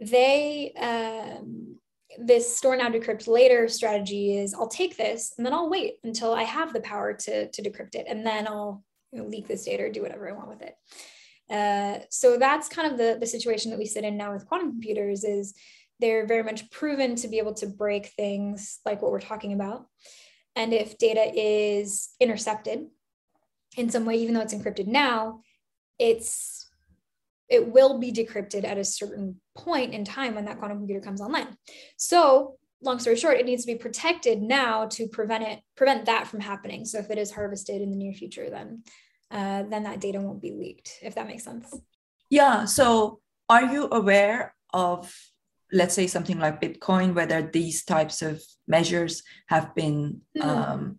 they 0.00 0.72
um, 0.80 1.76
this 2.18 2.56
store 2.56 2.76
now 2.76 2.88
decrypt 2.88 3.28
later 3.28 3.68
strategy 3.68 4.36
is 4.36 4.54
I'll 4.54 4.68
take 4.68 4.96
this 4.96 5.32
and 5.36 5.46
then 5.46 5.52
I'll 5.52 5.70
wait 5.70 5.94
until 6.02 6.32
I 6.32 6.42
have 6.42 6.72
the 6.72 6.80
power 6.80 7.14
to, 7.14 7.50
to 7.50 7.62
decrypt 7.62 7.94
it 7.94 8.06
and 8.08 8.26
then 8.26 8.48
I'll 8.48 8.82
you 9.12 9.20
know, 9.20 9.28
leak 9.28 9.46
this 9.46 9.64
data 9.64 9.84
or 9.84 9.90
do 9.90 10.02
whatever 10.02 10.28
I 10.28 10.32
want 10.32 10.48
with 10.48 10.62
it. 10.62 10.74
Uh, 11.50 12.04
so 12.10 12.36
that's 12.36 12.68
kind 12.68 12.90
of 12.90 12.98
the, 12.98 13.18
the 13.18 13.26
situation 13.26 13.70
that 13.70 13.78
we 13.78 13.86
sit 13.86 14.04
in 14.04 14.16
now 14.16 14.32
with 14.32 14.46
quantum 14.46 14.70
computers 14.70 15.24
is 15.24 15.54
they're 15.98 16.26
very 16.26 16.42
much 16.42 16.70
proven 16.70 17.14
to 17.16 17.28
be 17.28 17.38
able 17.38 17.54
to 17.54 17.66
break 17.66 18.06
things 18.06 18.78
like 18.86 19.02
what 19.02 19.10
we're 19.10 19.20
talking 19.20 19.52
about. 19.52 19.86
And 20.56 20.72
if 20.72 20.98
data 20.98 21.30
is 21.34 22.10
intercepted, 22.20 22.86
in 23.76 23.90
some 23.90 24.04
way, 24.04 24.16
even 24.16 24.34
though 24.34 24.40
it's 24.40 24.54
encrypted 24.54 24.86
now, 24.86 25.42
it's 25.98 26.59
it 27.50 27.72
will 27.72 27.98
be 27.98 28.12
decrypted 28.12 28.64
at 28.64 28.78
a 28.78 28.84
certain 28.84 29.40
point 29.56 29.92
in 29.92 30.04
time 30.04 30.34
when 30.36 30.44
that 30.44 30.58
quantum 30.58 30.78
computer 30.78 31.00
comes 31.00 31.20
online. 31.20 31.56
So 31.96 32.56
long 32.82 32.98
story 32.98 33.16
short, 33.16 33.38
it 33.38 33.44
needs 33.44 33.64
to 33.64 33.72
be 33.72 33.78
protected 33.78 34.40
now 34.40 34.86
to 34.86 35.08
prevent 35.08 35.44
it, 35.44 35.60
prevent 35.76 36.06
that 36.06 36.26
from 36.28 36.40
happening. 36.40 36.84
So 36.84 36.98
if 36.98 37.10
it 37.10 37.18
is 37.18 37.32
harvested 37.32 37.82
in 37.82 37.90
the 37.90 37.96
near 37.96 38.12
future, 38.14 38.48
then 38.48 38.84
uh, 39.30 39.62
then 39.64 39.84
that 39.84 40.00
data 40.00 40.20
won't 40.20 40.42
be 40.42 40.52
leaked, 40.52 40.98
if 41.02 41.14
that 41.14 41.26
makes 41.26 41.44
sense. 41.44 41.72
Yeah. 42.30 42.64
So 42.64 43.20
are 43.48 43.64
you 43.64 43.88
aware 43.90 44.54
of, 44.72 45.14
let's 45.72 45.94
say, 45.94 46.08
something 46.08 46.38
like 46.38 46.60
Bitcoin, 46.60 47.14
whether 47.14 47.42
these 47.42 47.84
types 47.84 48.22
of 48.22 48.42
measures 48.66 49.22
have 49.46 49.72
been 49.74 50.22
mm. 50.36 50.44
um, 50.44 50.98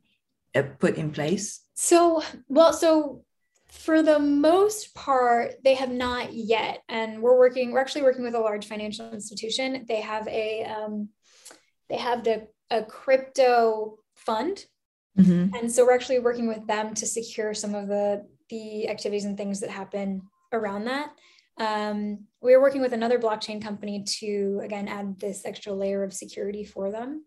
uh, 0.56 0.64
put 0.80 0.96
in 0.96 1.12
place? 1.12 1.62
So, 1.74 2.24
well, 2.48 2.72
so 2.72 3.26
for 3.72 4.04
the 4.04 4.20
most 4.20 4.94
part, 4.94 5.56
they 5.64 5.76
have 5.76 5.92
not 5.92 6.34
yet. 6.34 6.84
And 6.90 7.22
we're 7.22 7.38
working, 7.38 7.72
we're 7.72 7.80
actually 7.80 8.04
working 8.04 8.24
with 8.24 8.36
a 8.36 8.40
large 8.40 8.68
financial 8.68 9.12
institution. 9.14 9.86
They 9.88 10.02
have 10.02 10.28
a, 10.28 10.66
um, 10.66 11.10
they 11.90 11.96
have 11.96 12.24
the, 12.26 12.48
a 12.70 12.84
crypto 12.84 13.98
fund. 14.16 14.66
Mm-hmm. 15.18 15.56
And 15.56 15.72
so 15.72 15.86
we're 15.86 15.96
actually 15.96 16.20
working 16.20 16.48
with 16.48 16.68
them 16.68 16.94
to 16.96 17.06
secure 17.06 17.54
some 17.54 17.74
of 17.74 17.88
the, 17.88 18.28
the 18.50 18.90
activities 18.90 19.24
and 19.24 19.38
things 19.38 19.62
that 19.62 19.70
happen 19.70 20.22
around 20.52 20.86
that. 20.86 21.12
Um, 21.58 22.26
we're 22.42 22.62
working 22.62 22.82
with 22.82 22.92
another 22.92 23.20
blockchain 23.20 23.62
company 23.64 24.04
to, 24.20 24.60
again, 24.64 24.90
add 24.90 25.18
this 25.20 25.46
extra 25.46 25.72
layer 25.72 26.04
of 26.04 26.14
security 26.14 26.66
for 26.66 26.92
them. 26.92 27.24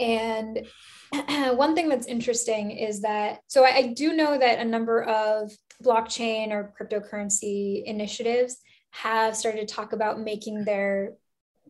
And 0.00 0.66
one 1.56 1.74
thing 1.74 1.88
that's 1.88 2.06
interesting 2.06 2.70
is 2.70 3.02
that, 3.02 3.40
so 3.46 3.64
I, 3.64 3.76
I, 3.76 3.86
do 3.88 4.14
know 4.14 4.38
that 4.38 4.58
a 4.58 4.64
number 4.64 5.02
of 5.02 5.52
blockchain 5.84 6.50
or 6.50 6.72
cryptocurrency 6.80 7.84
initiatives 7.84 8.56
have 8.90 9.36
started 9.36 9.68
to 9.68 9.74
talk 9.74 9.92
about 9.92 10.18
making 10.18 10.64
their 10.64 11.14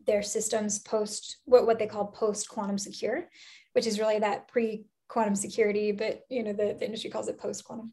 their 0.06 0.22
systems 0.22 0.78
post 0.78 1.38
what, 1.44 1.66
what 1.66 1.78
they 1.78 1.86
call 1.86 2.06
post 2.06 2.48
quantum 2.48 2.78
secure, 2.78 3.28
which 3.74 3.86
is 3.86 3.98
really 3.98 4.18
that 4.18 4.48
pre 4.48 4.84
quantum 5.08 5.34
security, 5.34 5.92
but 5.92 6.22
you 6.30 6.42
know 6.42 6.52
the, 6.52 6.76
the 6.78 6.86
industry 6.86 7.10
calls 7.10 7.28
it 7.28 7.38
post 7.38 7.64
quantum. 7.64 7.92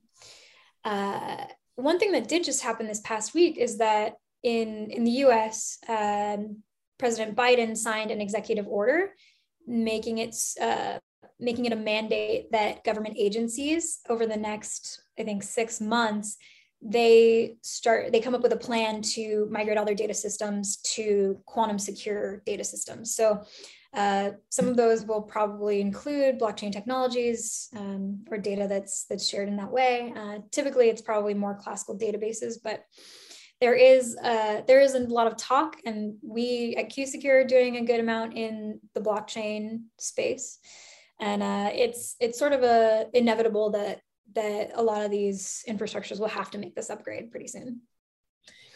Uh, 0.86 1.46
one 1.76 2.00
thing 2.00 2.12
that 2.14 2.28
did 2.28 2.44
just 2.44 2.64
happen 2.64 2.88
this 2.88 3.02
past 3.02 3.34
week 3.34 3.58
is 3.58 3.80
that 3.80 4.14
in 4.44 4.90
in 4.92 5.04
the 5.04 5.12
U.S., 5.12 5.80
um, 5.90 6.64
President 6.98 7.36
Biden 7.36 7.76
signed 7.76 8.12
an 8.12 8.22
executive 8.22 8.68
order 8.68 9.12
making 9.68 10.18
it 10.20 10.36
uh, 10.62 10.98
making 11.40 11.66
it 11.66 11.74
a 11.74 11.76
mandate 11.76 12.52
that 12.52 12.84
government 12.84 13.16
agencies 13.18 14.00
over 14.10 14.26
the 14.26 14.38
next 14.38 15.02
i 15.20 15.24
think 15.24 15.44
six 15.44 15.80
months 15.80 16.38
they 16.82 17.58
start 17.62 18.12
they 18.12 18.20
come 18.20 18.36
up 18.36 18.42
with 18.42 18.54
a 18.54 18.58
plan 18.58 19.02
to 19.02 19.48
migrate 19.52 19.78
all 19.78 19.86
their 19.86 19.96
data 19.96 20.14
systems 20.14 20.78
to 20.78 21.40
quantum 21.46 21.80
secure 21.80 22.42
data 22.46 22.64
systems. 22.64 23.16
So 23.16 23.44
uh, 23.94 24.32
some 24.50 24.68
of 24.68 24.78
those 24.78 25.06
will 25.06 25.22
probably 25.22 25.82
include 25.82 26.40
blockchain 26.40 26.72
technologies 26.72 27.70
um, 27.76 28.24
or 28.30 28.38
data 28.38 28.68
that's 28.70 29.06
that's 29.06 29.28
shared 29.28 29.48
in 29.48 29.58
that 29.58 29.72
way. 29.72 30.14
Uh, 30.16 30.40
typically 30.52 30.90
it's 30.90 31.02
probably 31.02 31.34
more 31.34 31.56
classical 31.56 31.98
databases 31.98 32.56
but 32.64 32.84
there 33.60 33.76
is 33.76 34.16
uh, 34.22 34.62
there 34.68 34.80
is 34.80 34.94
a 34.94 35.00
lot 35.00 35.28
of 35.28 35.36
talk, 35.38 35.78
and 35.86 36.16
we 36.22 36.76
at 36.78 36.92
QuSecure 36.92 37.44
are 37.44 37.44
doing 37.44 37.78
a 37.78 37.86
good 37.86 38.00
amount 38.00 38.38
in 38.38 38.80
the 38.94 39.02
blockchain 39.02 39.84
space, 39.98 40.60
and 41.20 41.42
uh, 41.42 41.70
it's 41.74 42.16
it's 42.20 42.38
sort 42.38 42.54
of 42.54 42.64
a 42.64 43.08
inevitable 43.14 43.72
that 43.72 44.02
that 44.36 44.72
a 44.76 44.84
lot 44.84 45.04
of 45.04 45.10
these 45.10 45.64
infrastructures 45.68 46.20
will 46.20 46.28
have 46.28 46.52
to 46.52 46.58
make 46.58 46.76
this 46.76 46.90
upgrade 46.90 47.32
pretty 47.32 47.48
soon. 47.48 47.82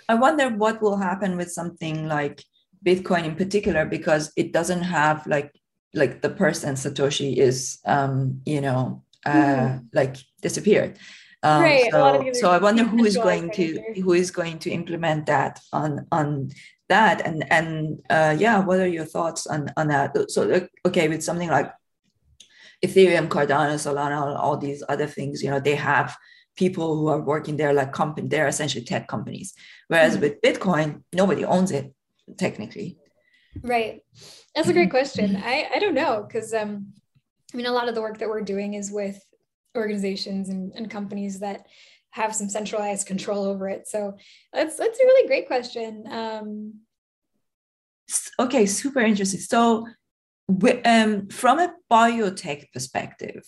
I 0.09 0.15
wonder 0.15 0.49
what 0.49 0.81
will 0.81 0.97
happen 0.97 1.37
with 1.37 1.51
something 1.51 2.07
like 2.07 2.43
Bitcoin 2.83 3.25
in 3.25 3.35
particular, 3.35 3.85
because 3.85 4.33
it 4.35 4.51
doesn't 4.51 4.83
have 4.83 5.27
like 5.27 5.51
like 5.93 6.21
the 6.21 6.29
person 6.29 6.75
Satoshi 6.75 7.37
is 7.37 7.79
um, 7.85 8.41
you 8.45 8.61
know 8.61 9.03
uh, 9.25 9.31
mm. 9.31 9.85
like 9.93 10.15
disappeared. 10.41 10.97
Um, 11.43 11.61
right. 11.63 11.91
So, 11.91 12.29
so 12.33 12.51
I 12.51 12.59
wonder 12.59 12.83
who 12.83 13.03
is 13.03 13.17
going 13.17 13.51
to 13.51 13.81
who 14.03 14.13
is 14.13 14.29
going 14.29 14.59
to 14.59 14.69
implement 14.69 15.25
that 15.25 15.59
on 15.73 16.05
on 16.11 16.51
that 16.89 17.25
and 17.25 17.45
and 17.51 17.99
uh, 18.09 18.35
yeah, 18.37 18.59
what 18.59 18.79
are 18.79 18.87
your 18.87 19.05
thoughts 19.05 19.47
on 19.47 19.69
on 19.77 19.87
that? 19.87 20.15
So 20.29 20.67
okay, 20.85 21.07
with 21.07 21.23
something 21.23 21.49
like 21.49 21.71
Ethereum, 22.85 23.27
Cardano, 23.27 23.75
Solana, 23.75 24.37
all 24.37 24.57
these 24.57 24.83
other 24.87 25.07
things, 25.07 25.41
you 25.43 25.49
know, 25.49 25.59
they 25.59 25.75
have 25.75 26.17
people 26.55 26.97
who 26.97 27.07
are 27.07 27.21
working 27.21 27.57
there 27.57 27.73
like 27.73 27.93
company. 27.93 28.27
They're 28.27 28.47
essentially 28.47 28.83
tech 28.83 29.07
companies. 29.07 29.53
Whereas 29.87 30.13
mm-hmm. 30.13 30.21
with 30.21 30.41
Bitcoin, 30.41 31.03
nobody 31.13 31.45
owns 31.45 31.71
it 31.71 31.93
technically. 32.37 32.97
Right. 33.61 34.01
That's 34.55 34.67
a 34.67 34.73
great 34.73 34.89
mm-hmm. 34.89 34.91
question. 34.91 35.35
I 35.37 35.69
I 35.73 35.79
don't 35.79 35.93
know 35.93 36.25
because 36.27 36.53
um 36.53 36.93
I 37.53 37.57
mean 37.57 37.65
a 37.65 37.71
lot 37.71 37.89
of 37.89 37.95
the 37.95 38.01
work 38.01 38.17
that 38.19 38.29
we're 38.29 38.41
doing 38.41 38.73
is 38.73 38.91
with 38.91 39.19
organizations 39.75 40.49
and, 40.49 40.71
and 40.75 40.89
companies 40.89 41.39
that 41.39 41.67
have 42.11 42.35
some 42.35 42.49
centralized 42.49 43.07
control 43.07 43.45
over 43.45 43.67
it. 43.69 43.87
So 43.87 44.17
that's 44.53 44.75
that's 44.75 44.99
a 44.99 45.03
really 45.03 45.27
great 45.27 45.47
question. 45.47 46.05
Um, 46.09 46.73
okay, 48.39 48.65
super 48.65 48.99
interesting. 48.99 49.39
So, 49.39 49.87
um, 50.85 51.27
from 51.29 51.59
a 51.59 51.73
biotech 51.89 52.71
perspective, 52.73 53.43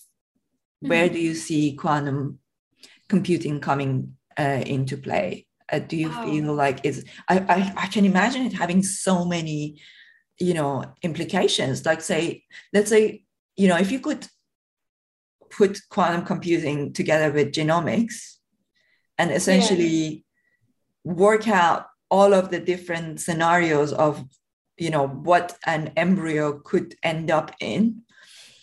mm-hmm. 0.84 0.90
where 0.90 1.10
do 1.10 1.20
you 1.20 1.36
see 1.36 1.76
quantum 1.76 2.40
computing 3.10 3.60
coming 3.60 4.16
uh, 4.40 4.64
into 4.66 4.98
play? 4.98 5.46
Uh, 5.72 5.80
do 5.80 5.98
you 5.98 6.12
feel 6.12 6.54
like 6.54 6.86
is 6.86 7.06
I, 7.28 7.40
I 7.40 7.74
I 7.84 7.88
can 7.88 8.06
imagine 8.06 8.46
it 8.46 8.54
having 8.54 8.84
so 8.84 9.26
many, 9.26 9.82
you 10.40 10.54
know, 10.54 10.84
implications. 11.02 11.86
Like 11.86 12.02
say, 12.02 12.44
let's 12.74 12.90
say, 12.90 13.24
you 13.58 13.68
know, 13.68 13.78
if 13.78 13.92
you 13.92 14.00
could 14.00 14.28
put 15.58 15.80
quantum 15.89 16.26
computing 16.26 16.94
together 16.94 17.32
with 17.32 17.52
genomics 17.52 18.38
and 19.18 19.32
essentially 19.32 20.26
work 21.04 21.48
out 21.48 21.88
all 22.10 22.34
of 22.34 22.50
the 22.50 22.60
different 22.60 23.20
scenarios 23.20 23.94
of 23.94 24.24
you 24.78 24.89
know 24.89 25.08
what 25.08 25.58
an 25.66 25.92
embryo 25.96 26.54
could 26.60 26.96
end 27.04 27.30
up 27.30 27.52
in 27.60 28.04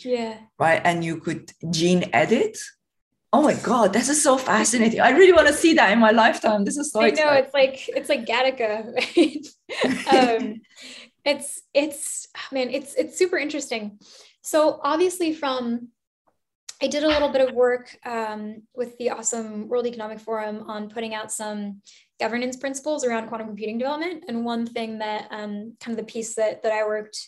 yeah. 0.05 0.39
right? 0.59 0.81
And 0.85 1.05
you 1.05 1.19
could 1.19 1.53
gene 1.71 2.11
edit. 2.13 2.59
Oh 3.33 3.43
my 3.43 3.55
god 3.55 3.93
this 3.93 4.09
is 4.09 4.23
so 4.23 4.37
fascinating. 4.37 5.01
I 5.01 5.11
really 5.11 5.33
want 5.33 5.47
to 5.47 5.55
see 5.55 5.75
that 5.75 5.93
in 5.93 5.99
my 5.99 6.11
lifetime. 6.11 6.65
This 6.65 6.77
is 6.77 6.91
so 6.91 7.01
i 7.01 7.11
know 7.11 7.33
it's 7.33 7.55
like 7.55 7.89
it's 7.89 8.09
like 8.09 8.27
gattaca 8.27 8.93
right? 8.97 9.47
Um 10.41 10.61
it's 11.25 11.63
it's 11.73 12.27
I 12.35 12.55
mean 12.55 12.71
it's 12.71 12.95
it's 12.95 13.17
super 13.17 13.39
interesting. 13.39 14.01
So 14.43 14.81
obviously 14.83 15.33
from 15.33 15.89
I 16.83 16.87
did 16.87 17.05
a 17.05 17.09
little 17.09 17.29
bit 17.29 17.47
of 17.47 17.55
work 17.55 17.95
um, 18.07 18.63
with 18.75 18.97
the 18.99 19.11
awesome 19.11 19.69
World 19.69 19.87
Economic 19.87 20.19
Forum 20.19 20.65
on 20.67 20.89
putting 20.89 21.15
out 21.15 21.31
some 21.31 21.83
governance 22.19 22.57
principles 22.57 23.05
around 23.05 23.29
quantum 23.29 23.49
computing 23.49 23.77
development. 23.77 24.25
And 24.29 24.45
one 24.45 24.67
thing 24.67 24.99
that 24.99 25.29
um, 25.31 25.75
kind 25.81 25.99
of 25.99 26.05
the 26.05 26.11
piece 26.11 26.35
that, 26.37 26.63
that 26.63 26.73
I 26.73 26.87
worked 26.87 27.19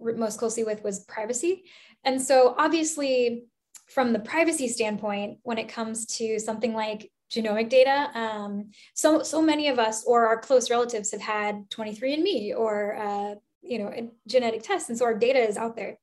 most 0.00 0.38
closely 0.38 0.64
with 0.64 0.82
was 0.82 1.04
privacy. 1.04 1.64
And 2.04 2.20
so 2.20 2.54
obviously 2.56 3.44
from 3.88 4.12
the 4.12 4.18
privacy 4.18 4.68
standpoint, 4.68 5.38
when 5.42 5.58
it 5.58 5.68
comes 5.68 6.06
to 6.06 6.38
something 6.38 6.72
like 6.72 7.10
genomic 7.30 7.68
data, 7.68 8.10
um, 8.14 8.70
so, 8.94 9.22
so 9.22 9.42
many 9.42 9.68
of 9.68 9.78
us 9.78 10.04
or 10.04 10.26
our 10.26 10.40
close 10.40 10.70
relatives 10.70 11.12
have 11.12 11.20
had 11.20 11.68
23andMe 11.70 12.56
or, 12.56 12.96
uh, 12.96 13.34
you 13.62 13.78
know, 13.78 14.10
genetic 14.26 14.62
tests, 14.62 14.88
And 14.88 14.96
so 14.96 15.04
our 15.04 15.14
data 15.14 15.40
is 15.40 15.56
out 15.56 15.76
there. 15.76 15.98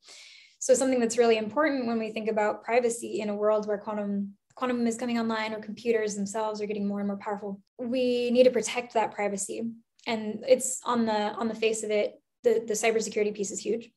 So 0.63 0.73
something 0.73 1.02
that's 1.02 1.17
really 1.17 1.36
important 1.36 1.88
when 1.88 1.99
we 1.99 2.12
think 2.12 2.30
about 2.30 2.63
privacy 2.63 3.19
in 3.19 3.28
a 3.28 3.36
world 3.36 3.67
where 3.67 3.78
quantum 3.78 4.36
quantum 4.56 4.88
is 4.88 4.95
coming 4.95 5.19
online 5.19 5.54
or 5.54 5.60
computers 5.60 6.15
themselves 6.15 6.62
are 6.62 6.65
getting 6.65 6.88
more 6.88 6.99
and 6.99 7.08
more 7.08 7.17
powerful, 7.17 7.60
we 7.78 8.32
need 8.32 8.45
to 8.45 8.49
protect 8.49 8.93
that 8.93 9.12
privacy. 9.12 9.63
And 10.08 10.45
it's 10.47 10.80
on 10.86 11.06
the 11.06 11.34
on 11.34 11.49
the 11.49 11.54
face 11.54 11.84
of 11.84 11.91
it, 11.91 12.13
the, 12.43 12.63
the 12.65 12.76
cybersecurity 12.76 13.36
piece 13.36 13.52
is 13.52 13.60
huge, 13.60 13.91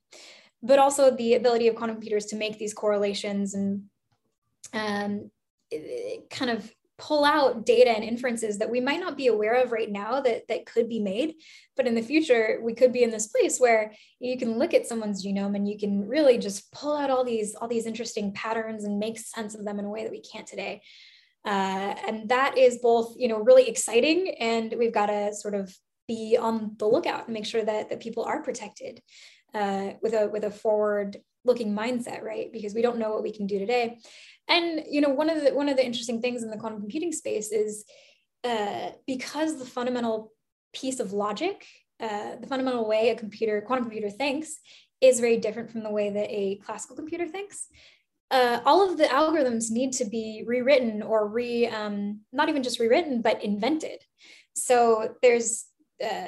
but 0.61 0.81
also 0.81 1.13
the 1.13 1.35
ability 1.35 1.69
of 1.69 1.77
quantum 1.77 1.99
computers 1.99 2.27
to 2.27 2.37
make 2.37 2.59
these 2.59 2.75
correlations 2.75 3.55
and 3.55 3.85
um, 4.73 5.31
kind 6.31 6.51
of 6.51 6.69
pull 6.99 7.25
out 7.25 7.67
data 7.67 7.91
and 7.91 8.03
inferences 8.03 8.59
that 8.59 8.71
we 8.71 8.81
might 8.81 9.01
not 9.01 9.17
be 9.17 9.27
aware 9.27 9.63
of 9.63 9.73
right 9.73 9.91
now 9.91 10.21
that 10.21 10.49
that 10.49 10.65
could 10.65 10.89
be 10.89 10.99
made. 10.99 11.35
But 11.77 11.87
in 11.87 11.95
the 11.95 12.03
future 12.03 12.59
we 12.63 12.75
could 12.75 12.93
be 12.93 13.03
in 13.03 13.11
this 13.11 13.27
place 13.27 13.59
where 13.59 13.93
you 14.19 14.39
can 14.39 14.59
look 14.59 14.73
at 14.73 14.87
someone's 14.87 15.25
genome 15.25 15.57
and 15.57 15.69
you 15.69 15.79
can 15.79 16.09
really 16.09 16.39
just 16.39 16.73
pull 16.73 16.97
out 16.97 17.11
all 17.11 17.25
these 17.25 17.55
all 17.55 17.69
these 17.69 17.87
interesting 17.87 18.33
patterns 18.33 18.85
and 18.85 18.99
make 18.99 19.19
sense 19.19 19.55
of 19.55 19.65
them 19.65 19.79
in 19.79 19.85
a 19.85 19.91
way 19.91 20.05
that 20.05 20.13
we 20.13 20.23
can't 20.23 20.47
today. 20.47 20.83
Uh, 21.45 21.95
and 22.09 22.29
that 22.31 22.57
is 22.57 22.79
both 22.79 23.15
you 23.17 23.29
know 23.29 23.39
really 23.39 23.69
exciting 23.69 24.35
and 24.41 24.75
we've 24.79 24.95
got 24.95 25.07
to 25.07 25.35
sort 25.35 25.55
of 25.55 25.77
be 26.09 26.37
on 26.41 26.77
the 26.79 26.87
lookout 26.87 27.27
and 27.27 27.35
make 27.35 27.47
sure 27.47 27.65
that 27.65 27.91
that 27.91 28.01
people 28.01 28.25
are 28.25 28.43
protected 28.43 29.03
uh, 29.55 29.91
with 30.03 30.15
a 30.15 30.29
with 30.29 30.45
a 30.45 30.51
forward 30.51 31.19
looking 31.45 31.77
mindset 31.77 32.23
right? 32.23 32.51
Because 32.53 32.75
we 32.75 32.83
don't 32.83 32.99
know 32.99 33.11
what 33.11 33.23
we 33.23 33.33
can 33.33 33.47
do 33.47 33.59
today 33.59 33.99
and 34.49 34.85
you 34.89 35.01
know, 35.01 35.09
one 35.09 35.31
of 35.31 35.43
the 35.43 35.55
one 35.55 35.69
of 35.69 35.77
the 35.77 35.85
interesting 35.85 36.21
things 36.21 36.43
in 36.43 36.51
the 36.51 36.57
quantum 36.57 36.81
computing 36.81 37.13
space 37.13 37.51
is 37.53 37.85
uh, 38.45 38.91
because 39.07 39.59
the 39.59 39.65
fundamental 39.65 40.33
piece 40.73 41.01
of 41.01 41.13
logic, 41.13 41.67
uh, 42.01 42.37
the 42.41 42.47
fundamental 42.47 42.87
way 42.89 43.11
a 43.11 43.17
computer, 43.17 43.61
quantum 43.61 43.85
computer 43.85 44.11
thinks, 44.11 44.59
is 45.01 45.21
very 45.21 45.37
different 45.37 45.71
from 45.71 45.83
the 45.83 45.91
way 45.91 46.11
that 46.11 46.31
a 46.31 46.57
classical 46.57 46.97
computer 46.97 47.27
thinks. 47.27 47.67
Uh, 48.31 48.61
all 48.65 48.89
of 48.89 48.99
the 48.99 49.05
algorithms 49.05 49.71
need 49.71 49.93
to 49.93 50.05
be 50.05 50.43
rewritten 50.47 51.01
or 51.03 51.29
re, 51.29 51.67
um, 51.67 52.21
not 52.33 52.49
even 52.49 52.63
just 52.63 52.81
rewritten, 52.81 53.23
but 53.23 53.43
invented. 53.43 54.01
So 54.55 55.15
there's 55.23 55.67
uh, 56.05 56.27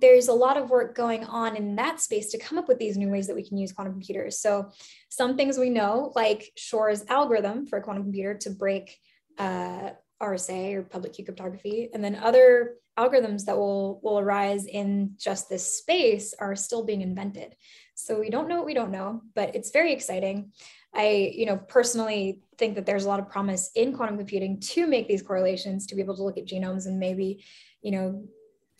there's 0.00 0.28
a 0.28 0.32
lot 0.32 0.56
of 0.56 0.70
work 0.70 0.94
going 0.94 1.24
on 1.24 1.56
in 1.56 1.76
that 1.76 2.00
space 2.00 2.30
to 2.30 2.38
come 2.38 2.58
up 2.58 2.68
with 2.68 2.78
these 2.78 2.96
new 2.96 3.08
ways 3.08 3.26
that 3.26 3.36
we 3.36 3.46
can 3.46 3.58
use 3.58 3.72
quantum 3.72 3.94
computers. 3.94 4.38
So 4.38 4.70
some 5.08 5.36
things 5.36 5.58
we 5.58 5.70
know, 5.70 6.12
like 6.14 6.52
Shor's 6.56 7.04
algorithm 7.08 7.66
for 7.66 7.78
a 7.78 7.82
quantum 7.82 8.04
computer 8.04 8.34
to 8.38 8.50
break 8.50 8.98
uh, 9.38 9.90
RSA 10.22 10.74
or 10.74 10.82
public 10.82 11.14
key 11.14 11.24
cryptography, 11.24 11.88
and 11.94 12.04
then 12.04 12.16
other 12.16 12.76
algorithms 12.98 13.46
that 13.46 13.56
will 13.56 14.00
will 14.02 14.18
arise 14.18 14.66
in 14.66 15.14
just 15.16 15.48
this 15.48 15.78
space 15.78 16.34
are 16.38 16.54
still 16.54 16.84
being 16.84 17.00
invented. 17.00 17.54
So 17.94 18.18
we 18.20 18.30
don't 18.30 18.48
know 18.48 18.56
what 18.56 18.66
we 18.66 18.74
don't 18.74 18.90
know, 18.90 19.22
but 19.34 19.54
it's 19.54 19.70
very 19.70 19.92
exciting. 19.92 20.52
I, 20.94 21.32
you 21.34 21.46
know, 21.46 21.56
personally 21.56 22.40
think 22.58 22.74
that 22.74 22.84
there's 22.84 23.04
a 23.04 23.08
lot 23.08 23.20
of 23.20 23.28
promise 23.28 23.70
in 23.74 23.94
quantum 23.94 24.16
computing 24.16 24.58
to 24.60 24.86
make 24.86 25.06
these 25.06 25.22
correlations, 25.22 25.86
to 25.86 25.94
be 25.94 26.02
able 26.02 26.16
to 26.16 26.22
look 26.22 26.36
at 26.36 26.46
genomes 26.46 26.86
and 26.86 26.98
maybe, 26.98 27.44
you 27.80 27.92
know, 27.92 28.24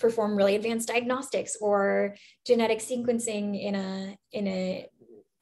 perform 0.01 0.35
really 0.35 0.57
advanced 0.57 0.89
diagnostics 0.89 1.57
or 1.61 2.17
genetic 2.47 2.79
sequencing 2.79 3.63
in 3.63 3.75
a 3.75 4.17
in 4.33 4.49
a 4.49 4.89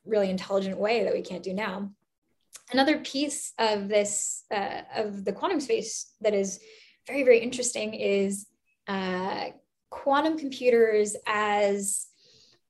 really 0.04 0.30
intelligent 0.30 0.78
way 0.78 1.04
that 1.04 1.14
we 1.14 1.22
can't 1.22 1.42
do 1.42 1.54
now. 1.54 1.90
Another 2.72 2.98
piece 2.98 3.52
of 3.58 3.88
this 3.88 4.44
uh, 4.52 4.82
of 4.94 5.24
the 5.24 5.32
quantum 5.32 5.60
space 5.60 6.12
that 6.20 6.34
is 6.34 6.60
very 7.06 7.22
very 7.22 7.38
interesting 7.38 7.94
is 7.94 8.46
uh, 8.88 9.46
quantum 9.90 10.38
computers 10.38 11.16
as 11.26 12.06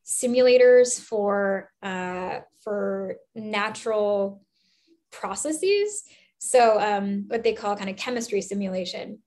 simulators 0.04 1.00
for 1.00 1.70
uh, 1.82 2.40
for 2.62 3.16
natural 3.34 4.42
processes. 5.10 6.04
So 6.38 6.78
um, 6.80 7.24
what 7.28 7.42
they 7.42 7.52
call 7.52 7.76
kind 7.76 7.90
of 7.90 7.96
chemistry 7.96 8.40
simulation, 8.42 9.18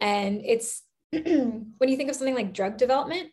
and 0.00 0.42
it's 0.44 0.82
when 1.78 1.88
you 1.88 1.96
think 1.96 2.10
of 2.10 2.16
something 2.16 2.34
like 2.34 2.52
drug 2.52 2.76
development, 2.76 3.30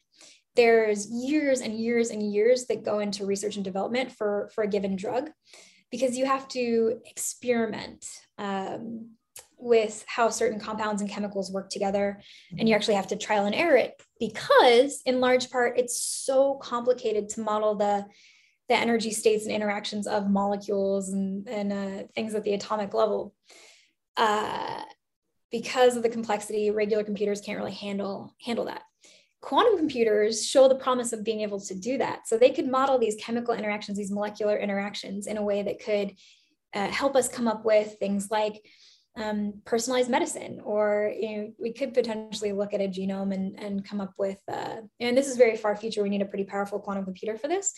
there's 0.55 1.09
years 1.09 1.61
and 1.61 1.73
years 1.73 2.09
and 2.09 2.21
years 2.21 2.65
that 2.65 2.83
go 2.83 2.99
into 2.99 3.25
research 3.25 3.55
and 3.55 3.65
development 3.65 4.11
for, 4.11 4.49
for 4.53 4.63
a 4.63 4.67
given 4.67 4.95
drug 4.95 5.31
because 5.91 6.17
you 6.17 6.25
have 6.25 6.47
to 6.49 6.99
experiment 7.05 8.05
um, 8.37 9.11
with 9.57 10.03
how 10.07 10.29
certain 10.29 10.59
compounds 10.59 11.01
and 11.01 11.09
chemicals 11.09 11.51
work 11.51 11.69
together. 11.69 12.19
And 12.57 12.67
you 12.67 12.75
actually 12.75 12.95
have 12.95 13.07
to 13.07 13.15
trial 13.15 13.45
and 13.45 13.55
error 13.55 13.77
it 13.77 14.01
because, 14.19 15.01
in 15.05 15.21
large 15.21 15.49
part, 15.49 15.77
it's 15.77 16.01
so 16.01 16.55
complicated 16.55 17.29
to 17.29 17.41
model 17.41 17.75
the, 17.75 18.05
the 18.69 18.75
energy 18.75 19.11
states 19.11 19.45
and 19.45 19.53
interactions 19.53 20.05
of 20.05 20.29
molecules 20.29 21.09
and, 21.09 21.47
and 21.47 21.73
uh, 21.73 22.03
things 22.13 22.35
at 22.35 22.43
the 22.43 22.53
atomic 22.53 22.93
level. 22.93 23.33
Uh, 24.17 24.81
because 25.53 25.95
of 25.95 26.01
the 26.01 26.09
complexity, 26.09 26.71
regular 26.71 27.03
computers 27.03 27.39
can't 27.39 27.59
really 27.59 27.71
handle, 27.71 28.33
handle 28.43 28.65
that. 28.65 28.81
Quantum 29.39 29.77
computers 29.77 30.43
show 30.43 30.67
the 30.67 30.73
promise 30.73 31.13
of 31.13 31.23
being 31.23 31.41
able 31.41 31.61
to 31.61 31.75
do 31.75 31.99
that. 31.99 32.27
So 32.27 32.37
they 32.37 32.49
could 32.49 32.67
model 32.67 32.97
these 32.97 33.15
chemical 33.17 33.53
interactions, 33.53 33.97
these 33.99 34.11
molecular 34.11 34.57
interactions 34.57 35.27
in 35.27 35.37
a 35.37 35.43
way 35.43 35.61
that 35.61 35.79
could 35.79 36.15
uh, 36.73 36.87
help 36.87 37.15
us 37.15 37.29
come 37.29 37.47
up 37.47 37.63
with 37.63 37.97
things 37.99 38.31
like 38.31 38.65
um, 39.15 39.61
personalized 39.63 40.09
medicine, 40.09 40.59
or 40.63 41.13
you 41.15 41.37
know, 41.37 41.53
we 41.59 41.71
could 41.71 41.93
potentially 41.93 42.51
look 42.51 42.73
at 42.73 42.81
a 42.81 42.87
genome 42.87 43.31
and, 43.31 43.59
and 43.59 43.87
come 43.87 44.01
up 44.01 44.13
with, 44.17 44.39
uh, 44.51 44.77
and 44.99 45.15
this 45.15 45.27
is 45.27 45.37
very 45.37 45.55
far 45.55 45.75
future, 45.75 46.01
we 46.01 46.09
need 46.09 46.23
a 46.23 46.25
pretty 46.25 46.45
powerful 46.45 46.79
quantum 46.79 47.05
computer 47.05 47.37
for 47.37 47.47
this, 47.47 47.75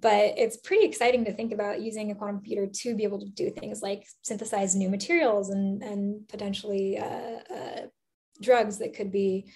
but 0.00 0.34
it's 0.36 0.56
pretty 0.56 0.84
exciting 0.84 1.24
to 1.24 1.32
think 1.32 1.52
about 1.52 1.80
using 1.80 2.10
a 2.10 2.14
quantum 2.14 2.36
computer 2.36 2.66
to 2.66 2.94
be 2.94 3.04
able 3.04 3.18
to 3.18 3.28
do 3.28 3.50
things 3.50 3.82
like 3.82 4.06
synthesize 4.22 4.74
new 4.74 4.88
materials 4.88 5.50
and, 5.50 5.82
and 5.82 6.28
potentially 6.28 6.98
uh, 6.98 7.38
uh, 7.54 7.80
drugs 8.40 8.78
that 8.78 8.94
could 8.94 9.10
be 9.10 9.50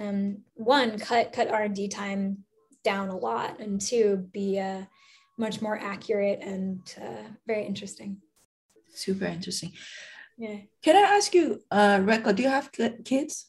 um, 0.00 0.38
one 0.54 0.98
cut 0.98 1.32
cut 1.32 1.48
r&d 1.48 1.88
time 1.88 2.38
down 2.84 3.08
a 3.08 3.16
lot 3.16 3.60
and 3.60 3.80
two 3.80 4.28
be 4.32 4.58
uh, 4.58 4.82
much 5.38 5.60
more 5.60 5.78
accurate 5.78 6.40
and 6.42 6.94
uh, 7.00 7.28
very 7.46 7.64
interesting. 7.64 8.18
Super 8.94 9.26
interesting. 9.26 9.72
Yeah. 10.38 10.58
Can 10.82 10.96
i 10.96 11.16
ask 11.16 11.34
you 11.34 11.60
uh 11.70 11.98
Rekha, 11.98 12.34
do 12.34 12.42
you 12.42 12.48
have 12.48 12.70
kids? 13.04 13.46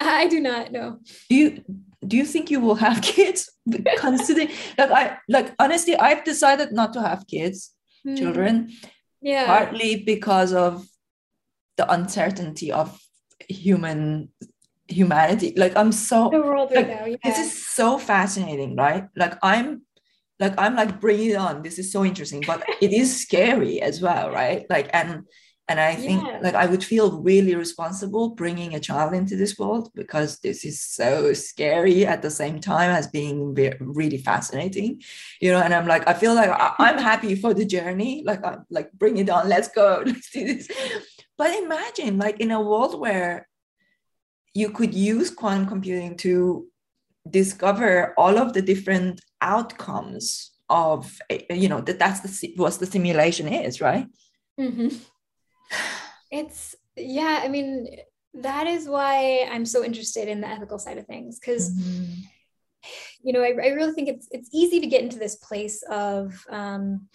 I 0.00 0.26
do 0.26 0.40
not 0.40 0.72
know 0.72 0.98
do 1.30 1.36
you 1.36 1.64
do 2.06 2.16
you 2.16 2.24
think 2.24 2.50
you 2.50 2.60
will 2.60 2.76
have 2.76 3.02
kids? 3.14 3.50
Considering 3.96 4.48
like 4.76 4.90
i 4.90 5.16
like 5.28 5.54
honestly 5.58 5.96
i've 5.96 6.22
decided 6.24 6.70
not 6.72 6.92
to 6.92 7.00
have 7.00 7.26
kids 7.26 7.72
mm. 8.06 8.16
children 8.16 8.70
yeah. 9.22 9.46
partly 9.46 10.04
because 10.04 10.52
of 10.52 10.86
the 11.78 11.90
uncertainty 11.90 12.70
of 12.70 13.00
human 13.48 14.28
humanity. 14.86 15.54
Like 15.56 15.76
i'm 15.76 15.92
so 15.92 16.28
like, 16.28 16.88
now, 16.88 17.04
yeah. 17.06 17.16
this 17.24 17.38
is 17.38 17.66
so 17.66 17.98
fascinating 17.98 18.76
right? 18.76 19.08
Like 19.16 19.38
i'm 19.42 19.82
like 20.38 20.54
i'm 20.58 20.76
like 20.76 21.00
bring 21.00 21.30
it 21.30 21.36
on. 21.36 21.62
This 21.62 21.78
is 21.78 21.90
so 21.90 22.04
interesting 22.04 22.42
but 22.46 22.62
it 22.80 22.92
is 22.92 23.22
scary 23.22 23.80
as 23.80 24.00
well 24.00 24.30
right? 24.30 24.66
Like 24.68 24.90
and 24.92 25.24
and 25.68 25.80
i 25.80 25.94
think 25.94 26.22
yeah. 26.26 26.38
like 26.42 26.54
i 26.54 26.66
would 26.66 26.84
feel 26.84 27.22
really 27.22 27.54
responsible 27.54 28.30
bringing 28.30 28.74
a 28.74 28.80
child 28.80 29.14
into 29.14 29.34
this 29.36 29.58
world 29.58 29.90
because 29.94 30.38
this 30.40 30.64
is 30.64 30.80
so 30.80 31.32
scary 31.32 32.04
at 32.04 32.20
the 32.22 32.30
same 32.30 32.60
time 32.60 32.90
as 32.90 33.06
being 33.06 33.54
really 33.80 34.18
fascinating 34.18 35.00
you 35.40 35.50
know? 35.50 35.60
And 35.60 35.74
i'm 35.74 35.86
like 35.86 36.06
i 36.06 36.14
feel 36.14 36.34
like 36.34 36.50
I, 36.50 36.90
am 36.90 36.98
happy 37.12 37.34
for 37.34 37.54
the 37.54 37.64
journey. 37.64 38.22
Like 38.24 38.44
i'm 38.44 38.64
like 38.70 38.92
bring 38.92 39.16
it 39.16 39.30
on. 39.30 39.48
Let's 39.48 39.68
go. 39.68 40.02
Let's 40.06 40.30
do 40.30 40.44
this. 40.44 40.68
But 41.36 41.54
imagine 41.62 42.18
like 42.18 42.40
in 42.40 42.50
a 42.50 42.60
world 42.60 42.98
where 42.98 43.48
you 44.54 44.70
could 44.70 44.94
use 44.94 45.30
quantum 45.30 45.66
computing 45.66 46.16
to 46.18 46.66
discover 47.28 48.14
all 48.16 48.38
of 48.38 48.52
the 48.52 48.62
different 48.62 49.20
outcomes 49.40 50.52
of 50.68 51.18
you 51.50 51.68
know 51.68 51.80
that 51.80 51.98
that's 51.98 52.20
the 52.20 52.54
what 52.56 52.74
the 52.74 52.86
simulation 52.86 53.48
is 53.48 53.80
right? 53.80 54.06
Mm-hmm. 54.58 54.88
It's 56.30 56.74
yeah 56.96 57.40
i 57.42 57.48
mean 57.48 57.88
that 58.34 58.66
is 58.66 58.88
why 58.88 59.48
i'm 59.50 59.66
so 59.66 59.84
interested 59.84 60.28
in 60.28 60.40
the 60.40 60.48
ethical 60.48 60.78
side 60.78 60.98
of 60.98 61.06
things 61.06 61.38
because 61.38 61.72
mm-hmm. 61.72 62.12
you 63.22 63.32
know 63.32 63.40
I, 63.40 63.48
I, 63.48 63.68
really 63.68 63.92
think 63.92 64.08
it's 64.08 64.28
it's 64.30 64.50
easy 64.52 64.80
to 64.80 64.86
get 64.86 65.02
into 65.02 65.18
this 65.18 65.36
place 65.36 65.82
of 65.88 66.44
um, 66.50 67.08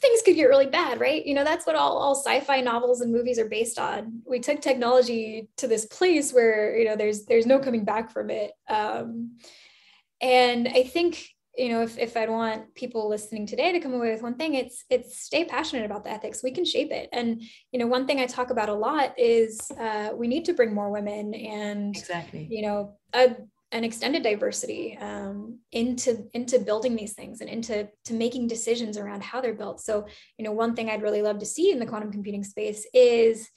things 0.00 0.22
could 0.24 0.36
get 0.36 0.48
really 0.48 0.66
bad, 0.66 1.00
right? 1.00 1.24
You 1.24 1.34
know, 1.34 1.44
that's 1.44 1.66
what 1.66 1.76
all, 1.76 1.96
all 1.96 2.14
sci-fi 2.14 2.60
novels 2.60 3.00
and 3.00 3.12
movies 3.12 3.38
are 3.38 3.48
based 3.48 3.78
on. 3.78 4.22
We 4.24 4.38
took 4.38 4.60
technology 4.60 5.48
to 5.56 5.66
this 5.66 5.86
place 5.86 6.32
where, 6.32 6.76
you 6.78 6.84
know, 6.84 6.96
there's 6.96 7.24
there's 7.26 7.46
no 7.46 7.58
coming 7.58 7.84
back 7.84 8.12
from 8.12 8.30
it. 8.30 8.52
Um, 8.68 9.38
and 10.20 10.68
I 10.68 10.84
think, 10.84 11.28
you 11.56 11.68
know, 11.68 11.82
if, 11.82 11.98
if 11.98 12.16
I'd 12.16 12.30
want 12.30 12.74
people 12.74 13.08
listening 13.08 13.46
today 13.46 13.72
to 13.72 13.80
come 13.80 13.94
away 13.94 14.12
with 14.12 14.22
one 14.22 14.34
thing, 14.34 14.54
it's 14.54 14.84
it's 14.90 15.20
stay 15.20 15.44
passionate 15.44 15.84
about 15.84 16.04
the 16.04 16.10
ethics. 16.10 16.42
We 16.42 16.52
can 16.52 16.64
shape 16.64 16.90
it. 16.90 17.08
And, 17.12 17.42
you 17.70 17.78
know, 17.78 17.86
one 17.86 18.06
thing 18.06 18.20
I 18.20 18.26
talk 18.26 18.50
about 18.50 18.68
a 18.68 18.74
lot 18.74 19.18
is 19.18 19.70
uh, 19.78 20.10
we 20.14 20.28
need 20.28 20.44
to 20.46 20.54
bring 20.54 20.74
more 20.74 20.90
women 20.90 21.34
and 21.34 21.96
exactly, 21.96 22.48
you 22.50 22.62
know, 22.62 22.96
a 23.12 23.36
and 23.74 23.84
extended 23.84 24.22
diversity 24.22 24.96
um, 25.00 25.58
into 25.72 26.28
into 26.32 26.60
building 26.60 26.94
these 26.94 27.12
things 27.12 27.40
and 27.40 27.50
into 27.50 27.88
to 28.04 28.14
making 28.14 28.46
decisions 28.46 28.96
around 28.96 29.22
how 29.22 29.40
they're 29.40 29.52
built 29.52 29.80
so 29.80 30.06
you 30.38 30.44
know 30.44 30.52
one 30.52 30.76
thing 30.76 30.88
i'd 30.88 31.02
really 31.02 31.22
love 31.22 31.40
to 31.40 31.44
see 31.44 31.72
in 31.72 31.80
the 31.80 31.86
quantum 31.86 32.12
computing 32.12 32.44
space 32.44 32.86
is 32.94 33.48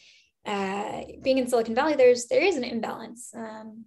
uh, 0.48 1.02
being 1.22 1.38
in 1.38 1.48
silicon 1.48 1.76
valley 1.76 1.94
there's 1.94 2.26
there 2.28 2.42
is 2.42 2.58
an 2.58 2.64
imbalance 2.64 3.32
um, 3.36 3.86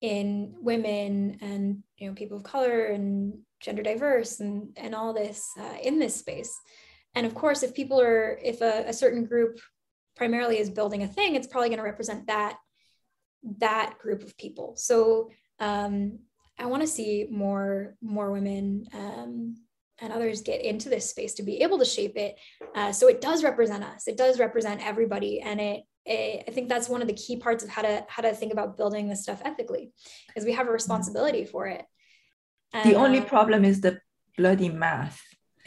in 0.00 0.54
women 0.60 1.38
and 1.40 1.82
you 1.98 2.08
know 2.08 2.14
people 2.14 2.36
of 2.36 2.42
color 2.42 2.86
and 2.86 3.34
gender 3.60 3.82
diverse 3.82 4.40
and 4.40 4.68
and 4.76 4.94
all 4.94 5.12
this 5.12 5.50
uh, 5.58 5.76
in 5.82 5.98
this 5.98 6.16
space 6.16 6.58
and 7.14 7.26
of 7.26 7.34
course 7.34 7.62
if 7.62 7.74
people 7.74 8.00
are 8.00 8.38
if 8.42 8.60
a, 8.62 8.84
a 8.86 8.92
certain 8.92 9.24
group 9.24 9.58
primarily 10.16 10.58
is 10.58 10.70
building 10.70 11.02
a 11.02 11.08
thing 11.08 11.34
it's 11.34 11.46
probably 11.46 11.68
going 11.68 11.78
to 11.78 11.84
represent 11.84 12.26
that 12.26 12.56
that 13.58 13.94
group 13.98 14.22
of 14.22 14.36
people 14.38 14.74
so 14.76 15.30
um, 15.60 16.18
I 16.60 16.66
want 16.66 16.82
to 16.82 16.86
see 16.86 17.26
more 17.30 17.96
more 18.02 18.30
women 18.30 18.86
um, 18.92 19.56
and 20.00 20.12
others 20.12 20.42
get 20.42 20.62
into 20.62 20.88
this 20.88 21.08
space 21.10 21.34
to 21.34 21.42
be 21.42 21.62
able 21.62 21.78
to 21.78 21.84
shape 21.84 22.16
it. 22.16 22.36
Uh, 22.74 22.92
so 22.92 23.08
it 23.08 23.20
does 23.20 23.44
represent 23.44 23.84
us. 23.84 24.06
It 24.06 24.16
does 24.16 24.38
represent 24.38 24.86
everybody, 24.86 25.40
and 25.40 25.60
it, 25.60 25.82
it, 26.10 26.44
I 26.48 26.50
think 26.50 26.68
that's 26.68 26.88
one 26.88 27.02
of 27.02 27.08
the 27.08 27.14
key 27.14 27.36
parts 27.36 27.62
of 27.62 27.70
how 27.70 27.82
to 27.82 28.04
how 28.08 28.22
to 28.22 28.34
think 28.34 28.52
about 28.52 28.76
building 28.76 29.08
this 29.08 29.22
stuff 29.22 29.40
ethically, 29.44 29.92
is 30.36 30.44
we 30.44 30.52
have 30.52 30.68
a 30.68 30.72
responsibility 30.72 31.44
for 31.44 31.66
it. 31.66 31.84
And, 32.72 32.90
the 32.90 32.96
only 32.96 33.20
uh, 33.20 33.24
problem 33.24 33.64
is 33.64 33.80
the 33.80 34.00
bloody 34.36 34.68
math. 34.68 35.22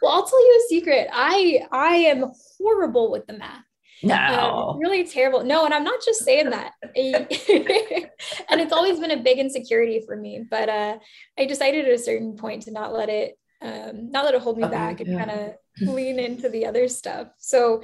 well, 0.00 0.12
I'll 0.12 0.26
tell 0.26 0.40
you 0.40 0.62
a 0.64 0.68
secret. 0.68 1.08
I 1.12 1.66
I 1.70 1.96
am 2.12 2.32
horrible 2.58 3.10
with 3.10 3.26
the 3.26 3.34
math. 3.34 3.64
No. 4.02 4.14
Uh, 4.14 4.76
really 4.78 5.04
terrible. 5.04 5.44
No, 5.44 5.64
and 5.64 5.72
I'm 5.72 5.84
not 5.84 6.00
just 6.04 6.24
saying 6.24 6.50
that. 6.50 6.72
and 6.82 8.60
it's 8.60 8.72
always 8.72 9.00
been 9.00 9.12
a 9.12 9.22
big 9.22 9.38
insecurity 9.38 10.02
for 10.06 10.16
me. 10.16 10.44
But 10.48 10.68
uh, 10.68 10.98
I 11.38 11.46
decided 11.46 11.86
at 11.86 11.94
a 11.94 11.98
certain 11.98 12.36
point 12.36 12.62
to 12.64 12.70
not 12.70 12.92
let 12.92 13.08
it 13.08 13.38
um, 13.62 14.10
not 14.10 14.24
let 14.24 14.34
it 14.34 14.42
hold 14.42 14.58
me 14.58 14.68
back 14.68 15.00
and 15.00 15.10
yeah. 15.10 15.24
kind 15.24 15.30
of 15.30 15.54
lean 15.94 16.18
into 16.18 16.48
the 16.48 16.66
other 16.66 16.86
stuff. 16.86 17.28
So 17.38 17.82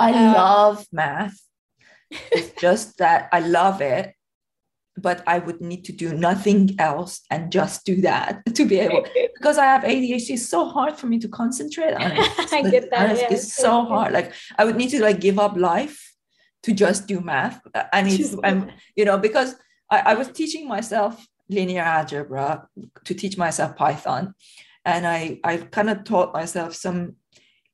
I 0.00 0.32
love 0.32 0.86
math. 0.92 1.38
It's 2.32 2.60
just 2.60 2.98
that 2.98 3.28
I 3.32 3.38
love 3.38 3.80
it 3.80 4.14
but 5.00 5.22
I 5.26 5.38
would 5.38 5.60
need 5.60 5.84
to 5.86 5.92
do 5.92 6.12
nothing 6.12 6.76
else 6.78 7.22
and 7.30 7.50
just 7.50 7.84
do 7.84 8.00
that 8.02 8.42
to 8.54 8.64
be 8.64 8.78
able 8.80 9.04
because 9.36 9.58
I 9.58 9.64
have 9.64 9.82
ADHD. 9.82 10.30
It's 10.30 10.48
so 10.48 10.66
hard 10.66 10.96
for 10.96 11.06
me 11.06 11.18
to 11.20 11.28
concentrate 11.28 11.94
on 11.94 12.12
it. 12.12 12.52
I 12.52 12.62
get 12.70 12.90
that. 12.90 13.10
It's, 13.10 13.20
yeah. 13.20 13.32
it's 13.32 13.54
so 13.54 13.84
hard. 13.84 14.12
Like 14.12 14.32
I 14.58 14.64
would 14.64 14.76
need 14.76 14.90
to 14.90 15.02
like 15.02 15.20
give 15.20 15.38
up 15.38 15.56
life 15.56 16.14
to 16.64 16.72
just 16.72 17.06
do 17.06 17.20
math. 17.20 17.60
I 17.92 18.02
need 18.02 18.18
to, 18.18 18.40
I'm, 18.44 18.70
you 18.94 19.04
know, 19.04 19.18
because 19.18 19.56
I, 19.90 20.00
I 20.00 20.14
was 20.14 20.28
teaching 20.28 20.68
myself 20.68 21.26
linear 21.48 21.82
algebra 21.82 22.68
to 23.04 23.14
teach 23.14 23.36
myself 23.38 23.76
Python. 23.76 24.34
And 24.84 25.06
I, 25.06 25.40
I 25.44 25.58
kind 25.58 25.90
of 25.90 26.04
taught 26.04 26.32
myself 26.32 26.74
some 26.74 27.16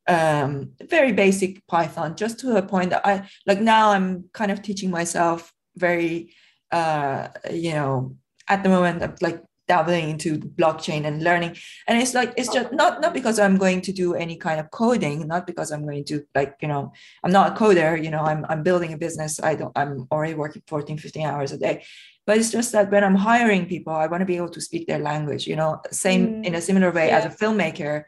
um, 0.09 0.73
very 0.83 1.13
basic 1.13 1.67
Python 1.67 2.17
just 2.17 2.39
to 2.41 2.57
a 2.57 2.63
point 2.63 2.91
that 2.91 3.07
I 3.07 3.29
like 3.47 3.61
now 3.61 3.91
I'm 3.91 4.29
kind 4.33 4.51
of 4.51 4.63
teaching 4.63 4.91
myself 4.91 5.53
very 5.77 6.31
uh, 6.73 7.29
you 7.51 7.73
know, 7.73 8.17
at 8.49 8.63
the 8.63 8.69
moment 8.69 9.03
I'm 9.03 9.15
like 9.21 9.43
dabbling 9.69 10.11
into 10.11 10.39
blockchain 10.39 11.05
and 11.05 11.25
learning. 11.25 11.57
And 11.89 12.01
it's 12.01 12.15
like, 12.15 12.33
it's 12.37 12.53
just 12.53 12.73
not, 12.73 13.01
not 13.01 13.13
because 13.13 13.41
I'm 13.41 13.57
going 13.57 13.81
to 13.83 13.93
do 13.93 14.15
any 14.15 14.37
kind 14.37 14.61
of 14.61 14.71
coding, 14.71 15.27
not 15.27 15.47
because 15.47 15.73
I'm 15.73 15.85
going 15.85 16.05
to 16.05 16.25
like, 16.37 16.55
you 16.61 16.69
know, 16.69 16.93
I'm 17.25 17.33
not 17.33 17.53
a 17.53 17.55
coder, 17.61 18.03
you 18.03 18.11
know, 18.11 18.21
I'm, 18.21 18.47
I'm 18.49 18.63
building 18.63 18.93
a 18.93 18.97
business. 18.97 19.43
I 19.43 19.57
don't, 19.57 19.73
I'm 19.77 20.07
already 20.13 20.35
working 20.35 20.63
14, 20.69 20.99
15 20.99 21.27
hours 21.27 21.51
a 21.51 21.59
day. 21.59 21.85
But 22.27 22.39
it's 22.39 22.51
just 22.51 22.73
that 22.73 22.91
when 22.91 23.03
I'm 23.03 23.17
hiring 23.17 23.67
people, 23.67 23.93
I 23.93 24.07
want 24.07 24.21
to 24.21 24.27
be 24.27 24.37
able 24.37 24.51
to 24.51 24.61
speak 24.61 24.87
their 24.87 24.99
language, 24.99 25.47
you 25.47 25.57
know, 25.57 25.81
same 25.91 26.27
mm, 26.27 26.45
in 26.45 26.55
a 26.55 26.61
similar 26.61 26.91
way 26.93 27.09
yeah. 27.09 27.19
as 27.19 27.25
a 27.25 27.37
filmmaker, 27.37 28.05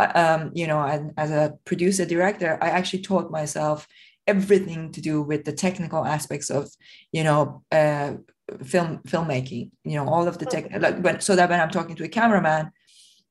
I, 0.00 0.04
um, 0.24 0.50
you 0.54 0.66
know, 0.66 0.80
and 0.80 1.12
as 1.16 1.30
a 1.30 1.54
producer 1.64 2.04
director, 2.04 2.58
I 2.60 2.68
actually 2.70 3.02
taught 3.02 3.30
myself 3.30 3.86
everything 4.26 4.92
to 4.92 5.00
do 5.00 5.22
with 5.22 5.44
the 5.44 5.52
technical 5.52 6.04
aspects 6.04 6.50
of 6.50 6.70
you 7.16 7.24
know 7.24 7.62
uh, 7.72 8.12
film 8.64 9.00
filmmaking 9.12 9.70
you 9.84 9.96
know 9.96 10.06
all 10.08 10.28
of 10.28 10.38
the 10.38 10.46
tech 10.46 10.64
like 10.84 10.98
when 11.04 11.20
so 11.20 11.34
that 11.36 11.48
when 11.50 11.60
i'm 11.60 11.70
talking 11.70 11.96
to 11.96 12.04
a 12.04 12.08
cameraman 12.18 12.70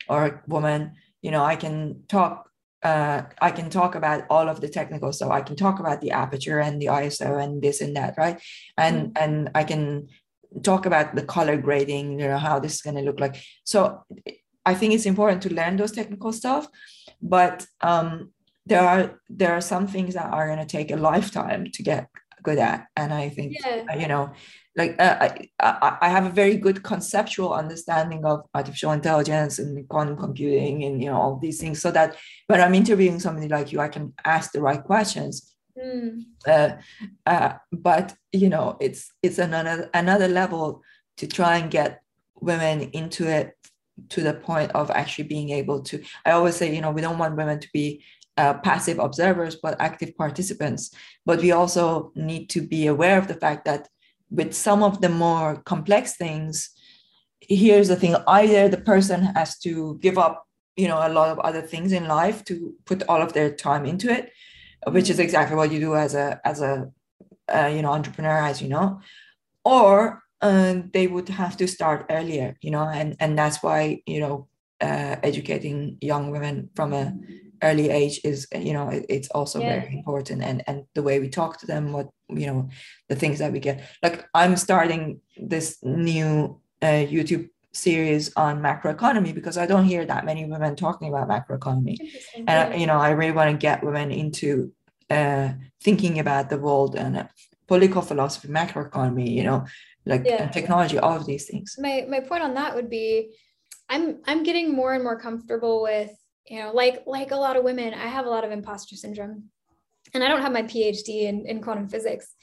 or 0.08 0.20
a 0.26 0.42
woman 0.48 0.94
you 1.22 1.32
know 1.32 1.44
i 1.44 1.56
can 1.56 2.04
talk 2.08 2.50
uh, 2.82 3.24
I 3.42 3.52
can 3.52 3.70
talk 3.70 3.96
about 3.96 4.24
all 4.30 4.48
of 4.48 4.62
the 4.62 4.70
technical 4.70 5.12
stuff. 5.12 5.32
I 5.32 5.42
can 5.42 5.58
talk 5.58 5.82
about 5.82 6.00
the 6.00 6.12
aperture 6.12 6.60
and 6.60 6.82
the 6.82 6.86
ISO 6.86 7.44
and 7.44 7.62
this 7.62 7.82
and 7.82 7.94
that, 7.98 8.16
right? 8.18 8.42
And 8.78 9.14
mm. 9.14 9.22
and 9.22 9.50
I 9.54 9.66
can 9.66 10.08
talk 10.64 10.86
about 10.86 11.14
the 11.14 11.24
color 11.24 11.58
grading, 11.58 12.20
you 12.20 12.28
know, 12.30 12.38
how 12.38 12.60
this 12.60 12.76
is 12.76 12.82
going 12.82 12.96
to 12.96 13.02
look 13.02 13.20
like. 13.20 13.36
So 13.66 14.06
I 14.70 14.74
think 14.76 14.94
it's 14.94 15.12
important 15.14 15.42
to 15.44 15.54
learn 15.60 15.78
those 15.78 15.92
technical 16.00 16.32
stuff, 16.42 16.68
but 17.22 17.66
um, 17.82 18.32
there 18.70 18.86
are 18.92 19.20
there 19.42 19.54
are 19.58 19.62
some 19.74 19.86
things 19.88 20.14
that 20.14 20.32
are 20.32 20.48
going 20.48 20.66
to 20.66 20.78
take 20.78 20.92
a 20.92 21.04
lifetime 21.12 21.62
to 21.76 21.82
get 21.84 22.08
good 22.44 22.60
at 22.60 22.88
and 22.96 23.14
i 23.14 23.28
think 23.36 23.50
yeah. 23.60 23.96
you 24.02 24.08
know 24.08 24.32
like 24.76 24.96
uh, 25.00 25.18
I, 25.26 25.50
I, 25.60 25.98
I 26.04 26.10
have 26.10 26.26
a 26.26 26.38
very 26.42 26.56
good 26.56 26.84
conceptual 26.84 27.52
understanding 27.54 28.24
of 28.24 28.38
artificial 28.54 28.94
intelligence 28.94 29.60
and 29.60 29.88
quantum 29.90 30.16
computing 30.16 30.84
and 30.86 31.02
you 31.02 31.10
know 31.10 31.20
all 31.22 31.36
these 31.38 31.60
things 31.60 31.82
so 31.82 31.92
that 31.92 32.16
when 32.48 32.62
i'm 32.62 32.76
interviewing 32.76 33.20
somebody 33.20 33.50
like 33.50 33.72
you 33.72 33.80
i 33.82 33.90
can 33.90 34.14
ask 34.24 34.52
the 34.52 34.62
right 34.62 34.84
questions 34.84 35.34
mm. 35.78 36.24
uh, 36.48 36.72
uh, 37.26 37.54
but 37.72 38.16
you 38.32 38.50
know 38.50 38.78
it's 38.80 39.12
it's 39.22 39.40
another 39.40 39.90
another 39.94 40.28
level 40.28 40.82
to 41.18 41.28
try 41.28 41.58
and 41.58 41.72
get 41.72 42.02
women 42.42 42.82
into 43.00 43.28
it 43.28 43.59
to 44.10 44.22
the 44.22 44.34
point 44.34 44.72
of 44.72 44.90
actually 44.92 45.28
being 45.28 45.50
able 45.50 45.82
to 45.82 46.02
i 46.26 46.32
always 46.32 46.56
say 46.56 46.74
you 46.74 46.82
know 46.82 46.92
we 46.92 47.02
don't 47.02 47.18
want 47.18 47.36
women 47.36 47.60
to 47.60 47.70
be 47.74 48.04
uh, 48.38 48.54
passive 48.54 49.00
observers, 49.00 49.58
but 49.58 49.82
active 49.82 50.16
participants. 50.16 50.92
But 51.26 51.42
we 51.42 51.52
also 51.52 52.14
need 52.16 52.50
to 52.52 52.62
be 52.62 52.88
aware 52.88 53.18
of 53.18 53.28
the 53.28 53.34
fact 53.34 53.66
that 53.66 53.90
with 54.32 54.54
some 54.54 54.82
of 54.82 55.02
the 55.02 55.10
more 55.10 55.62
complex 55.66 56.16
things, 56.16 56.70
here's 57.42 57.88
the 57.88 57.96
thing 57.96 58.16
either 58.28 58.70
the 58.70 58.78
person 58.78 59.24
has 59.24 59.58
to 59.60 59.98
give 60.02 60.18
up 60.18 60.46
you 60.76 60.88
know 60.88 61.06
a 61.06 61.10
lot 61.10 61.30
of 61.30 61.40
other 61.40 61.62
things 61.62 61.92
in 61.92 62.08
life 62.08 62.46
to 62.46 62.74
put 62.86 63.04
all 63.10 63.22
of 63.22 63.34
their 63.34 63.52
time 63.54 63.86
into 63.86 64.12
it 64.12 64.32
which 64.88 65.10
is 65.10 65.20
exactly 65.20 65.56
what 65.56 65.72
you 65.72 65.80
do 65.80 65.96
as 65.96 66.14
a 66.16 66.40
as 66.46 66.62
a 66.62 66.90
uh, 67.54 67.68
you 67.74 67.82
know 67.82 67.92
entrepreneur 67.92 68.38
as 68.38 68.62
you 68.62 68.70
know 68.70 69.00
or 69.66 70.22
um, 70.42 70.90
they 70.94 71.08
would 71.08 71.30
have 71.30 71.58
to 71.58 71.68
start 71.68 72.06
earlier 72.10 72.58
you 72.62 72.72
know 72.72 72.84
and 72.84 73.16
and 73.20 73.38
that's 73.38 73.62
why 73.62 74.02
you 74.06 74.20
know 74.20 74.48
uh, 74.82 75.18
educating 75.24 75.98
young 76.02 76.32
women 76.32 76.70
from 76.76 76.94
a 76.94 77.14
early 77.64 77.90
age 77.90 78.22
is 78.24 78.48
you 78.56 78.74
know 78.74 78.90
it, 78.90 79.06
it's 79.10 79.30
also 79.30 79.60
yeah. 79.60 79.82
very 79.82 79.94
important. 79.98 80.44
And 80.44 80.64
and 80.68 80.86
the 80.96 81.04
way 81.04 81.20
we 81.20 81.30
talk 81.30 81.58
to 81.60 81.68
them 81.68 81.92
what 81.92 82.10
you 82.30 82.48
know 82.48 82.70
the 83.08 83.16
things 83.16 83.40
that 83.40 83.52
we 83.52 83.60
get. 83.60 83.84
Like 84.04 84.28
i'm 84.34 84.56
starting 84.56 85.22
this 85.38 85.78
new 85.84 86.60
uh, 86.82 87.06
youtube 87.16 87.50
series 87.72 88.34
on 88.36 88.62
macroeconomy 88.62 89.34
because 89.34 89.58
i 89.58 89.66
don't 89.66 89.86
hear 89.86 90.06
that 90.06 90.26
many 90.26 90.46
women 90.46 90.76
talking 90.76 91.10
about 91.10 91.28
macroeconomy. 91.30 91.98
And 92.48 92.80
you 92.80 92.88
know 92.88 92.98
i 92.98 93.12
really 93.12 93.32
want 93.32 93.52
to 93.52 93.58
get 93.58 93.84
women 93.84 94.12
into 94.12 94.72
uh, 95.10 95.50
thinking 95.82 96.20
about 96.20 96.50
the 96.50 96.58
world 96.58 96.96
and 96.96 97.28
political 97.68 98.02
philosophy 98.02 98.48
macroeconomy 98.48 99.30
you 99.30 99.44
know 99.44 99.66
like 100.10 100.24
yeah. 100.26 100.48
technology 100.50 100.98
all 101.00 101.16
of 101.16 101.26
these 101.26 101.46
things 101.46 101.76
my 101.80 102.06
my 102.10 102.20
point 102.20 102.44
on 102.44 102.54
that 102.54 102.76
would 102.76 102.90
be 102.90 103.34
i'm 103.90 104.20
i'm 104.26 104.44
getting 104.44 104.74
more 104.74 104.94
and 104.94 105.04
more 105.04 105.20
comfortable 105.20 105.82
with 105.82 106.12
you 106.50 106.60
know, 106.60 106.72
like 106.74 107.04
like 107.06 107.32
a 107.32 107.36
lot 107.36 107.56
of 107.56 107.64
women, 107.64 107.94
I 107.94 108.08
have 108.08 108.26
a 108.26 108.30
lot 108.30 108.44
of 108.44 108.52
imposter 108.52 108.96
syndrome. 108.96 109.46
And 110.14 110.24
I 110.24 110.28
don't 110.28 110.42
have 110.42 110.52
my 110.52 110.64
PhD 110.64 111.24
in, 111.24 111.46
in 111.46 111.62
quantum 111.62 111.88
physics. 111.88 112.36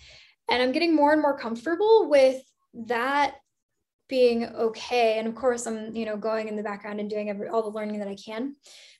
and 0.48 0.62
I'm 0.62 0.70
getting 0.70 0.94
more 0.94 1.12
and 1.12 1.20
more 1.20 1.36
comfortable 1.36 2.08
with 2.08 2.40
that 2.86 3.34
being 4.08 4.46
okay. 4.46 5.18
And 5.18 5.26
of 5.26 5.34
course, 5.34 5.66
I'm, 5.66 5.96
you 5.96 6.06
know, 6.06 6.16
going 6.16 6.46
in 6.46 6.54
the 6.54 6.62
background 6.62 7.00
and 7.00 7.10
doing 7.10 7.28
every, 7.28 7.48
all 7.48 7.62
the 7.62 7.76
learning 7.76 7.98
that 7.98 8.06
I 8.06 8.14
can. 8.14 8.54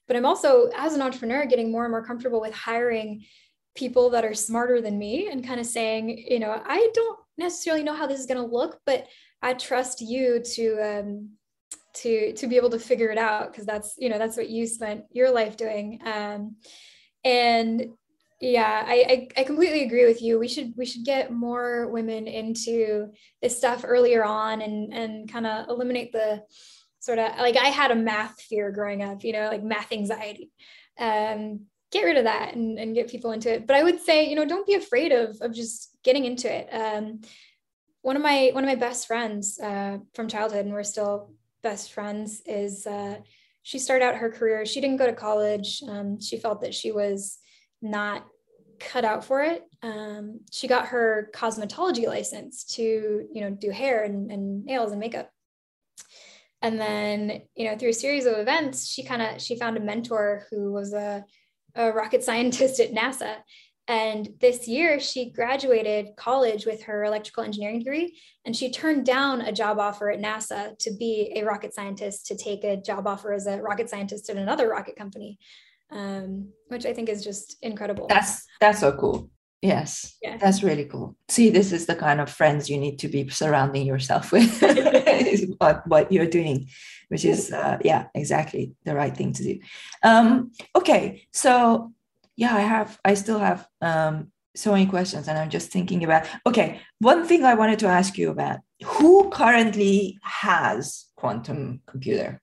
But 0.09 0.17
I'm 0.17 0.27
also, 0.27 0.69
as 0.77 0.95
an 0.95 1.03
entrepreneur, 1.03 1.47
getting 1.47 1.71
more 1.71 1.85
and 1.85 1.93
more 1.93 2.05
comfortable 2.05 2.41
with 2.41 2.55
hiring 2.55 3.25
people 3.77 4.11
that 4.11 4.25
are 4.25 4.35
smarter 4.35 4.81
than 4.81 4.99
me 4.99 5.29
and 5.31 5.47
kind 5.47 5.61
of 5.61 5.67
saying, 5.67 6.25
you 6.29 6.41
know, 6.41 6.61
I 6.65 6.91
don't 6.93 7.19
necessarily 7.39 7.83
know 7.83 7.95
how 7.95 8.07
this 8.07 8.21
is 8.21 8.27
going 8.27 8.41
to 8.41 8.55
look, 8.55 8.81
but 8.87 9.07
I 9.43 9.55
trust 9.55 10.01
you 10.01 10.43
to 10.55 10.81
um, 10.81 11.31
to 11.97 12.33
to 12.35 12.47
be 12.47 12.57
able 12.57 12.71
to 12.71 12.79
figure 12.79 13.11
it 13.11 13.19
out 13.19 13.51
because 13.51 13.67
that's 13.67 13.95
you 13.99 14.09
know 14.09 14.19
that's 14.19 14.37
what 14.37 14.49
you 14.49 14.67
spent 14.67 15.05
your 15.13 15.31
life 15.31 15.57
doing. 15.57 16.01
Um, 16.05 16.57
and 17.25 17.87
yeah 18.41 18.85
I, 18.87 19.29
I, 19.37 19.41
I 19.41 19.45
completely 19.45 19.85
agree 19.85 20.07
with 20.07 20.21
you. 20.21 20.39
We 20.39 20.49
should 20.49 20.75
we 20.77 20.85
should 20.85 21.05
get 21.05 21.33
more 21.33 21.89
women 21.91 22.27
into 22.27 23.09
this 23.41 23.57
stuff 23.57 23.85
earlier 23.87 24.25
on 24.25 24.61
and 24.61 24.93
and 24.93 25.33
kind 25.33 25.47
of 25.47 25.69
eliminate 25.69 26.13
the 26.13 26.43
sort 27.01 27.19
of 27.19 27.39
like 27.39 27.57
i 27.57 27.69
had 27.69 27.93
a 27.93 27.95
math 27.95 28.41
fear 28.41 28.73
growing 28.73 29.03
up 29.03 29.23
you 29.23 29.33
know 29.33 29.49
like 29.49 29.63
math 29.63 29.93
anxiety. 29.93 30.51
Um 30.99 31.67
get 31.93 32.03
rid 32.03 32.17
of 32.17 32.25
that 32.25 32.55
and, 32.55 32.79
and 32.79 32.97
get 32.97 33.09
people 33.09 33.33
into 33.33 33.53
it. 33.53 33.67
But 33.67 33.77
i 33.77 33.83
would 33.83 34.01
say 34.01 34.29
you 34.29 34.37
know 34.37 34.45
don't 34.45 34.67
be 34.67 34.75
afraid 34.75 35.13
of 35.13 35.39
of 35.41 35.55
just 35.55 35.96
getting 36.07 36.25
into 36.25 36.49
it 36.53 36.67
um 36.73 37.21
one 38.03 38.17
of 38.17 38.23
my 38.23 38.51
one 38.55 38.65
of 38.65 38.69
my 38.69 38.81
best 38.89 39.07
friends 39.07 39.59
uh, 39.59 39.99
from 40.15 40.29
childhood 40.29 40.65
and 40.65 40.73
we're 40.73 40.83
still 40.85 41.33
best 41.63 41.93
friends 41.93 42.41
is 42.47 42.87
uh, 42.87 43.17
she 43.63 43.79
started 43.81 44.05
out 44.05 44.15
her 44.15 44.31
career 44.31 44.65
she 44.65 44.81
didn't 44.81 44.97
go 45.03 45.07
to 45.07 45.13
college 45.13 45.83
um, 45.89 46.21
she 46.21 46.37
felt 46.39 46.61
that 46.63 46.73
she 46.73 46.93
was 46.93 47.39
not 47.83 48.25
cut 48.79 49.05
out 49.05 49.25
for 49.25 49.43
it. 49.43 49.65
Um, 49.83 50.41
she 50.51 50.69
got 50.69 50.89
her 50.89 51.31
cosmetology 51.35 52.07
license 52.07 52.65
to, 52.77 53.27
you 53.33 53.41
know, 53.41 53.51
do 53.51 53.71
hair 53.71 54.05
and, 54.05 54.31
and 54.31 54.65
nails 54.65 54.93
and 54.93 55.01
makeup. 55.01 55.31
And 56.63 56.81
then, 56.81 57.43
you 57.55 57.69
know, 57.69 57.77
through 57.77 57.91
a 57.91 57.95
series 57.95 58.27
of 58.27 58.39
events, 58.39 58.89
she 58.89 59.05
kind 59.05 59.23
of 59.23 59.41
she 59.41 59.59
found 59.59 59.77
a 59.77 59.81
mentor 59.81 60.47
who 60.51 60.73
was 60.73 60.93
a, 60.93 61.25
a 61.75 61.93
rocket 61.93 62.25
scientist 62.25 62.81
at 62.81 62.93
NASA. 62.93 63.37
And 63.89 64.29
this 64.41 64.67
year, 64.67 64.99
she 64.99 65.31
graduated 65.31 66.17
college 66.17 66.67
with 66.67 66.83
her 66.85 67.05
electrical 67.05 67.45
engineering 67.45 67.79
degree, 67.79 68.19
and 68.45 68.55
she 68.55 68.71
turned 68.71 69.07
down 69.07 69.43
a 69.43 69.53
job 69.53 69.79
offer 69.79 70.11
at 70.11 70.21
NASA 70.21 70.77
to 70.79 70.93
be 70.99 71.33
a 71.37 71.45
rocket 71.45 71.73
scientist, 71.73 72.27
to 72.27 72.37
take 72.37 72.65
a 72.65 72.77
job 72.77 73.07
offer 73.07 73.33
as 73.33 73.47
a 73.47 73.63
rocket 73.63 73.89
scientist 73.89 74.29
at 74.29 74.37
another 74.37 74.69
rocket 74.69 74.97
company 74.97 75.39
um, 75.91 76.49
which 76.69 76.87
I 76.87 76.93
think 76.93 77.09
is 77.09 77.23
just 77.23 77.57
incredible. 77.63 78.07
That's 78.09 78.45
that's 78.61 78.81
so 78.81 78.93
cool. 78.93 79.31
Yes, 79.63 80.17
yeah. 80.23 80.37
that's 80.37 80.63
really 80.63 80.85
cool. 80.85 81.17
See, 81.29 81.51
this 81.51 81.73
is 81.73 81.87
the 81.87 81.97
kind 81.97 82.21
of 82.21 82.31
friends 82.31 82.69
you 82.69 82.79
need 82.79 82.99
to 83.01 83.09
be 83.09 83.29
surrounding 83.31 83.87
yourself 83.87 84.31
with. 84.31 84.63
is 84.63 85.51
what, 85.59 85.85
what 85.89 86.13
you're 86.13 86.27
doing, 86.27 86.69
which 87.09 87.25
is 87.25 87.53
uh, 87.53 87.79
yeah, 87.83 88.05
exactly 88.15 88.75
the 88.85 88.95
right 88.95 89.17
thing 89.17 89.33
to 89.33 89.43
do. 89.43 89.59
Um, 90.03 90.53
okay, 90.77 91.27
so 91.33 91.93
yeah, 92.37 92.55
I 92.55 92.61
have, 92.61 92.99
I 93.05 93.15
still 93.15 93.39
have 93.39 93.67
um, 93.81 94.31
so 94.55 94.73
many 94.73 94.87
questions, 94.87 95.29
and 95.29 95.39
I'm 95.39 95.51
just 95.51 95.71
thinking 95.71 96.05
about. 96.05 96.27
Okay, 96.47 96.81
one 96.99 97.27
thing 97.27 97.45
I 97.45 97.55
wanted 97.55 97.79
to 97.81 97.87
ask 97.87 98.17
you 98.19 98.31
about: 98.31 98.61
who 98.85 99.31
currently 99.31 100.19
has 100.23 101.07
quantum 101.17 101.81
computer? 101.87 102.41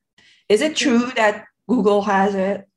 Is 0.49 0.61
it 0.61 0.75
true 0.75 1.11
that 1.15 1.45
Google 1.69 2.01
has 2.03 2.35
it? 2.35 2.67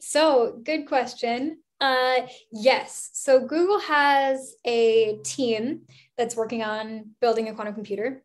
So, 0.00 0.60
good 0.62 0.86
question. 0.86 1.58
Uh, 1.80 2.26
yes. 2.52 3.10
So, 3.12 3.40
Google 3.40 3.80
has 3.80 4.54
a 4.64 5.18
team 5.24 5.82
that's 6.16 6.36
working 6.36 6.62
on 6.62 7.10
building 7.20 7.48
a 7.48 7.54
quantum 7.54 7.74
computer. 7.74 8.22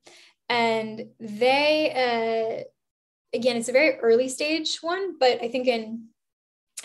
And 0.50 1.08
they, 1.20 1.92
uh, 1.92 3.38
again, 3.38 3.58
it's 3.58 3.70
a 3.70 3.74
very 3.74 3.98
early 4.00 4.30
stage 4.30 4.78
one, 4.82 5.18
but 5.20 5.42
I 5.42 5.50
think 5.50 5.68
in 5.68 6.08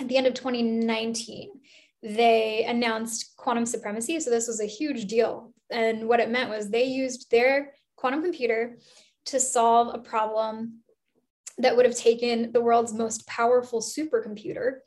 at 0.01 0.09
the 0.09 0.17
end 0.17 0.27
of 0.27 0.35
2019, 0.35 1.51
they 2.03 2.65
announced 2.65 3.35
quantum 3.37 3.67
supremacy. 3.67 4.19
So, 4.21 4.31
this 4.31 4.49
was 4.49 4.61
a 4.61 4.67
huge 4.67 5.07
deal. 5.07 5.53
And 5.71 6.09
what 6.09 6.21
it 6.21 6.31
meant 6.31 6.51
was 6.51 6.69
they 6.69 6.85
used 6.85 7.31
their 7.31 7.73
quantum 7.97 8.23
computer 8.23 8.79
to 9.27 9.39
solve 9.39 9.95
a 9.95 9.99
problem 9.99 10.81
that 11.59 11.77
would 11.77 11.87
have 11.87 11.97
taken 11.97 12.51
the 12.53 12.61
world's 12.61 12.93
most 12.93 13.27
powerful 13.27 13.81
supercomputer 13.81 14.79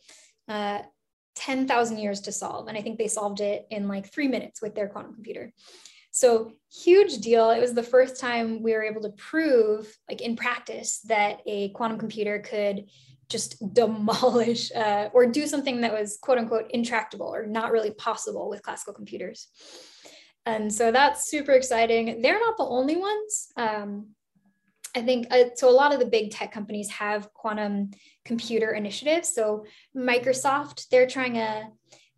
uh, 0.48 0.80
10,000 1.36 1.98
years 1.98 2.22
to 2.22 2.32
solve. 2.32 2.68
And 2.68 2.78
I 2.78 2.82
think 2.82 2.98
they 2.98 3.08
solved 3.08 3.40
it 3.42 3.68
in 3.70 3.88
like 3.88 4.12
three 4.12 4.28
minutes 4.28 4.62
with 4.62 4.76
their 4.76 4.88
quantum 4.88 5.14
computer. 5.14 5.54
So, 6.12 6.54
huge 6.72 7.18
deal. 7.18 7.50
It 7.50 7.60
was 7.60 7.74
the 7.74 7.84
first 7.84 8.20
time 8.20 8.64
we 8.64 8.74
were 8.74 8.84
able 8.84 9.02
to 9.02 9.10
prove, 9.10 9.94
like 10.10 10.22
in 10.22 10.38
practice, 10.38 11.02
that 11.08 11.42
a 11.46 11.70
quantum 11.70 12.00
computer 12.00 12.40
could 12.40 12.86
just 13.30 13.74
demolish 13.74 14.72
uh, 14.74 15.10
or 15.14 15.26
do 15.26 15.48
something 15.48 15.82
that 15.82 15.94
was 15.94 16.18
quote 16.22 16.38
unquote 16.38 16.70
intractable 16.72 17.34
or 17.34 17.46
not 17.46 17.72
really 17.72 17.92
possible 17.92 18.50
with 18.50 18.62
classical 18.62 18.94
computers. 18.94 19.48
And 20.46 20.72
so 20.72 20.92
that's 20.92 21.30
super 21.30 21.54
exciting. 21.54 22.22
They're 22.22 22.40
not 22.40 22.58
the 22.58 22.66
only 22.66 22.96
ones. 22.96 23.48
Um, 23.58 24.10
I 24.96 25.02
think 25.02 25.28
uh, 25.32 25.46
so. 25.56 25.70
A 25.70 25.72
lot 25.72 25.94
of 25.94 26.00
the 26.00 26.06
big 26.06 26.32
tech 26.32 26.52
companies 26.52 26.90
have 26.90 27.34
quantum 27.34 27.92
computer 28.24 28.72
initiatives. 28.72 29.34
So 29.34 29.66
Microsoft, 29.96 30.88
they're 30.90 31.08
trying 31.08 31.38
a. 31.38 31.70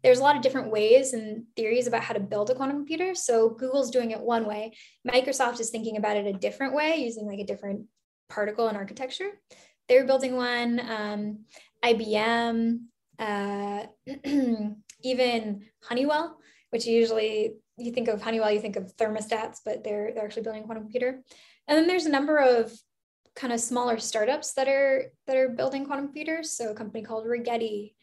There's 0.03 0.19
a 0.19 0.23
lot 0.23 0.35
of 0.35 0.43
different 0.43 0.69
ways 0.71 1.13
and 1.13 1.45
theories 1.55 1.87
about 1.87 2.03
how 2.03 2.13
to 2.13 2.19
build 2.19 2.51
a 2.51 2.55
quantum 2.55 2.77
computer. 2.77 3.15
So 3.15 3.49
Google's 3.49 3.89
doing 3.89 4.11
it 4.11 4.19
one 4.19 4.45
way. 4.45 4.73
Microsoft 5.07 5.59
is 5.59 5.71
thinking 5.71 5.97
about 5.97 6.17
it 6.17 6.27
a 6.27 6.33
different 6.37 6.75
way, 6.75 6.97
using 6.97 7.25
like 7.25 7.39
a 7.39 7.45
different 7.45 7.85
particle 8.29 8.67
and 8.67 8.77
architecture. 8.77 9.31
They're 9.89 10.05
building 10.05 10.35
one. 10.35 10.79
Um, 10.79 11.39
IBM, 11.83 12.79
uh, 13.19 13.83
even 15.03 15.65
Honeywell, 15.83 16.37
which 16.71 16.85
usually 16.85 17.53
you 17.77 17.91
think 17.91 18.07
of 18.07 18.21
Honeywell, 18.21 18.51
you 18.51 18.59
think 18.59 18.75
of 18.75 18.95
thermostats, 18.97 19.59
but 19.63 19.83
they're 19.83 20.11
they're 20.13 20.25
actually 20.25 20.43
building 20.43 20.63
a 20.63 20.65
quantum 20.65 20.83
computer. 20.83 21.21
And 21.67 21.77
then 21.77 21.87
there's 21.87 22.05
a 22.05 22.11
number 22.11 22.37
of 22.37 22.71
kind 23.35 23.53
of 23.53 23.59
smaller 23.59 23.99
startups 23.99 24.53
that 24.53 24.67
are 24.67 25.05
that 25.27 25.37
are 25.37 25.49
building 25.49 25.85
quantum 25.85 26.07
computers. 26.07 26.51
So 26.51 26.71
a 26.71 26.75
company 26.75 27.03
called 27.03 27.25
Rigetti, 27.25 27.93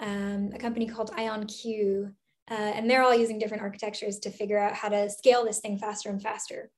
um, 0.00 0.50
a 0.54 0.58
company 0.58 0.86
called 0.86 1.10
IonQ, 1.12 2.12
uh, 2.50 2.54
and 2.54 2.88
they're 2.88 3.02
all 3.02 3.14
using 3.14 3.38
different 3.38 3.62
architectures 3.62 4.18
to 4.20 4.30
figure 4.30 4.58
out 4.58 4.74
how 4.74 4.88
to 4.88 5.10
scale 5.10 5.44
this 5.44 5.60
thing 5.60 5.78
faster 5.78 6.10
and 6.10 6.22
faster. 6.22 6.70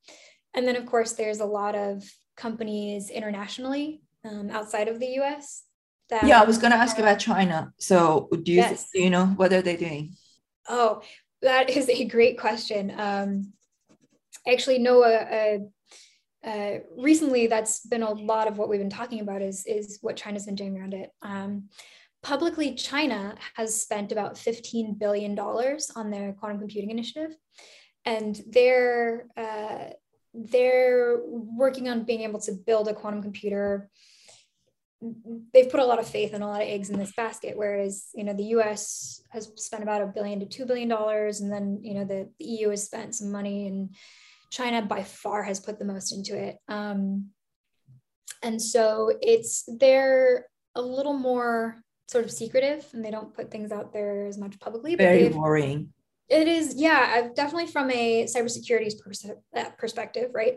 And 0.55 0.67
then 0.67 0.77
of 0.77 0.87
course 0.87 1.13
there's 1.13 1.41
a 1.41 1.45
lot 1.45 1.75
of 1.75 2.03
companies 2.37 3.11
internationally 3.11 4.01
um, 4.27 4.51
outside 4.51 4.89
of 4.89 4.99
the 5.01 5.07
U.S. 5.21 5.65
yeah, 6.23 6.41
I 6.41 6.45
was 6.45 6.59
going 6.59 6.73
to 6.73 6.77
ask 6.77 6.99
about 6.99 7.19
China. 7.19 7.73
So 7.79 8.29
do 8.43 8.53
you 8.53 8.59
yes. 8.59 8.89
do 8.93 9.01
you 9.01 9.11
know 9.11 9.27
what 9.27 9.53
are 9.53 9.63
they 9.63 9.77
doing? 9.77 10.15
Oh, 10.69 11.03
that 11.43 11.71
is 11.79 11.89
a 11.89 12.05
great 12.05 12.39
question. 12.39 12.93
Um, 12.97 13.53
actually 14.47 14.85
a, 15.03 15.03
a 15.03 15.61
uh, 16.47 16.79
recently 16.97 17.49
that's 17.49 17.81
been 17.81 18.05
a 18.05 18.13
lot 18.13 18.47
of 18.47 18.57
what 18.57 18.69
we've 18.69 18.79
been 18.79 18.89
talking 18.89 19.21
about 19.21 19.43
is, 19.43 19.67
is 19.67 19.99
what 20.01 20.17
China's 20.17 20.47
been 20.47 20.55
doing 20.55 20.79
around 20.79 20.95
it. 20.95 21.11
Um, 21.23 21.69
publicly, 22.23 22.75
China 22.75 23.35
has 23.55 23.83
spent 23.83 24.13
about 24.13 24.37
$15 24.37 24.97
billion 24.97 25.37
on 25.39 26.11
their 26.11 26.33
quantum 26.35 26.61
computing 26.61 26.91
initiative. 26.91 27.37
And 28.05 28.41
they're, 28.49 29.27
uh, 29.37 29.91
they're 30.35 31.19
working 31.25 31.89
on 31.89 32.05
being 32.05 32.21
able 32.21 32.41
to 32.41 32.53
build 32.53 32.87
a 32.87 32.95
quantum 32.95 33.23
computer 33.23 33.91
they've 35.53 35.71
put 35.71 35.81
a 35.81 35.85
lot 35.85 35.99
of 35.99 36.09
faith 36.09 36.33
and 36.33 36.43
a 36.43 36.47
lot 36.47 36.63
of 36.63 36.69
eggs 36.69 36.89
in 36.89 36.99
this 36.99 37.13
basket 37.15 37.53
whereas 37.55 38.07
you 38.15 38.25
know 38.25 38.33
the 38.33 38.45
us 38.45 39.23
has 39.31 39.51
spent 39.57 39.83
about 39.83 40.01
a 40.01 40.07
billion 40.07 40.41
to 40.41 40.47
two 40.47 40.65
billion 40.65 40.89
dollars 40.89 41.41
and 41.41 41.53
then 41.53 41.79
you 41.83 41.93
know 41.93 42.05
the, 42.05 42.29
the 42.39 42.45
eu 42.47 42.71
has 42.71 42.85
spent 42.85 43.15
some 43.15 43.31
money 43.31 43.67
and 43.67 43.91
China 44.51 44.83
by 44.83 45.03
far 45.03 45.43
has 45.43 45.61
put 45.61 45.79
the 45.79 45.85
most 45.85 46.13
into 46.13 46.37
it. 46.37 46.57
Um, 46.69 47.31
and 48.43 48.61
so 48.61 49.13
it's 49.21 49.65
they're 49.67 50.47
a 50.75 50.83
little 50.83 51.15
more 51.15 51.77
sort 52.09 52.25
of 52.25 52.31
secretive 52.31 52.87
and 52.93 53.05
they 53.05 53.11
don't 53.11 53.35
put 53.35 53.51
things 53.51 53.73
out 53.73 53.93
there 53.93 54.27
as 54.27 54.39
much 54.39 54.59
publicly. 54.61 54.95
Very 54.95 55.29
worrying. 55.29 55.93
It 56.29 56.49
is, 56.49 56.75
yeah, 56.77 57.29
definitely 57.35 57.69
from 57.69 57.91
a 57.91 58.25
cybersecurity 58.25 58.93
pers- 59.01 59.31
uh, 59.57 59.71
perspective, 59.79 60.31
right? 60.35 60.57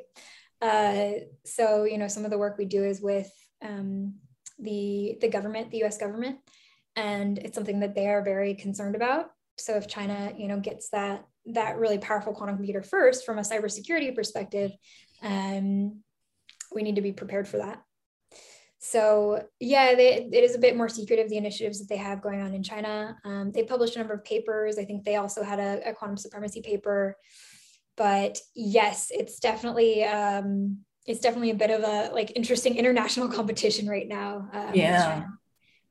Uh, 0.62 1.26
so 1.46 1.84
you 1.84 1.98
know, 1.98 2.08
some 2.08 2.26
of 2.26 2.32
the 2.32 2.38
work 2.38 2.58
we 2.58 2.66
do 2.66 2.84
is 2.84 3.02
with 3.02 3.32
um, 3.62 4.16
the 4.60 5.18
the 5.22 5.30
government, 5.30 5.72
the 5.72 5.80
U.S. 5.80 5.98
government, 5.98 6.38
and 6.96 7.38
it's 7.38 7.56
something 7.56 7.80
that 7.80 7.96
they 7.96 8.08
are 8.08 8.24
very 8.24 8.56
concerned 8.56 8.96
about. 8.96 9.28
So 9.58 9.76
if 9.76 9.88
China, 9.88 10.34
you 10.38 10.48
know, 10.48 10.60
gets 10.60 10.90
that 10.90 11.26
that 11.48 11.78
really 11.78 11.98
powerful 11.98 12.34
quantum 12.34 12.58
computer 12.58 12.82
first 12.82 13.26
from 13.26 13.40
a 13.40 13.42
cybersecurity 13.42 14.14
perspective, 14.14 14.72
um, 15.22 16.02
we 16.74 16.84
need 16.84 16.96
to 16.96 17.02
be 17.02 17.12
prepared 17.12 17.48
for 17.48 17.58
that. 17.58 17.82
so 18.80 19.44
yeah, 19.60 19.96
they, 19.96 20.30
it 20.32 20.44
is 20.44 20.56
a 20.56 20.60
bit 20.60 20.78
more 20.78 20.88
secretive 20.88 21.30
the 21.30 21.38
initiatives 21.38 21.80
that 21.80 21.90
they 21.90 21.98
have 21.98 22.22
going 22.22 22.42
on 22.42 22.54
in 22.54 22.64
China. 22.64 23.18
Um, 23.26 23.52
they 23.52 23.64
published 23.64 23.96
a 23.96 24.00
number 24.00 24.14
of 24.14 24.24
papers. 24.24 24.78
I 24.78 24.86
think 24.86 25.04
they 25.04 25.18
also 25.18 25.44
had 25.44 25.60
a, 25.60 25.90
a 25.90 25.94
quantum 25.94 26.18
supremacy 26.18 26.62
paper. 26.62 27.18
But 27.98 28.40
yes, 28.56 29.12
it's 29.12 29.40
definitely 29.40 30.06
um, 30.06 30.80
it's 31.06 31.20
definitely 31.20 31.52
a 31.52 31.56
bit 31.56 31.72
of 31.72 31.84
a 31.84 32.14
like 32.14 32.34
interesting 32.36 32.78
international 32.78 33.28
competition 33.38 33.88
right 33.88 34.08
now. 34.08 34.50
Um, 34.54 34.72
yeah, 34.74 35.26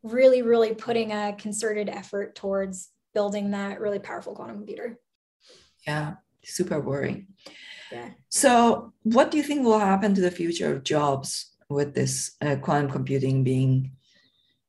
really, 0.03 0.43
really 0.43 0.75
putting 0.75 1.13
a 1.13 1.35
concerted 1.39 1.89
effort 1.89 2.35
towards 2.35 2.89
building 3.15 3.51
that 3.53 3.81
really 3.81 3.99
powerful 3.99 4.35
quantum 4.35 4.57
computer. 4.57 4.99
Yeah, 5.87 6.15
super 6.45 6.81
worrying. 6.81 7.29
Yeah. 7.91 8.11
So, 8.29 8.93
what 9.03 9.31
do 9.31 9.39
you 9.39 9.43
think 9.43 9.65
will 9.65 9.79
happen 9.79 10.15
to 10.15 10.21
the 10.21 10.31
future 10.31 10.75
of 10.75 10.85
jobs 10.85 11.55
with 11.69 11.95
this 11.95 12.37
uh, 12.41 12.57
quantum 12.57 12.91
computing 12.91 13.45
being 13.45 13.93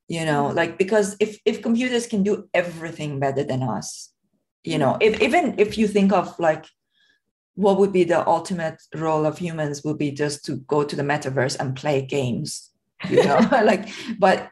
you 0.10 0.26
know 0.26 0.46
mm-hmm. 0.46 0.58
like 0.58 0.78
because 0.78 1.16
if 1.20 1.40
if 1.46 1.62
computers 1.62 2.08
can 2.08 2.24
do 2.24 2.50
everything 2.54 3.20
better 3.20 3.44
than 3.44 3.64
us 3.64 4.12
you 4.64 4.78
know 4.78 4.94
mm-hmm. 4.94 5.14
if 5.14 5.22
even 5.22 5.56
if 5.58 5.78
you 5.78 5.88
think 5.88 6.12
of 6.12 6.38
like 6.40 6.66
what 7.64 7.78
would 7.80 7.92
be 7.92 8.04
the 8.04 8.26
ultimate 8.28 8.82
role 8.96 9.26
of 9.26 9.38
humans 9.38 9.84
would 9.84 9.98
be 9.98 10.12
just 10.12 10.46
to 10.46 10.58
go 10.74 10.84
to 10.84 10.96
the 10.96 11.04
metaverse 11.12 11.60
and 11.60 11.76
play 11.76 12.02
games 12.02 12.70
you 13.08 13.24
know? 13.24 13.40
Like 13.64 13.90
but 14.18 14.50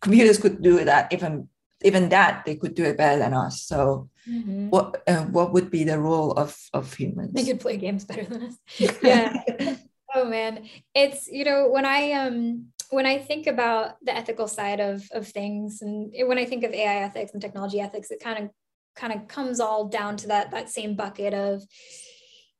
computers 0.00 0.38
could 0.38 0.62
do 0.62 0.84
that. 0.84 1.12
Even 1.12 1.48
even 1.84 2.08
that 2.08 2.44
they 2.46 2.56
could 2.56 2.74
do 2.74 2.84
it 2.84 2.96
better 2.96 3.18
than 3.18 3.34
us. 3.34 3.62
So 3.62 4.08
mm-hmm. 4.28 4.70
what 4.70 5.02
uh, 5.06 5.24
what 5.24 5.52
would 5.52 5.70
be 5.70 5.84
the 5.84 5.98
role 5.98 6.32
of 6.32 6.56
of 6.72 6.92
humans? 6.94 7.32
They 7.32 7.44
could 7.44 7.60
play 7.60 7.76
games 7.76 8.04
better 8.04 8.24
than 8.24 8.42
us. 8.44 8.56
Yeah. 9.02 9.76
Oh 10.16 10.24
man, 10.24 10.68
it's 10.94 11.26
you 11.26 11.44
know 11.44 11.68
when 11.68 11.84
I 11.84 12.12
um 12.12 12.68
when 12.90 13.06
I 13.06 13.18
think 13.18 13.48
about 13.48 13.96
the 14.02 14.16
ethical 14.16 14.46
side 14.46 14.80
of 14.80 15.02
of 15.12 15.26
things, 15.26 15.82
and 15.82 16.12
when 16.28 16.38
I 16.38 16.44
think 16.44 16.64
of 16.64 16.72
AI 16.72 17.02
ethics 17.02 17.32
and 17.32 17.42
technology 17.42 17.80
ethics, 17.80 18.10
it 18.10 18.20
kind 18.20 18.44
of 18.44 18.50
kind 18.94 19.12
of 19.12 19.26
comes 19.26 19.58
all 19.58 19.88
down 19.88 20.16
to 20.18 20.28
that 20.28 20.52
that 20.52 20.70
same 20.70 20.94
bucket 20.94 21.34
of 21.34 21.64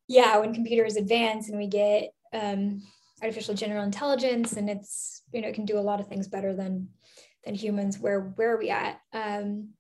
yeah, 0.09 0.39
when 0.39 0.55
computers 0.55 0.97
advance 0.97 1.49
and 1.49 1.59
we 1.59 1.67
get 1.67 2.13
um, 2.33 2.83
artificial 3.23 3.55
general 3.55 3.85
intelligence, 3.85 4.55
and 4.55 4.69
it's 4.69 5.23
you 5.33 5.41
know 5.41 5.49
it 5.49 5.55
can 5.55 5.65
do 5.65 5.79
a 5.79 5.81
lot 5.81 6.01
of 6.01 6.09
things 6.09 6.29
better 6.29 6.55
than 6.55 6.89
than 7.45 7.55
humans. 7.55 7.99
Where 7.99 8.21
where 8.21 8.55
are 8.55 8.59
we 8.59 8.71
at? 8.71 9.01
Um, 9.13 9.71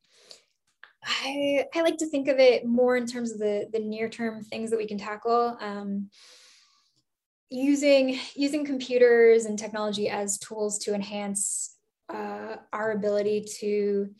I 1.04 1.66
I 1.74 1.82
like 1.82 1.98
to 1.98 2.08
think 2.08 2.28
of 2.28 2.38
it 2.38 2.64
more 2.64 2.96
in 2.96 3.06
terms 3.06 3.32
of 3.32 3.38
the 3.38 3.68
the 3.72 3.80
near 3.80 4.08
term 4.08 4.42
things 4.42 4.70
that 4.70 4.78
we 4.78 4.86
can 4.86 4.98
tackle. 4.98 5.56
Um, 5.60 6.10
using 7.50 8.18
using 8.34 8.64
computers 8.64 9.44
and 9.44 9.58
technology 9.58 10.08
as 10.08 10.38
tools 10.38 10.78
to 10.78 10.94
enhance 10.94 11.76
uh, 12.08 12.56
our 12.72 12.92
ability 12.92 13.46
to 13.60 14.10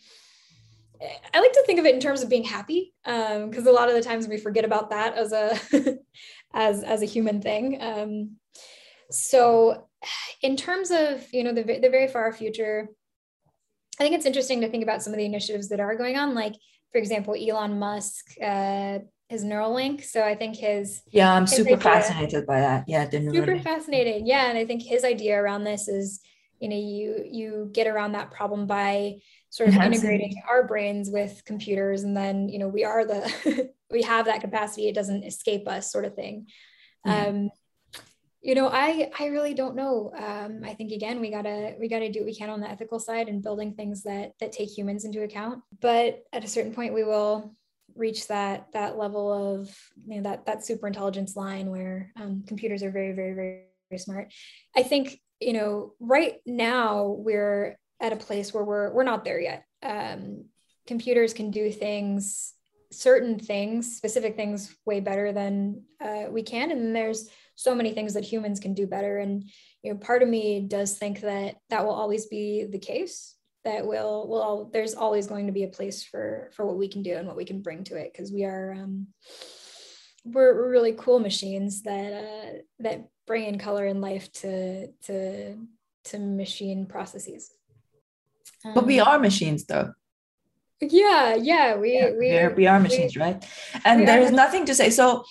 I 1.33 1.41
like 1.41 1.53
to 1.53 1.63
think 1.67 1.79
of 1.79 1.87
it 1.87 1.95
in 1.95 2.01
terms 2.01 2.23
of 2.23 2.29
being 2.29 2.45
happy 2.45 2.95
because 3.05 3.59
um, 3.59 3.67
a 3.67 3.73
lot 3.73 3.89
of 3.89 3.95
the 3.95 4.03
times 4.03 4.29
we 4.29 4.39
forget 4.39 4.65
about 4.65 4.91
that 4.91 5.15
as 5.15 5.33
a 5.33 5.59
as 6.55 6.83
as 6.83 7.03
a 7.03 7.07
human 7.07 7.41
thing. 7.41 7.79
Um, 7.81 8.37
so, 9.11 9.89
in 10.43 10.57
terms 10.57 10.91
of 10.91 11.27
you 11.33 11.45
know 11.45 11.53
the 11.53 11.63
the 11.63 11.91
very 11.91 12.09
far 12.09 12.33
future, 12.33 12.89
I 13.99 14.03
think 14.03 14.15
it's 14.15 14.27
interesting 14.27 14.61
to 14.63 14.69
think 14.69 14.83
about 14.83 15.03
some 15.03 15.13
of 15.13 15.19
the 15.19 15.25
initiatives 15.25 15.69
that 15.69 15.81
are 15.81 15.97
going 15.97 16.17
on. 16.17 16.35
Like, 16.35 16.55
for 16.93 16.99
example, 16.99 17.35
Elon 17.35 17.79
Musk 17.79 18.27
uh, 18.43 18.99
his 19.29 19.45
Neuralink. 19.45 20.05
So 20.05 20.23
I 20.23 20.35
think 20.35 20.57
his 20.57 21.03
yeah, 21.11 21.33
I'm 21.33 21.43
his 21.43 21.53
super 21.57 21.75
idea, 21.75 21.81
fascinated 21.81 22.47
by 22.47 22.61
that. 22.61 22.85
Yeah, 22.87 23.07
the 23.07 23.19
Neuralink. 23.19 23.35
super 23.35 23.59
fascinated. 23.59 24.27
Yeah, 24.27 24.49
and 24.49 24.59
I 24.59 24.65
think 24.65 24.83
his 24.83 25.05
idea 25.05 25.41
around 25.41 25.65
this 25.65 25.89
is 25.89 26.21
you 26.61 26.69
know 26.69 26.77
you 26.77 27.25
you 27.31 27.71
get 27.73 27.87
around 27.87 28.13
that 28.13 28.31
problem 28.31 28.67
by 28.67 29.17
sort 29.55 29.69
of 29.69 29.77
integrating 29.77 30.35
our 30.51 30.67
brains 30.67 31.11
with 31.11 31.41
computers, 31.45 32.03
and 32.03 32.17
then 32.17 32.49
you 32.49 32.59
know 32.59 32.67
we 32.67 32.83
are 32.83 33.05
the 33.05 33.71
we 33.91 34.03
have 34.03 34.27
that 34.27 34.41
capacity. 34.41 34.89
It 34.89 34.97
doesn't 34.97 35.23
escape 35.23 35.69
us, 35.69 35.93
sort 35.93 36.05
of 36.05 36.17
thing. 36.17 36.49
Mm-hmm. 37.07 37.29
Um, 37.29 37.51
you 38.43 38.55
know 38.55 38.69
i 38.69 39.11
i 39.19 39.27
really 39.29 39.55
don't 39.55 39.75
know 39.75 40.13
um, 40.19 40.61
i 40.65 40.75
think 40.75 40.93
again 40.93 41.19
we 41.19 41.31
gotta 41.31 41.75
we 41.81 41.89
gotta 41.89 42.13
do 42.13 42.21
what 42.21 42.27
we 42.27 42.35
can 42.35 42.51
on 42.51 42.61
the 42.61 42.69
ethical 42.69 43.01
side 43.01 43.29
and 43.29 43.43
building 43.43 43.73
things 43.73 44.03
that 44.03 44.33
that 44.39 44.53
take 44.53 44.69
humans 44.69 45.07
into 45.07 45.23
account 45.23 45.63
but 45.81 46.23
at 46.31 46.45
a 46.45 46.49
certain 46.49 46.75
point 46.75 46.93
we 46.93 47.05
will 47.05 47.55
reach 47.97 48.29
that 48.29 48.67
that 48.75 48.99
level 48.99 49.33
of 49.33 49.75
you 50.07 50.17
know 50.17 50.23
that 50.25 50.45
that 50.45 50.65
super 50.65 50.87
intelligence 50.87 51.37
line 51.37 51.71
where 51.71 52.13
um, 52.21 52.45
computers 52.47 52.83
are 52.83 52.91
very 52.91 53.13
very 53.13 53.33
very 53.33 53.63
very 53.89 53.99
smart 53.99 54.31
i 54.77 54.83
think 54.83 55.19
you 55.41 55.55
know 55.55 55.95
right 55.99 56.35
now 56.45 57.17
we're 57.19 57.79
at 58.01 58.13
a 58.13 58.17
place 58.17 58.53
where 58.53 58.65
we're 58.65 58.93
we're 58.93 59.05
not 59.05 59.25
there 59.25 59.41
yet. 59.41 59.65
Um, 59.83 60.47
computers 60.87 61.33
can 61.33 61.51
do 61.51 61.71
things 61.71 62.55
certain 62.91 63.39
things 63.39 63.97
specific 63.97 64.37
things 64.37 64.75
way 64.87 65.01
better 65.01 65.33
than 65.33 65.83
uh, 66.01 66.25
we 66.31 66.43
can. 66.43 66.71
And 66.71 66.95
there's 66.95 67.29
so 67.57 67.75
many 67.75 67.93
things 67.93 68.15
that 68.15 68.25
humans 68.25 68.61
can 68.61 68.75
do 68.75 68.87
better. 68.87 69.19
And 69.19 69.51
you 69.83 69.93
know 69.93 69.99
part 69.99 70.23
of 70.23 70.29
me 70.29 70.61
does 70.61 70.97
think 70.97 71.21
that 71.21 71.57
that 71.71 71.85
will 71.85 71.95
always 71.95 72.27
be 72.27 72.67
the 72.71 72.79
case 72.79 73.35
that 73.65 73.87
will 73.87 74.29
will 74.29 74.71
there's 74.73 74.95
always 74.95 75.27
going 75.27 75.47
to 75.47 75.53
be 75.53 75.65
a 75.65 75.69
place 75.69 76.05
for 76.05 76.51
for 76.55 76.67
what 76.67 76.77
we 76.77 76.89
can 76.89 77.03
do 77.03 77.17
and 77.17 77.27
what 77.27 77.37
we 77.37 77.45
can 77.45 77.63
bring 77.63 77.85
to 77.85 77.97
it. 77.97 78.13
Because 78.13 78.33
we 78.33 78.45
are 78.45 78.75
um 78.75 79.09
we're, 80.25 80.71
really 80.71 80.93
cool 80.93 81.19
machines 81.19 81.83
that 81.83 82.13
uh 82.13 82.59
that 82.81 83.09
bring 83.27 83.45
in 83.45 83.59
color 83.59 83.87
and 83.87 84.01
life 84.01 84.31
to 84.33 84.89
to 85.07 85.57
to 86.05 86.19
machine 86.19 86.87
processes 86.87 87.51
um, 88.65 88.75
but 88.75 88.87
we 88.87 89.01
um, 89.01 89.09
are 89.09 89.19
machines 89.19 89.65
though. 89.65 89.93
Yeah 90.81 91.35
yeah 91.35 91.77
we 91.77 91.95
yeah, 91.95 92.11
we, 92.19 92.31
are, 92.37 92.55
we 92.55 92.67
are 92.67 92.81
machines 92.81 93.17
we, 93.17 93.23
right? 93.23 93.45
And 93.85 94.07
there 94.07 94.21
is 94.21 94.33
nothing 94.33 94.67
to 94.67 94.75
say. 94.75 94.91
So 94.91 95.25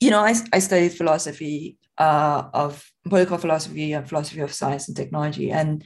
you 0.00 0.10
know 0.10 0.20
I, 0.20 0.34
I 0.52 0.58
studied 0.58 0.92
philosophy 0.92 1.76
uh, 2.00 2.48
of 2.54 2.90
political 3.04 3.36
philosophy 3.36 3.92
and 3.92 4.08
philosophy 4.08 4.40
of 4.40 4.52
science 4.52 4.88
and 4.88 4.96
technology. 4.96 5.50
And 5.52 5.84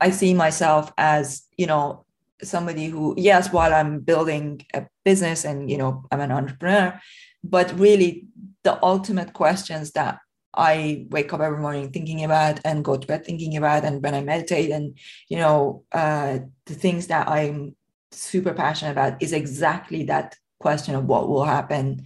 I 0.00 0.10
see 0.10 0.34
myself 0.34 0.92
as, 0.98 1.42
you 1.56 1.66
know, 1.66 2.04
somebody 2.42 2.86
who, 2.86 3.14
yes, 3.16 3.50
while 3.50 3.72
I'm 3.72 4.00
building 4.00 4.60
a 4.74 4.86
business 5.04 5.44
and, 5.44 5.70
you 5.70 5.78
know, 5.78 6.04
I'm 6.12 6.20
an 6.20 6.32
entrepreneur, 6.32 7.00
but 7.42 7.78
really 7.78 8.26
the 8.62 8.78
ultimate 8.82 9.32
questions 9.32 9.92
that 9.92 10.18
I 10.56 11.06
wake 11.10 11.32
up 11.32 11.40
every 11.40 11.58
morning 11.58 11.90
thinking 11.90 12.24
about 12.24 12.60
and 12.64 12.84
go 12.84 12.96
to 12.96 13.06
bed 13.06 13.24
thinking 13.24 13.56
about, 13.56 13.84
and 13.84 14.02
when 14.02 14.14
I 14.14 14.22
meditate, 14.22 14.70
and 14.70 14.96
you 15.28 15.38
know, 15.38 15.84
uh, 15.92 16.38
the 16.66 16.74
things 16.74 17.08
that 17.08 17.28
I'm 17.28 17.76
super 18.12 18.54
passionate 18.54 18.92
about 18.92 19.22
is 19.22 19.32
exactly 19.32 20.04
that 20.04 20.36
question 20.60 20.94
of 20.94 21.04
what 21.04 21.28
will 21.28 21.44
happen 21.44 22.04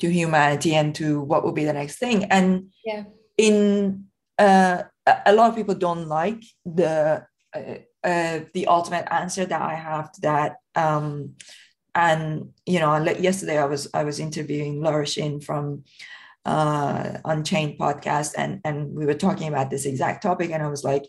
to 0.00 0.08
humanity 0.10 0.74
and 0.74 0.94
to 0.96 1.20
what 1.20 1.44
will 1.44 1.52
be 1.52 1.64
the 1.64 1.72
next 1.72 1.98
thing. 1.98 2.24
And 2.24 2.70
yeah. 2.84 3.04
in 3.36 4.04
uh, 4.38 4.82
a 5.26 5.32
lot 5.32 5.50
of 5.50 5.56
people 5.56 5.74
don't 5.74 6.06
like 6.06 6.42
the 6.64 7.26
uh, 7.54 7.78
uh, 8.04 8.40
the 8.54 8.66
ultimate 8.68 9.06
answer 9.12 9.44
that 9.44 9.62
I 9.62 9.74
have 9.74 10.12
to 10.12 10.20
that. 10.22 10.56
Um, 10.74 11.34
and 11.94 12.50
you 12.64 12.78
know, 12.78 12.96
yesterday 13.04 13.58
I 13.58 13.64
was 13.64 13.88
I 13.92 14.04
was 14.04 14.20
interviewing 14.20 14.82
Laura 14.82 15.06
Shin 15.06 15.40
from 15.40 15.84
uh, 16.48 17.18
Unchained 17.26 17.78
podcast, 17.78 18.32
and 18.38 18.60
and 18.64 18.94
we 18.94 19.04
were 19.04 19.20
talking 19.26 19.48
about 19.48 19.68
this 19.68 19.84
exact 19.84 20.22
topic, 20.22 20.50
and 20.50 20.62
I 20.62 20.68
was 20.68 20.82
like, 20.82 21.04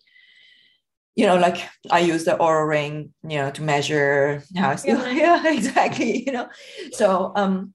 you 1.15 1.25
know, 1.25 1.37
like 1.37 1.57
I 1.89 1.99
use 1.99 2.25
the 2.25 2.35
Oura 2.37 2.67
ring, 2.67 3.13
you 3.23 3.37
know, 3.37 3.49
to 3.51 3.61
measure 3.63 4.43
how 4.57 4.71
it's 4.71 4.85
yeah. 4.85 5.09
yeah, 5.23 5.53
exactly, 5.53 6.25
you 6.25 6.33
know. 6.33 6.49
So 6.91 7.31
um, 7.35 7.73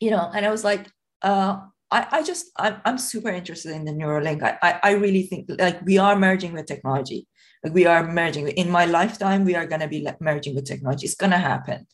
you 0.00 0.10
know, 0.10 0.30
and 0.34 0.44
I 0.44 0.50
was 0.50 0.64
like, 0.64 0.86
uh, 1.22 1.60
I, 1.90 2.06
I 2.10 2.22
just 2.22 2.50
I'm, 2.58 2.76
I'm 2.84 2.98
super 2.98 3.30
interested 3.30 3.72
in 3.72 3.86
the 3.86 3.92
Neuralink. 3.92 4.42
I, 4.42 4.58
I, 4.62 4.80
I 4.82 4.90
really 4.92 5.22
think 5.22 5.46
like 5.48 5.80
we 5.86 5.96
are 5.96 6.14
merging 6.14 6.52
with 6.52 6.66
technology. 6.66 7.26
Like 7.64 7.72
we 7.72 7.86
are 7.86 8.06
merging 8.06 8.48
in 8.48 8.70
my 8.70 8.84
lifetime. 8.84 9.46
We 9.46 9.56
are 9.56 9.66
gonna 9.66 9.88
be 9.88 10.06
merging 10.20 10.54
with 10.54 10.66
technology. 10.66 11.06
It's 11.06 11.14
gonna 11.14 11.38
happen, 11.38 11.86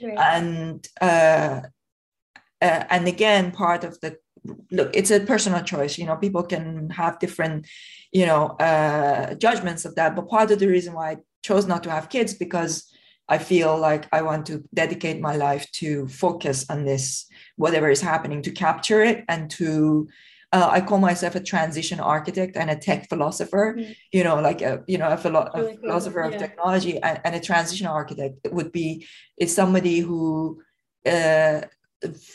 right. 0.00 0.16
and 0.16 0.88
uh, 1.00 1.62
uh, 2.60 2.84
and 2.90 3.06
again, 3.06 3.52
part 3.52 3.84
of 3.84 4.00
the 4.00 4.16
look, 4.70 4.90
it's 4.94 5.10
a 5.10 5.20
personal 5.20 5.62
choice. 5.62 5.98
You 5.98 6.06
know, 6.06 6.16
people 6.16 6.42
can 6.42 6.90
have 6.90 7.18
different, 7.18 7.66
you 8.12 8.26
know, 8.26 8.46
uh, 8.60 9.34
judgments 9.34 9.84
of 9.84 9.94
that. 9.96 10.16
But 10.16 10.28
part 10.28 10.50
of 10.50 10.58
the 10.58 10.68
reason 10.68 10.94
why 10.94 11.10
I 11.10 11.16
chose 11.42 11.66
not 11.66 11.82
to 11.84 11.90
have 11.90 12.08
kids 12.08 12.34
because 12.34 12.92
I 13.28 13.38
feel 13.38 13.78
like 13.78 14.08
I 14.12 14.22
want 14.22 14.46
to 14.46 14.64
dedicate 14.72 15.20
my 15.20 15.36
life 15.36 15.70
to 15.72 16.08
focus 16.08 16.64
on 16.70 16.84
this, 16.84 17.26
whatever 17.56 17.90
is 17.90 18.00
happening, 18.00 18.42
to 18.42 18.50
capture 18.50 19.02
it 19.02 19.24
and 19.28 19.50
to. 19.52 20.08
Uh, 20.50 20.66
I 20.72 20.80
call 20.80 20.96
myself 20.98 21.34
a 21.34 21.42
transition 21.42 22.00
architect 22.00 22.56
and 22.56 22.70
a 22.70 22.76
tech 22.76 23.10
philosopher. 23.10 23.76
Mm-hmm. 23.76 23.92
You 24.12 24.24
know, 24.24 24.40
like 24.40 24.62
a 24.62 24.82
you 24.86 24.96
know 24.96 25.10
a, 25.10 25.18
philo- 25.18 25.50
a 25.52 25.76
philosopher 25.76 26.20
yeah. 26.20 26.28
of 26.28 26.40
technology 26.40 27.02
and, 27.02 27.20
and, 27.22 27.34
a 27.34 27.40
transition 27.40 27.86
architect 27.86 28.48
would 28.50 28.72
be 28.72 29.06
is 29.36 29.54
somebody 29.54 29.98
who 30.00 30.62
uh, 31.04 31.60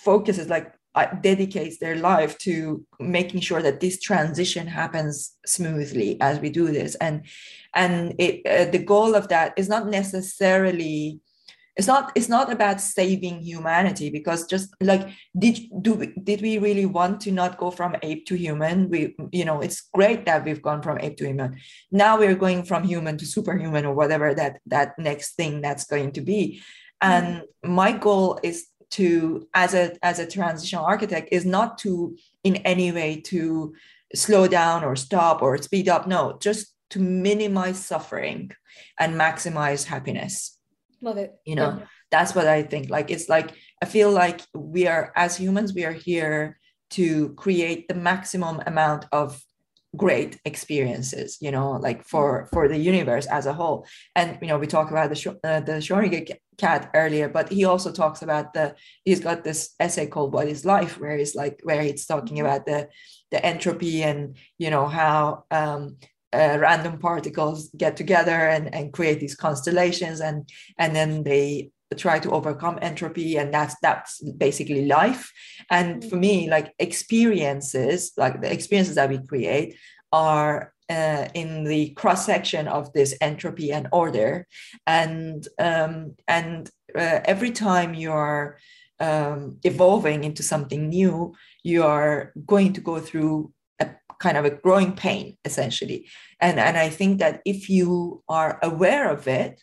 focuses 0.04 0.48
like 0.48 0.76
dedicates 1.22 1.80
their 1.80 1.96
life 1.96 2.38
to 2.40 2.86
making 3.00 3.42
sure 3.42 3.62
that 3.62 3.80
this 3.80 4.00
transition 4.00 4.68
happens 4.68 5.36
smoothly 5.46 6.20
as 6.22 6.40
we 6.40 6.50
do 6.50 6.72
this. 6.72 6.96
And 6.96 7.26
and 7.74 8.14
it 8.20 8.46
uh, 8.46 8.72
the 8.72 8.84
goal 8.84 9.16
of 9.16 9.30
that 9.30 9.54
is 9.58 9.68
not 9.68 9.88
necessarily 9.88 11.20
it's 11.76 11.88
not 11.88 12.12
it's 12.16 12.30
not 12.30 12.52
about 12.52 12.80
saving 12.80 13.42
humanity 13.42 14.12
because 14.12 14.46
just 14.46 14.70
like 14.80 15.10
did 15.38 15.60
do 15.82 15.96
we, 15.96 16.14
did 16.24 16.42
we 16.42 16.60
really 16.60 16.86
want 16.86 17.20
to 17.22 17.32
not 17.32 17.58
go 17.58 17.72
from 17.72 17.96
ape 18.04 18.28
to 18.28 18.36
human? 18.36 18.90
We 18.90 19.16
you 19.32 19.46
know 19.46 19.62
it's 19.62 19.90
great 19.94 20.26
that 20.26 20.46
we've 20.46 20.62
gone 20.62 20.84
from 20.84 21.00
ape 21.00 21.18
to 21.18 21.26
human. 21.26 21.58
Now 21.92 22.20
we're 22.20 22.36
going 22.36 22.64
from 22.64 22.84
human 22.84 23.18
to 23.18 23.26
superhuman 23.26 23.86
or 23.86 23.96
whatever 23.96 24.36
that 24.36 24.60
that 24.68 25.00
next 25.00 25.36
thing 25.36 25.62
that's 25.62 25.86
going 25.86 26.12
to 26.12 26.22
be. 26.22 26.62
And 27.02 27.42
mm-hmm. 27.42 27.74
my 27.74 27.92
goal 27.92 28.40
is 28.44 28.68
to 28.94 29.48
as 29.54 29.74
a 29.74 29.98
as 30.06 30.20
a 30.20 30.28
transitional 30.28 30.86
architect 30.86 31.30
is 31.32 31.46
not 31.46 31.78
to 31.80 32.16
in 32.44 32.58
any 32.58 32.92
way 32.92 33.20
to 33.22 33.74
slow 34.14 34.48
down 34.48 34.84
or 34.84 34.96
stop 34.96 35.42
or 35.42 35.58
speed 35.58 35.90
up. 35.90 36.08
No 36.08 36.38
just 36.40 36.74
to 36.92 37.00
minimize 37.00 37.84
suffering 37.84 38.52
and 39.00 39.16
maximize 39.16 39.86
happiness. 39.86 40.60
Love 41.02 41.18
it. 41.18 41.34
You 41.46 41.56
know 41.56 41.78
yeah. 41.80 41.86
that's 42.12 42.36
what 42.36 42.48
i 42.48 42.62
think. 42.62 42.90
Like 42.90 43.10
it's 43.10 43.30
like 43.30 43.52
i 43.82 43.86
feel 43.86 44.12
like 44.12 44.42
we 44.54 44.88
are 44.88 45.12
as 45.16 45.38
humans 45.38 45.74
we 45.74 45.86
are 45.86 46.00
here 46.10 46.60
to 46.92 47.34
create 47.34 47.88
the 47.88 47.96
maximum 47.96 48.62
amount 48.68 49.06
of 49.12 49.44
great 49.96 50.40
experiences 50.46 51.38
you 51.40 51.52
know 51.52 51.72
like 51.74 52.04
for 52.04 52.48
for 52.52 52.68
the 52.68 52.78
universe 52.78 53.26
as 53.28 53.46
a 53.46 53.54
whole. 53.54 53.86
And 54.16 54.38
you 54.42 54.48
know 54.48 54.58
we 54.58 54.68
talked 54.68 54.92
about 54.92 55.10
the 55.10 55.40
uh, 55.44 55.60
the 55.60 55.74
Schrödinger 55.74 56.38
cat 56.58 56.92
earlier 56.94 57.28
but 57.30 57.52
he 57.52 57.66
also 57.66 57.92
talks 57.92 58.22
about 58.22 58.54
the 58.54 58.76
he's 59.06 59.20
got 59.20 59.44
this 59.44 59.74
essay 59.80 60.08
called 60.08 60.34
what 60.34 60.48
is 60.48 60.66
life? 60.66 61.00
Where 61.00 61.18
he's 61.18 61.36
like 61.36 61.60
where 61.64 61.82
he's 61.82 62.06
talking 62.06 62.38
mm-hmm. 62.38 62.46
about 62.46 62.66
the 62.66 62.90
the 63.32 63.44
entropy 63.46 64.04
and 64.04 64.38
you 64.58 64.70
know 64.70 64.88
how 64.88 65.46
um 65.52 65.98
uh, 66.34 66.58
random 66.60 66.98
particles 66.98 67.70
get 67.78 67.96
together 67.96 68.32
and, 68.32 68.74
and 68.74 68.92
create 68.92 69.20
these 69.20 69.36
constellations. 69.36 70.20
And 70.20 70.50
and 70.80 70.96
then 70.96 71.24
they 71.24 71.70
try 71.96 72.20
to 72.20 72.32
overcome 72.32 72.80
entropy 72.82 73.38
and 73.38 73.54
that's 73.54 73.76
that's 73.82 74.22
basically 74.38 74.86
life. 74.86 75.32
And 75.70 76.02
mm-hmm. 76.02 76.10
for 76.10 76.16
me 76.16 76.50
like 76.50 76.74
experiences 76.80 78.12
like 78.18 78.42
the 78.42 78.52
experiences 78.52 78.96
that 78.96 79.10
we 79.10 79.20
create 79.26 79.78
are 80.12 80.74
uh, 80.90 81.28
in 81.34 81.64
the 81.64 81.90
cross 81.92 82.26
section 82.26 82.68
of 82.68 82.92
this 82.94 83.16
entropy 83.22 83.72
and 83.72 83.88
order. 83.92 84.48
And 84.86 85.48
um, 85.60 86.16
and 86.28 86.70
uh, 86.96 87.20
every 87.26 87.52
time 87.52 87.94
you're 87.94 88.58
um, 89.00 89.58
evolving 89.64 90.24
into 90.24 90.44
something 90.44 90.90
new 90.90 91.34
you 91.64 91.84
are 91.84 92.34
going 92.46 92.74
to 92.74 92.82
go 92.82 93.00
through 93.00 93.52
a 93.80 93.90
kind 94.20 94.38
of 94.38 94.46
a 94.46 94.52
growing 94.52 94.94
pain 94.94 95.38
essentially. 95.46 96.08
And 96.40 96.60
and 96.60 96.78
i 96.78 96.90
think 96.90 97.20
that 97.20 97.42
if 97.46 97.70
you 97.70 98.24
are 98.30 98.60
aware 98.62 99.10
of 99.10 99.28
it 99.28 99.62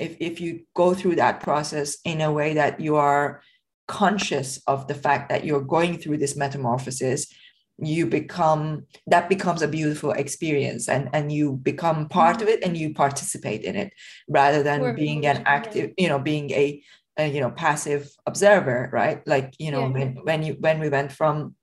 if, 0.00 0.16
if 0.18 0.40
you 0.40 0.60
go 0.74 0.94
through 0.94 1.16
that 1.16 1.40
process 1.40 1.98
in 2.04 2.20
a 2.20 2.32
way 2.32 2.54
that 2.54 2.80
you 2.80 2.96
are 2.96 3.42
conscious 3.86 4.60
of 4.66 4.86
the 4.86 4.94
fact 4.94 5.28
that 5.28 5.44
you're 5.44 5.60
going 5.60 5.98
through 5.98 6.16
this 6.16 6.36
metamorphosis 6.36 7.26
you 7.82 8.06
become 8.06 8.86
that 9.06 9.28
becomes 9.28 9.62
a 9.62 9.68
beautiful 9.68 10.12
experience 10.12 10.88
and 10.88 11.08
and 11.12 11.32
you 11.32 11.52
become 11.52 12.08
part 12.08 12.42
of 12.42 12.48
it 12.48 12.62
and 12.62 12.76
you 12.76 12.92
participate 12.92 13.62
in 13.62 13.74
it 13.74 13.92
rather 14.28 14.62
than 14.62 14.94
being 14.94 15.26
an 15.26 15.42
active 15.46 15.92
you 15.96 16.08
know 16.08 16.18
being 16.18 16.50
a, 16.50 16.82
a, 17.18 17.28
you 17.28 17.40
know 17.40 17.50
passive 17.50 18.10
observer 18.26 18.90
right 18.92 19.26
like 19.26 19.54
you 19.58 19.70
know 19.70 19.80
yeah. 19.80 19.88
when 19.88 20.14
when 20.22 20.42
you 20.42 20.56
when 20.60 20.78
we 20.78 20.88
went 20.88 21.10
from 21.10 21.54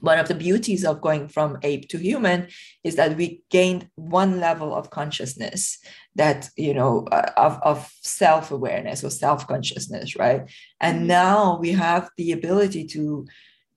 one 0.00 0.18
of 0.18 0.28
the 0.28 0.34
beauties 0.34 0.84
of 0.84 1.00
going 1.00 1.28
from 1.28 1.58
ape 1.62 1.88
to 1.88 1.98
human 1.98 2.48
is 2.84 2.96
that 2.96 3.16
we 3.16 3.42
gained 3.50 3.88
one 3.96 4.40
level 4.40 4.74
of 4.74 4.90
consciousness 4.90 5.78
that 6.14 6.48
you 6.56 6.74
know 6.74 7.06
uh, 7.12 7.30
of, 7.36 7.58
of 7.62 7.90
self-awareness 8.02 9.04
or 9.04 9.10
self-consciousness 9.10 10.16
right 10.16 10.50
and 10.80 10.98
mm-hmm. 10.98 11.08
now 11.08 11.58
we 11.58 11.72
have 11.72 12.10
the 12.16 12.32
ability 12.32 12.84
to 12.84 13.26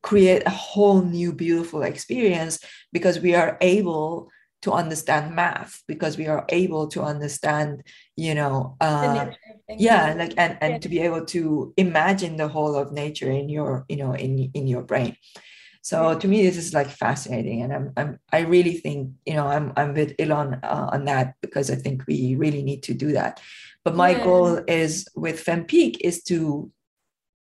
create 0.03 0.43
a 0.45 0.49
whole 0.49 1.01
new 1.01 1.31
beautiful 1.31 1.83
experience 1.83 2.59
because 2.91 3.19
we 3.19 3.35
are 3.35 3.57
able 3.61 4.29
to 4.61 4.71
understand 4.71 5.35
math 5.35 5.81
because 5.87 6.17
we 6.17 6.27
are 6.27 6.45
able 6.49 6.87
to 6.87 7.01
understand 7.01 7.83
you 8.15 8.35
know 8.35 8.75
uh, 8.79 9.31
yeah 9.69 10.13
like 10.13 10.33
and, 10.37 10.57
and 10.61 10.73
yeah. 10.73 10.79
to 10.79 10.89
be 10.89 10.99
able 10.99 11.25
to 11.25 11.73
imagine 11.77 12.37
the 12.37 12.47
whole 12.47 12.75
of 12.75 12.91
nature 12.91 13.31
in 13.31 13.49
your 13.49 13.85
you 13.89 13.97
know 13.97 14.13
in 14.13 14.51
in 14.53 14.67
your 14.67 14.83
brain 14.83 15.15
so 15.81 16.17
to 16.17 16.27
me, 16.27 16.43
this 16.43 16.57
is 16.57 16.73
like 16.73 16.87
fascinating, 16.87 17.63
and 17.63 17.73
I'm, 17.73 17.93
I'm 17.97 18.19
I 18.31 18.39
really 18.41 18.73
think 18.73 19.13
you 19.25 19.33
know 19.33 19.47
I'm 19.47 19.73
I'm 19.75 19.93
with 19.95 20.13
Elon 20.19 20.59
uh, 20.63 20.89
on 20.93 21.05
that 21.05 21.35
because 21.41 21.71
I 21.71 21.75
think 21.75 22.05
we 22.07 22.35
really 22.35 22.61
need 22.61 22.83
to 22.83 22.93
do 22.93 23.13
that. 23.13 23.41
But 23.83 23.95
my 23.95 24.11
yeah. 24.11 24.23
goal 24.23 24.61
is 24.67 25.07
with 25.15 25.43
FemPeak 25.43 25.97
is 26.01 26.23
to 26.25 26.71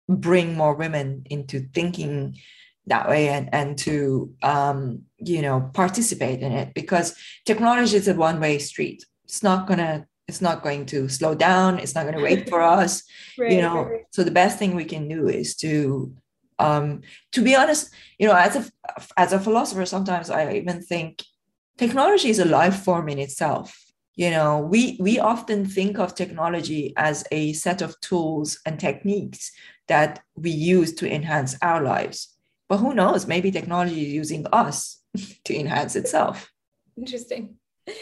bring 0.08 0.56
more 0.56 0.74
women 0.74 1.24
into 1.28 1.68
thinking 1.74 2.38
that 2.86 3.08
way 3.08 3.28
and 3.28 3.48
and 3.52 3.76
to 3.78 4.32
um, 4.42 5.02
you 5.18 5.42
know 5.42 5.70
participate 5.74 6.40
in 6.40 6.52
it 6.52 6.74
because 6.74 7.16
technology 7.44 7.96
is 7.96 8.06
a 8.06 8.14
one 8.14 8.38
way 8.38 8.58
street. 8.58 9.04
It's 9.24 9.42
not 9.42 9.66
gonna 9.66 10.06
it's 10.28 10.40
not 10.40 10.62
going 10.62 10.86
to 10.86 11.08
slow 11.08 11.34
down. 11.34 11.78
It's 11.78 11.94
not 11.94 12.04
going 12.04 12.16
to 12.16 12.22
wait 12.22 12.48
for 12.50 12.60
us. 12.60 13.02
right, 13.36 13.50
you 13.50 13.62
know. 13.62 13.84
Right. 13.84 14.02
So 14.12 14.22
the 14.22 14.30
best 14.30 14.58
thing 14.58 14.76
we 14.76 14.84
can 14.84 15.08
do 15.08 15.26
is 15.26 15.56
to 15.56 16.14
um, 16.58 17.02
to 17.32 17.42
be 17.42 17.54
honest, 17.54 17.90
you 18.18 18.26
know, 18.26 18.34
as 18.34 18.56
a 18.56 18.64
as 19.16 19.32
a 19.32 19.40
philosopher, 19.40 19.86
sometimes 19.86 20.30
I 20.30 20.52
even 20.52 20.82
think 20.82 21.24
technology 21.76 22.30
is 22.30 22.38
a 22.38 22.44
life 22.44 22.82
form 22.82 23.08
in 23.08 23.18
itself. 23.18 23.76
You 24.16 24.30
know, 24.30 24.58
we 24.58 24.96
we 25.00 25.18
often 25.18 25.64
think 25.64 25.98
of 25.98 26.14
technology 26.14 26.92
as 26.96 27.24
a 27.30 27.52
set 27.52 27.82
of 27.82 28.00
tools 28.00 28.58
and 28.66 28.78
techniques 28.80 29.52
that 29.86 30.20
we 30.34 30.50
use 30.50 30.92
to 30.94 31.12
enhance 31.12 31.56
our 31.62 31.82
lives. 31.82 32.36
But 32.68 32.78
who 32.78 32.94
knows? 32.94 33.26
Maybe 33.26 33.50
technology 33.50 34.06
is 34.06 34.12
using 34.12 34.46
us 34.52 35.00
to 35.44 35.54
enhance 35.54 35.96
itself. 35.96 36.50
Interesting. 36.96 37.56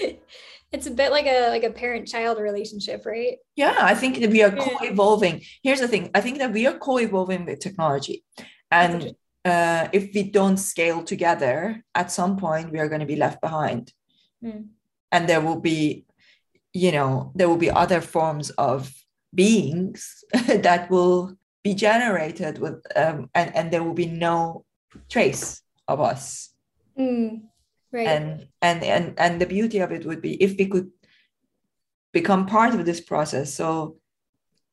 it's 0.73 0.87
a 0.87 0.91
bit 0.91 1.11
like 1.11 1.27
a 1.27 1.49
like 1.51 1.65
a 1.65 1.71
parent 1.71 2.07
child 2.07 2.39
relationship 2.39 3.05
right? 3.07 3.37
Yeah 3.55 3.77
i 3.81 3.95
think 3.95 4.19
that 4.21 4.31
we 4.31 4.43
are 4.43 4.51
co-evolving. 4.51 5.43
Here's 5.63 5.81
the 5.81 5.89
thing. 5.89 6.11
I 6.15 6.21
think 6.21 6.39
that 6.39 6.53
we 6.53 6.67
are 6.67 6.79
co-evolving 6.79 7.47
with 7.47 7.61
technology. 7.61 8.25
And 8.71 9.15
uh, 9.45 9.89
if 9.93 10.13
we 10.13 10.25
don't 10.25 10.57
scale 10.57 11.05
together 11.05 11.85
at 11.95 12.11
some 12.11 12.37
point 12.37 12.73
we 12.73 12.81
are 12.81 12.89
going 12.89 13.01
to 13.01 13.07
be 13.07 13.17
left 13.17 13.41
behind. 13.41 13.93
Mm. 14.45 14.67
and 15.13 15.27
there 15.27 15.41
will 15.41 15.61
be 15.61 16.05
you 16.75 16.93
know 16.93 17.33
there 17.35 17.49
will 17.49 17.57
be 17.57 17.71
other 17.71 18.03
forms 18.03 18.51
of 18.51 18.93
beings 19.35 20.25
that 20.67 20.91
will 20.91 21.37
be 21.63 21.75
generated 21.75 22.59
with 22.59 22.77
um, 22.97 23.31
and, 23.35 23.49
and 23.57 23.71
there 23.71 23.83
will 23.83 23.95
be 23.95 24.07
no 24.07 24.65
trace 25.09 25.63
of 25.89 26.01
us. 26.01 26.55
Mm. 26.99 27.43
Right. 27.93 28.09
And 28.09 28.49
and 28.63 28.83
and 28.83 29.15
and 29.19 29.41
the 29.41 29.47
beauty 29.47 29.79
of 29.79 29.93
it 29.93 30.05
would 30.05 30.21
be 30.21 30.43
if 30.43 30.57
we 30.59 30.67
could 30.67 30.91
become 32.13 32.47
part 32.47 32.75
of 32.75 32.85
this 32.85 33.01
process, 33.01 33.55
so 33.55 33.97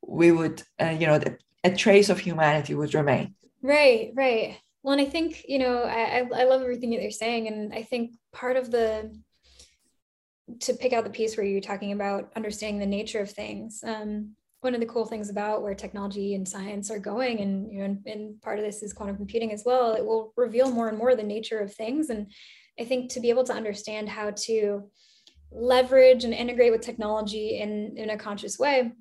we 0.05 0.32
would, 0.32 0.64
uh, 0.82 0.95
you 0.99 1.07
know, 1.07 1.20
a 1.64 1.72
trace 1.76 2.09
of 2.09 2.20
humanity 2.20 2.76
would 2.76 2.93
remain. 2.93 3.36
Right, 3.61 4.11
right. 4.16 4.57
Well, 4.82 4.93
and 4.93 5.01
I 5.01 5.09
think 5.09 5.45
you 5.47 5.59
know, 5.59 5.84
I 5.84 6.28
I 6.36 6.43
love 6.43 6.61
everything 6.61 6.91
that 6.91 7.01
you're 7.01 7.11
saying, 7.11 7.47
and 7.47 7.74
I 7.74 7.84
think 7.84 8.11
part 8.34 8.57
of 8.57 8.72
the 8.72 9.14
to 10.59 10.74
pick 10.74 10.93
out 10.93 11.05
the 11.05 11.09
piece 11.09 11.38
where 11.38 11.45
you're 11.45 11.61
talking 11.61 11.93
about 11.93 12.32
understanding 12.36 12.80
the 12.80 12.86
nature 12.86 13.22
of 13.22 13.32
things. 13.32 13.82
Um, 13.86 14.36
one 14.59 14.74
of 14.74 14.80
the 14.80 14.86
cool 14.86 15.05
things 15.05 15.30
about 15.30 15.61
where 15.61 15.76
technology 15.76 16.36
and 16.36 16.47
science 16.47 16.89
are 16.89 16.99
going, 16.99 17.39
and 17.39 17.72
you 17.72 17.80
know, 17.80 17.86
and, 17.86 18.07
and 18.07 18.41
part 18.41 18.59
of 18.59 18.66
this 18.66 18.82
is 18.84 18.93
quantum 18.93 19.18
computing 19.18 19.51
as 19.51 19.64
well. 19.66 19.93
It 19.93 20.05
will 20.05 20.34
reveal 20.38 20.72
more 20.72 20.89
and 20.89 20.97
more 20.97 21.16
the 21.16 21.24
nature 21.24 21.59
of 21.59 21.74
things, 21.74 22.09
and 22.09 22.32
I 22.80 22.86
think 22.86 23.11
to 23.11 23.19
be 23.19 23.30
able 23.30 23.43
to 23.45 23.53
understand 23.53 24.09
how 24.09 24.32
to 24.32 24.89
leverage 25.51 26.24
and 26.24 26.34
integrate 26.34 26.71
with 26.71 26.82
technology 26.82 27.59
in, 27.59 27.95
in 27.97 28.09
a 28.09 28.17
conscious 28.17 28.57
way, 28.57 28.91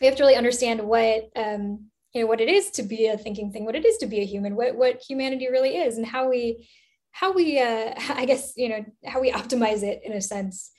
we 0.00 0.06
have 0.06 0.16
to 0.16 0.22
really 0.22 0.36
understand 0.36 0.80
what 0.80 1.28
um, 1.36 1.86
you 2.12 2.22
know 2.22 2.26
what 2.26 2.40
it 2.40 2.48
is 2.48 2.70
to 2.72 2.82
be 2.82 3.06
a 3.06 3.16
thinking 3.16 3.52
thing, 3.52 3.64
what 3.64 3.76
it 3.76 3.84
is 3.84 3.96
to 3.98 4.06
be 4.06 4.20
a 4.20 4.24
human, 4.24 4.56
what 4.56 4.74
what 4.74 5.02
humanity 5.02 5.48
really 5.50 5.76
is, 5.76 5.96
and 5.96 6.06
how 6.06 6.28
we 6.28 6.68
how 7.10 7.32
we 7.32 7.60
uh, 7.60 7.94
I 8.08 8.24
guess 8.24 8.54
you 8.56 8.68
know 8.68 8.84
how 9.04 9.20
we 9.20 9.30
optimize 9.30 9.82
it 9.82 10.00
in 10.04 10.12
a 10.12 10.20
sense, 10.20 10.72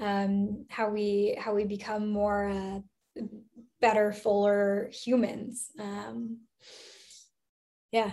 um, 0.00 0.66
how 0.68 0.90
we 0.90 1.36
how 1.38 1.54
we 1.54 1.64
become 1.64 2.12
more 2.12 2.48
uh, 2.48 3.22
better, 3.80 4.12
fuller 4.12 4.90
humans. 4.92 5.70
Um, 5.78 6.40
yeah 7.92 8.12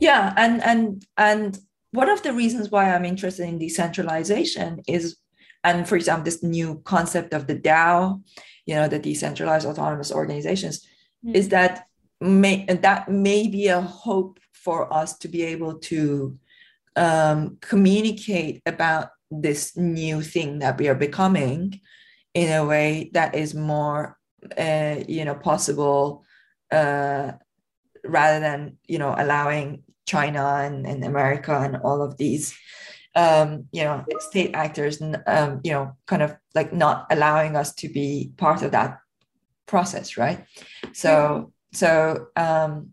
yeah 0.00 0.34
and 0.36 0.62
and 0.62 1.06
and 1.16 1.58
one 1.92 2.10
of 2.10 2.22
the 2.22 2.32
reasons 2.32 2.70
why 2.70 2.92
I'm 2.92 3.04
interested 3.04 3.48
in 3.48 3.58
decentralization 3.58 4.82
is, 4.86 5.16
and 5.64 5.88
for 5.88 5.96
example, 5.96 6.24
this 6.24 6.42
new 6.42 6.80
concept 6.84 7.32
of 7.32 7.46
the 7.46 7.56
DAO, 7.56 8.22
you 8.66 8.74
know, 8.74 8.88
the 8.88 8.98
decentralized 8.98 9.66
autonomous 9.66 10.12
organizations, 10.12 10.86
mm-hmm. 11.24 11.34
is 11.34 11.48
that 11.50 11.86
may 12.20 12.64
that 12.64 13.08
may 13.08 13.48
be 13.48 13.68
a 13.68 13.80
hope 13.80 14.40
for 14.52 14.92
us 14.92 15.16
to 15.18 15.28
be 15.28 15.42
able 15.42 15.78
to 15.78 16.38
um, 16.96 17.58
communicate 17.60 18.62
about 18.66 19.10
this 19.30 19.76
new 19.76 20.22
thing 20.22 20.60
that 20.60 20.78
we 20.78 20.88
are 20.88 20.94
becoming 20.94 21.80
in 22.34 22.52
a 22.52 22.64
way 22.64 23.10
that 23.12 23.34
is 23.34 23.54
more 23.54 24.18
uh, 24.58 24.96
you 25.06 25.24
know 25.24 25.34
possible 25.34 26.24
uh, 26.72 27.32
rather 28.04 28.40
than 28.40 28.76
you 28.86 28.98
know 28.98 29.14
allowing 29.16 29.82
china 30.06 30.60
and, 30.62 30.86
and 30.86 31.04
america 31.04 31.58
and 31.58 31.76
all 31.76 32.02
of 32.02 32.16
these 32.16 32.56
um, 33.16 33.66
you 33.72 33.82
know 33.82 34.04
state 34.18 34.50
actors 34.54 35.00
um, 35.26 35.60
you 35.64 35.72
know 35.72 35.96
kind 36.06 36.22
of 36.22 36.36
like 36.54 36.72
not 36.72 37.06
allowing 37.10 37.56
us 37.56 37.74
to 37.74 37.88
be 37.88 38.32
part 38.36 38.62
of 38.62 38.72
that 38.72 38.98
process 39.66 40.18
right 40.18 40.44
so 40.92 41.10
mm-hmm. 41.10 41.48
so 41.72 42.26
um, 42.36 42.90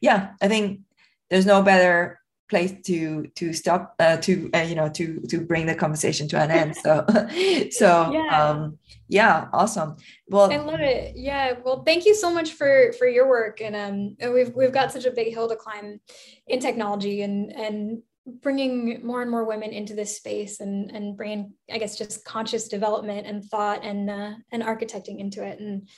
yeah 0.00 0.30
i 0.40 0.48
think 0.48 0.80
there's 1.28 1.46
no 1.46 1.62
better 1.62 2.20
place 2.48 2.74
to 2.84 3.26
to 3.34 3.52
stop 3.52 3.94
uh, 3.98 4.16
to 4.18 4.50
uh, 4.54 4.58
you 4.58 4.74
know 4.74 4.88
to 4.88 5.20
to 5.28 5.40
bring 5.40 5.66
the 5.66 5.74
conversation 5.74 6.28
to 6.28 6.38
an 6.38 6.50
end. 6.50 6.76
So 6.76 7.04
so 7.70 8.12
yeah. 8.12 8.50
um 8.50 8.78
yeah 9.08 9.48
awesome. 9.52 9.96
Well 10.28 10.52
i 10.52 10.56
love 10.56 10.80
it. 10.80 11.16
Yeah. 11.16 11.54
Well 11.64 11.82
thank 11.84 12.04
you 12.04 12.14
so 12.14 12.32
much 12.32 12.52
for 12.52 12.92
for 12.98 13.06
your 13.06 13.28
work. 13.28 13.60
And 13.60 13.74
um 13.76 14.32
we've 14.32 14.54
we've 14.54 14.72
got 14.72 14.92
such 14.92 15.06
a 15.06 15.10
big 15.10 15.32
hill 15.32 15.48
to 15.48 15.56
climb 15.56 16.00
in 16.46 16.60
technology 16.60 17.22
and 17.22 17.50
and 17.52 18.02
bringing 18.26 19.04
more 19.06 19.22
and 19.22 19.30
more 19.30 19.44
women 19.44 19.70
into 19.70 19.94
this 19.94 20.16
space 20.16 20.60
and 20.60 20.90
and 20.92 21.14
bringing 21.14 21.52
i 21.70 21.76
guess 21.76 21.98
just 21.98 22.24
conscious 22.24 22.68
development 22.68 23.26
and 23.26 23.44
thought 23.44 23.84
and 23.84 24.08
uh, 24.08 24.32
and 24.52 24.62
architecting 24.62 25.18
into 25.18 25.42
it. 25.42 25.60
And 25.60 25.88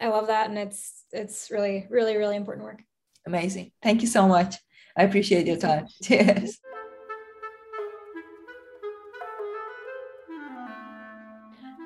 i 0.00 0.08
love 0.08 0.28
that. 0.28 0.48
And 0.48 0.58
it's 0.58 1.04
it's 1.12 1.50
really 1.50 1.86
really 1.90 2.16
really 2.16 2.36
important 2.36 2.64
work. 2.64 2.82
Amazing. 3.26 3.72
Thank 3.82 4.00
you 4.00 4.08
so 4.08 4.26
much 4.26 4.56
I 4.96 5.04
appreciate 5.04 5.46
your 5.46 5.56
time. 5.56 5.86
Cheers. 6.02 6.60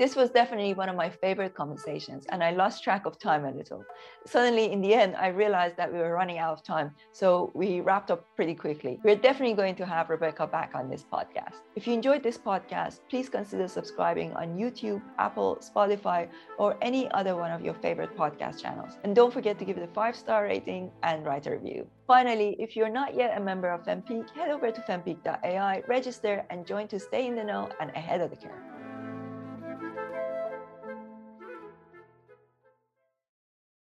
This 0.04 0.16
was 0.16 0.28
definitely 0.28 0.74
one 0.74 0.90
of 0.90 0.96
my 0.96 1.08
favorite 1.08 1.54
conversations, 1.54 2.26
and 2.28 2.44
I 2.44 2.50
lost 2.50 2.84
track 2.84 3.06
of 3.06 3.18
time 3.18 3.46
a 3.46 3.50
little. 3.50 3.82
Suddenly, 4.26 4.70
in 4.70 4.82
the 4.82 4.92
end, 4.92 5.16
I 5.16 5.28
realized 5.28 5.78
that 5.78 5.90
we 5.90 5.98
were 5.98 6.12
running 6.12 6.36
out 6.36 6.52
of 6.52 6.62
time, 6.62 6.90
so 7.12 7.50
we 7.54 7.80
wrapped 7.80 8.10
up 8.10 8.22
pretty 8.36 8.54
quickly. 8.54 9.00
We're 9.02 9.16
definitely 9.16 9.54
going 9.54 9.76
to 9.76 9.86
have 9.86 10.10
Rebecca 10.10 10.46
back 10.46 10.72
on 10.74 10.90
this 10.90 11.06
podcast. 11.10 11.54
If 11.74 11.86
you 11.86 11.94
enjoyed 11.94 12.22
this 12.22 12.36
podcast, 12.36 13.00
please 13.08 13.30
consider 13.30 13.66
subscribing 13.66 14.34
on 14.34 14.58
YouTube, 14.58 15.00
Apple, 15.18 15.56
Spotify, 15.62 16.28
or 16.58 16.76
any 16.82 17.10
other 17.12 17.34
one 17.34 17.50
of 17.50 17.62
your 17.62 17.72
favorite 17.72 18.14
podcast 18.14 18.60
channels. 18.60 18.98
And 19.04 19.16
don't 19.16 19.32
forget 19.32 19.58
to 19.58 19.64
give 19.64 19.78
it 19.78 19.88
a 19.88 19.94
five 19.94 20.16
star 20.16 20.44
rating 20.44 20.90
and 21.02 21.24
write 21.24 21.46
a 21.46 21.52
review. 21.52 21.86
Finally, 22.06 22.56
if 22.58 22.76
you're 22.76 22.90
not 22.90 23.14
yet 23.14 23.38
a 23.38 23.40
member 23.40 23.70
of 23.70 23.82
FemPeak, 23.84 24.28
head 24.36 24.50
over 24.50 24.70
to 24.70 24.80
fempeak.ai, 24.82 25.82
register, 25.88 26.44
and 26.50 26.66
join 26.66 26.88
to 26.88 27.00
stay 27.00 27.26
in 27.26 27.34
the 27.34 27.44
know 27.44 27.70
and 27.80 27.90
ahead 27.92 28.20
of 28.20 28.28
the 28.28 28.36
curve. 28.36 28.73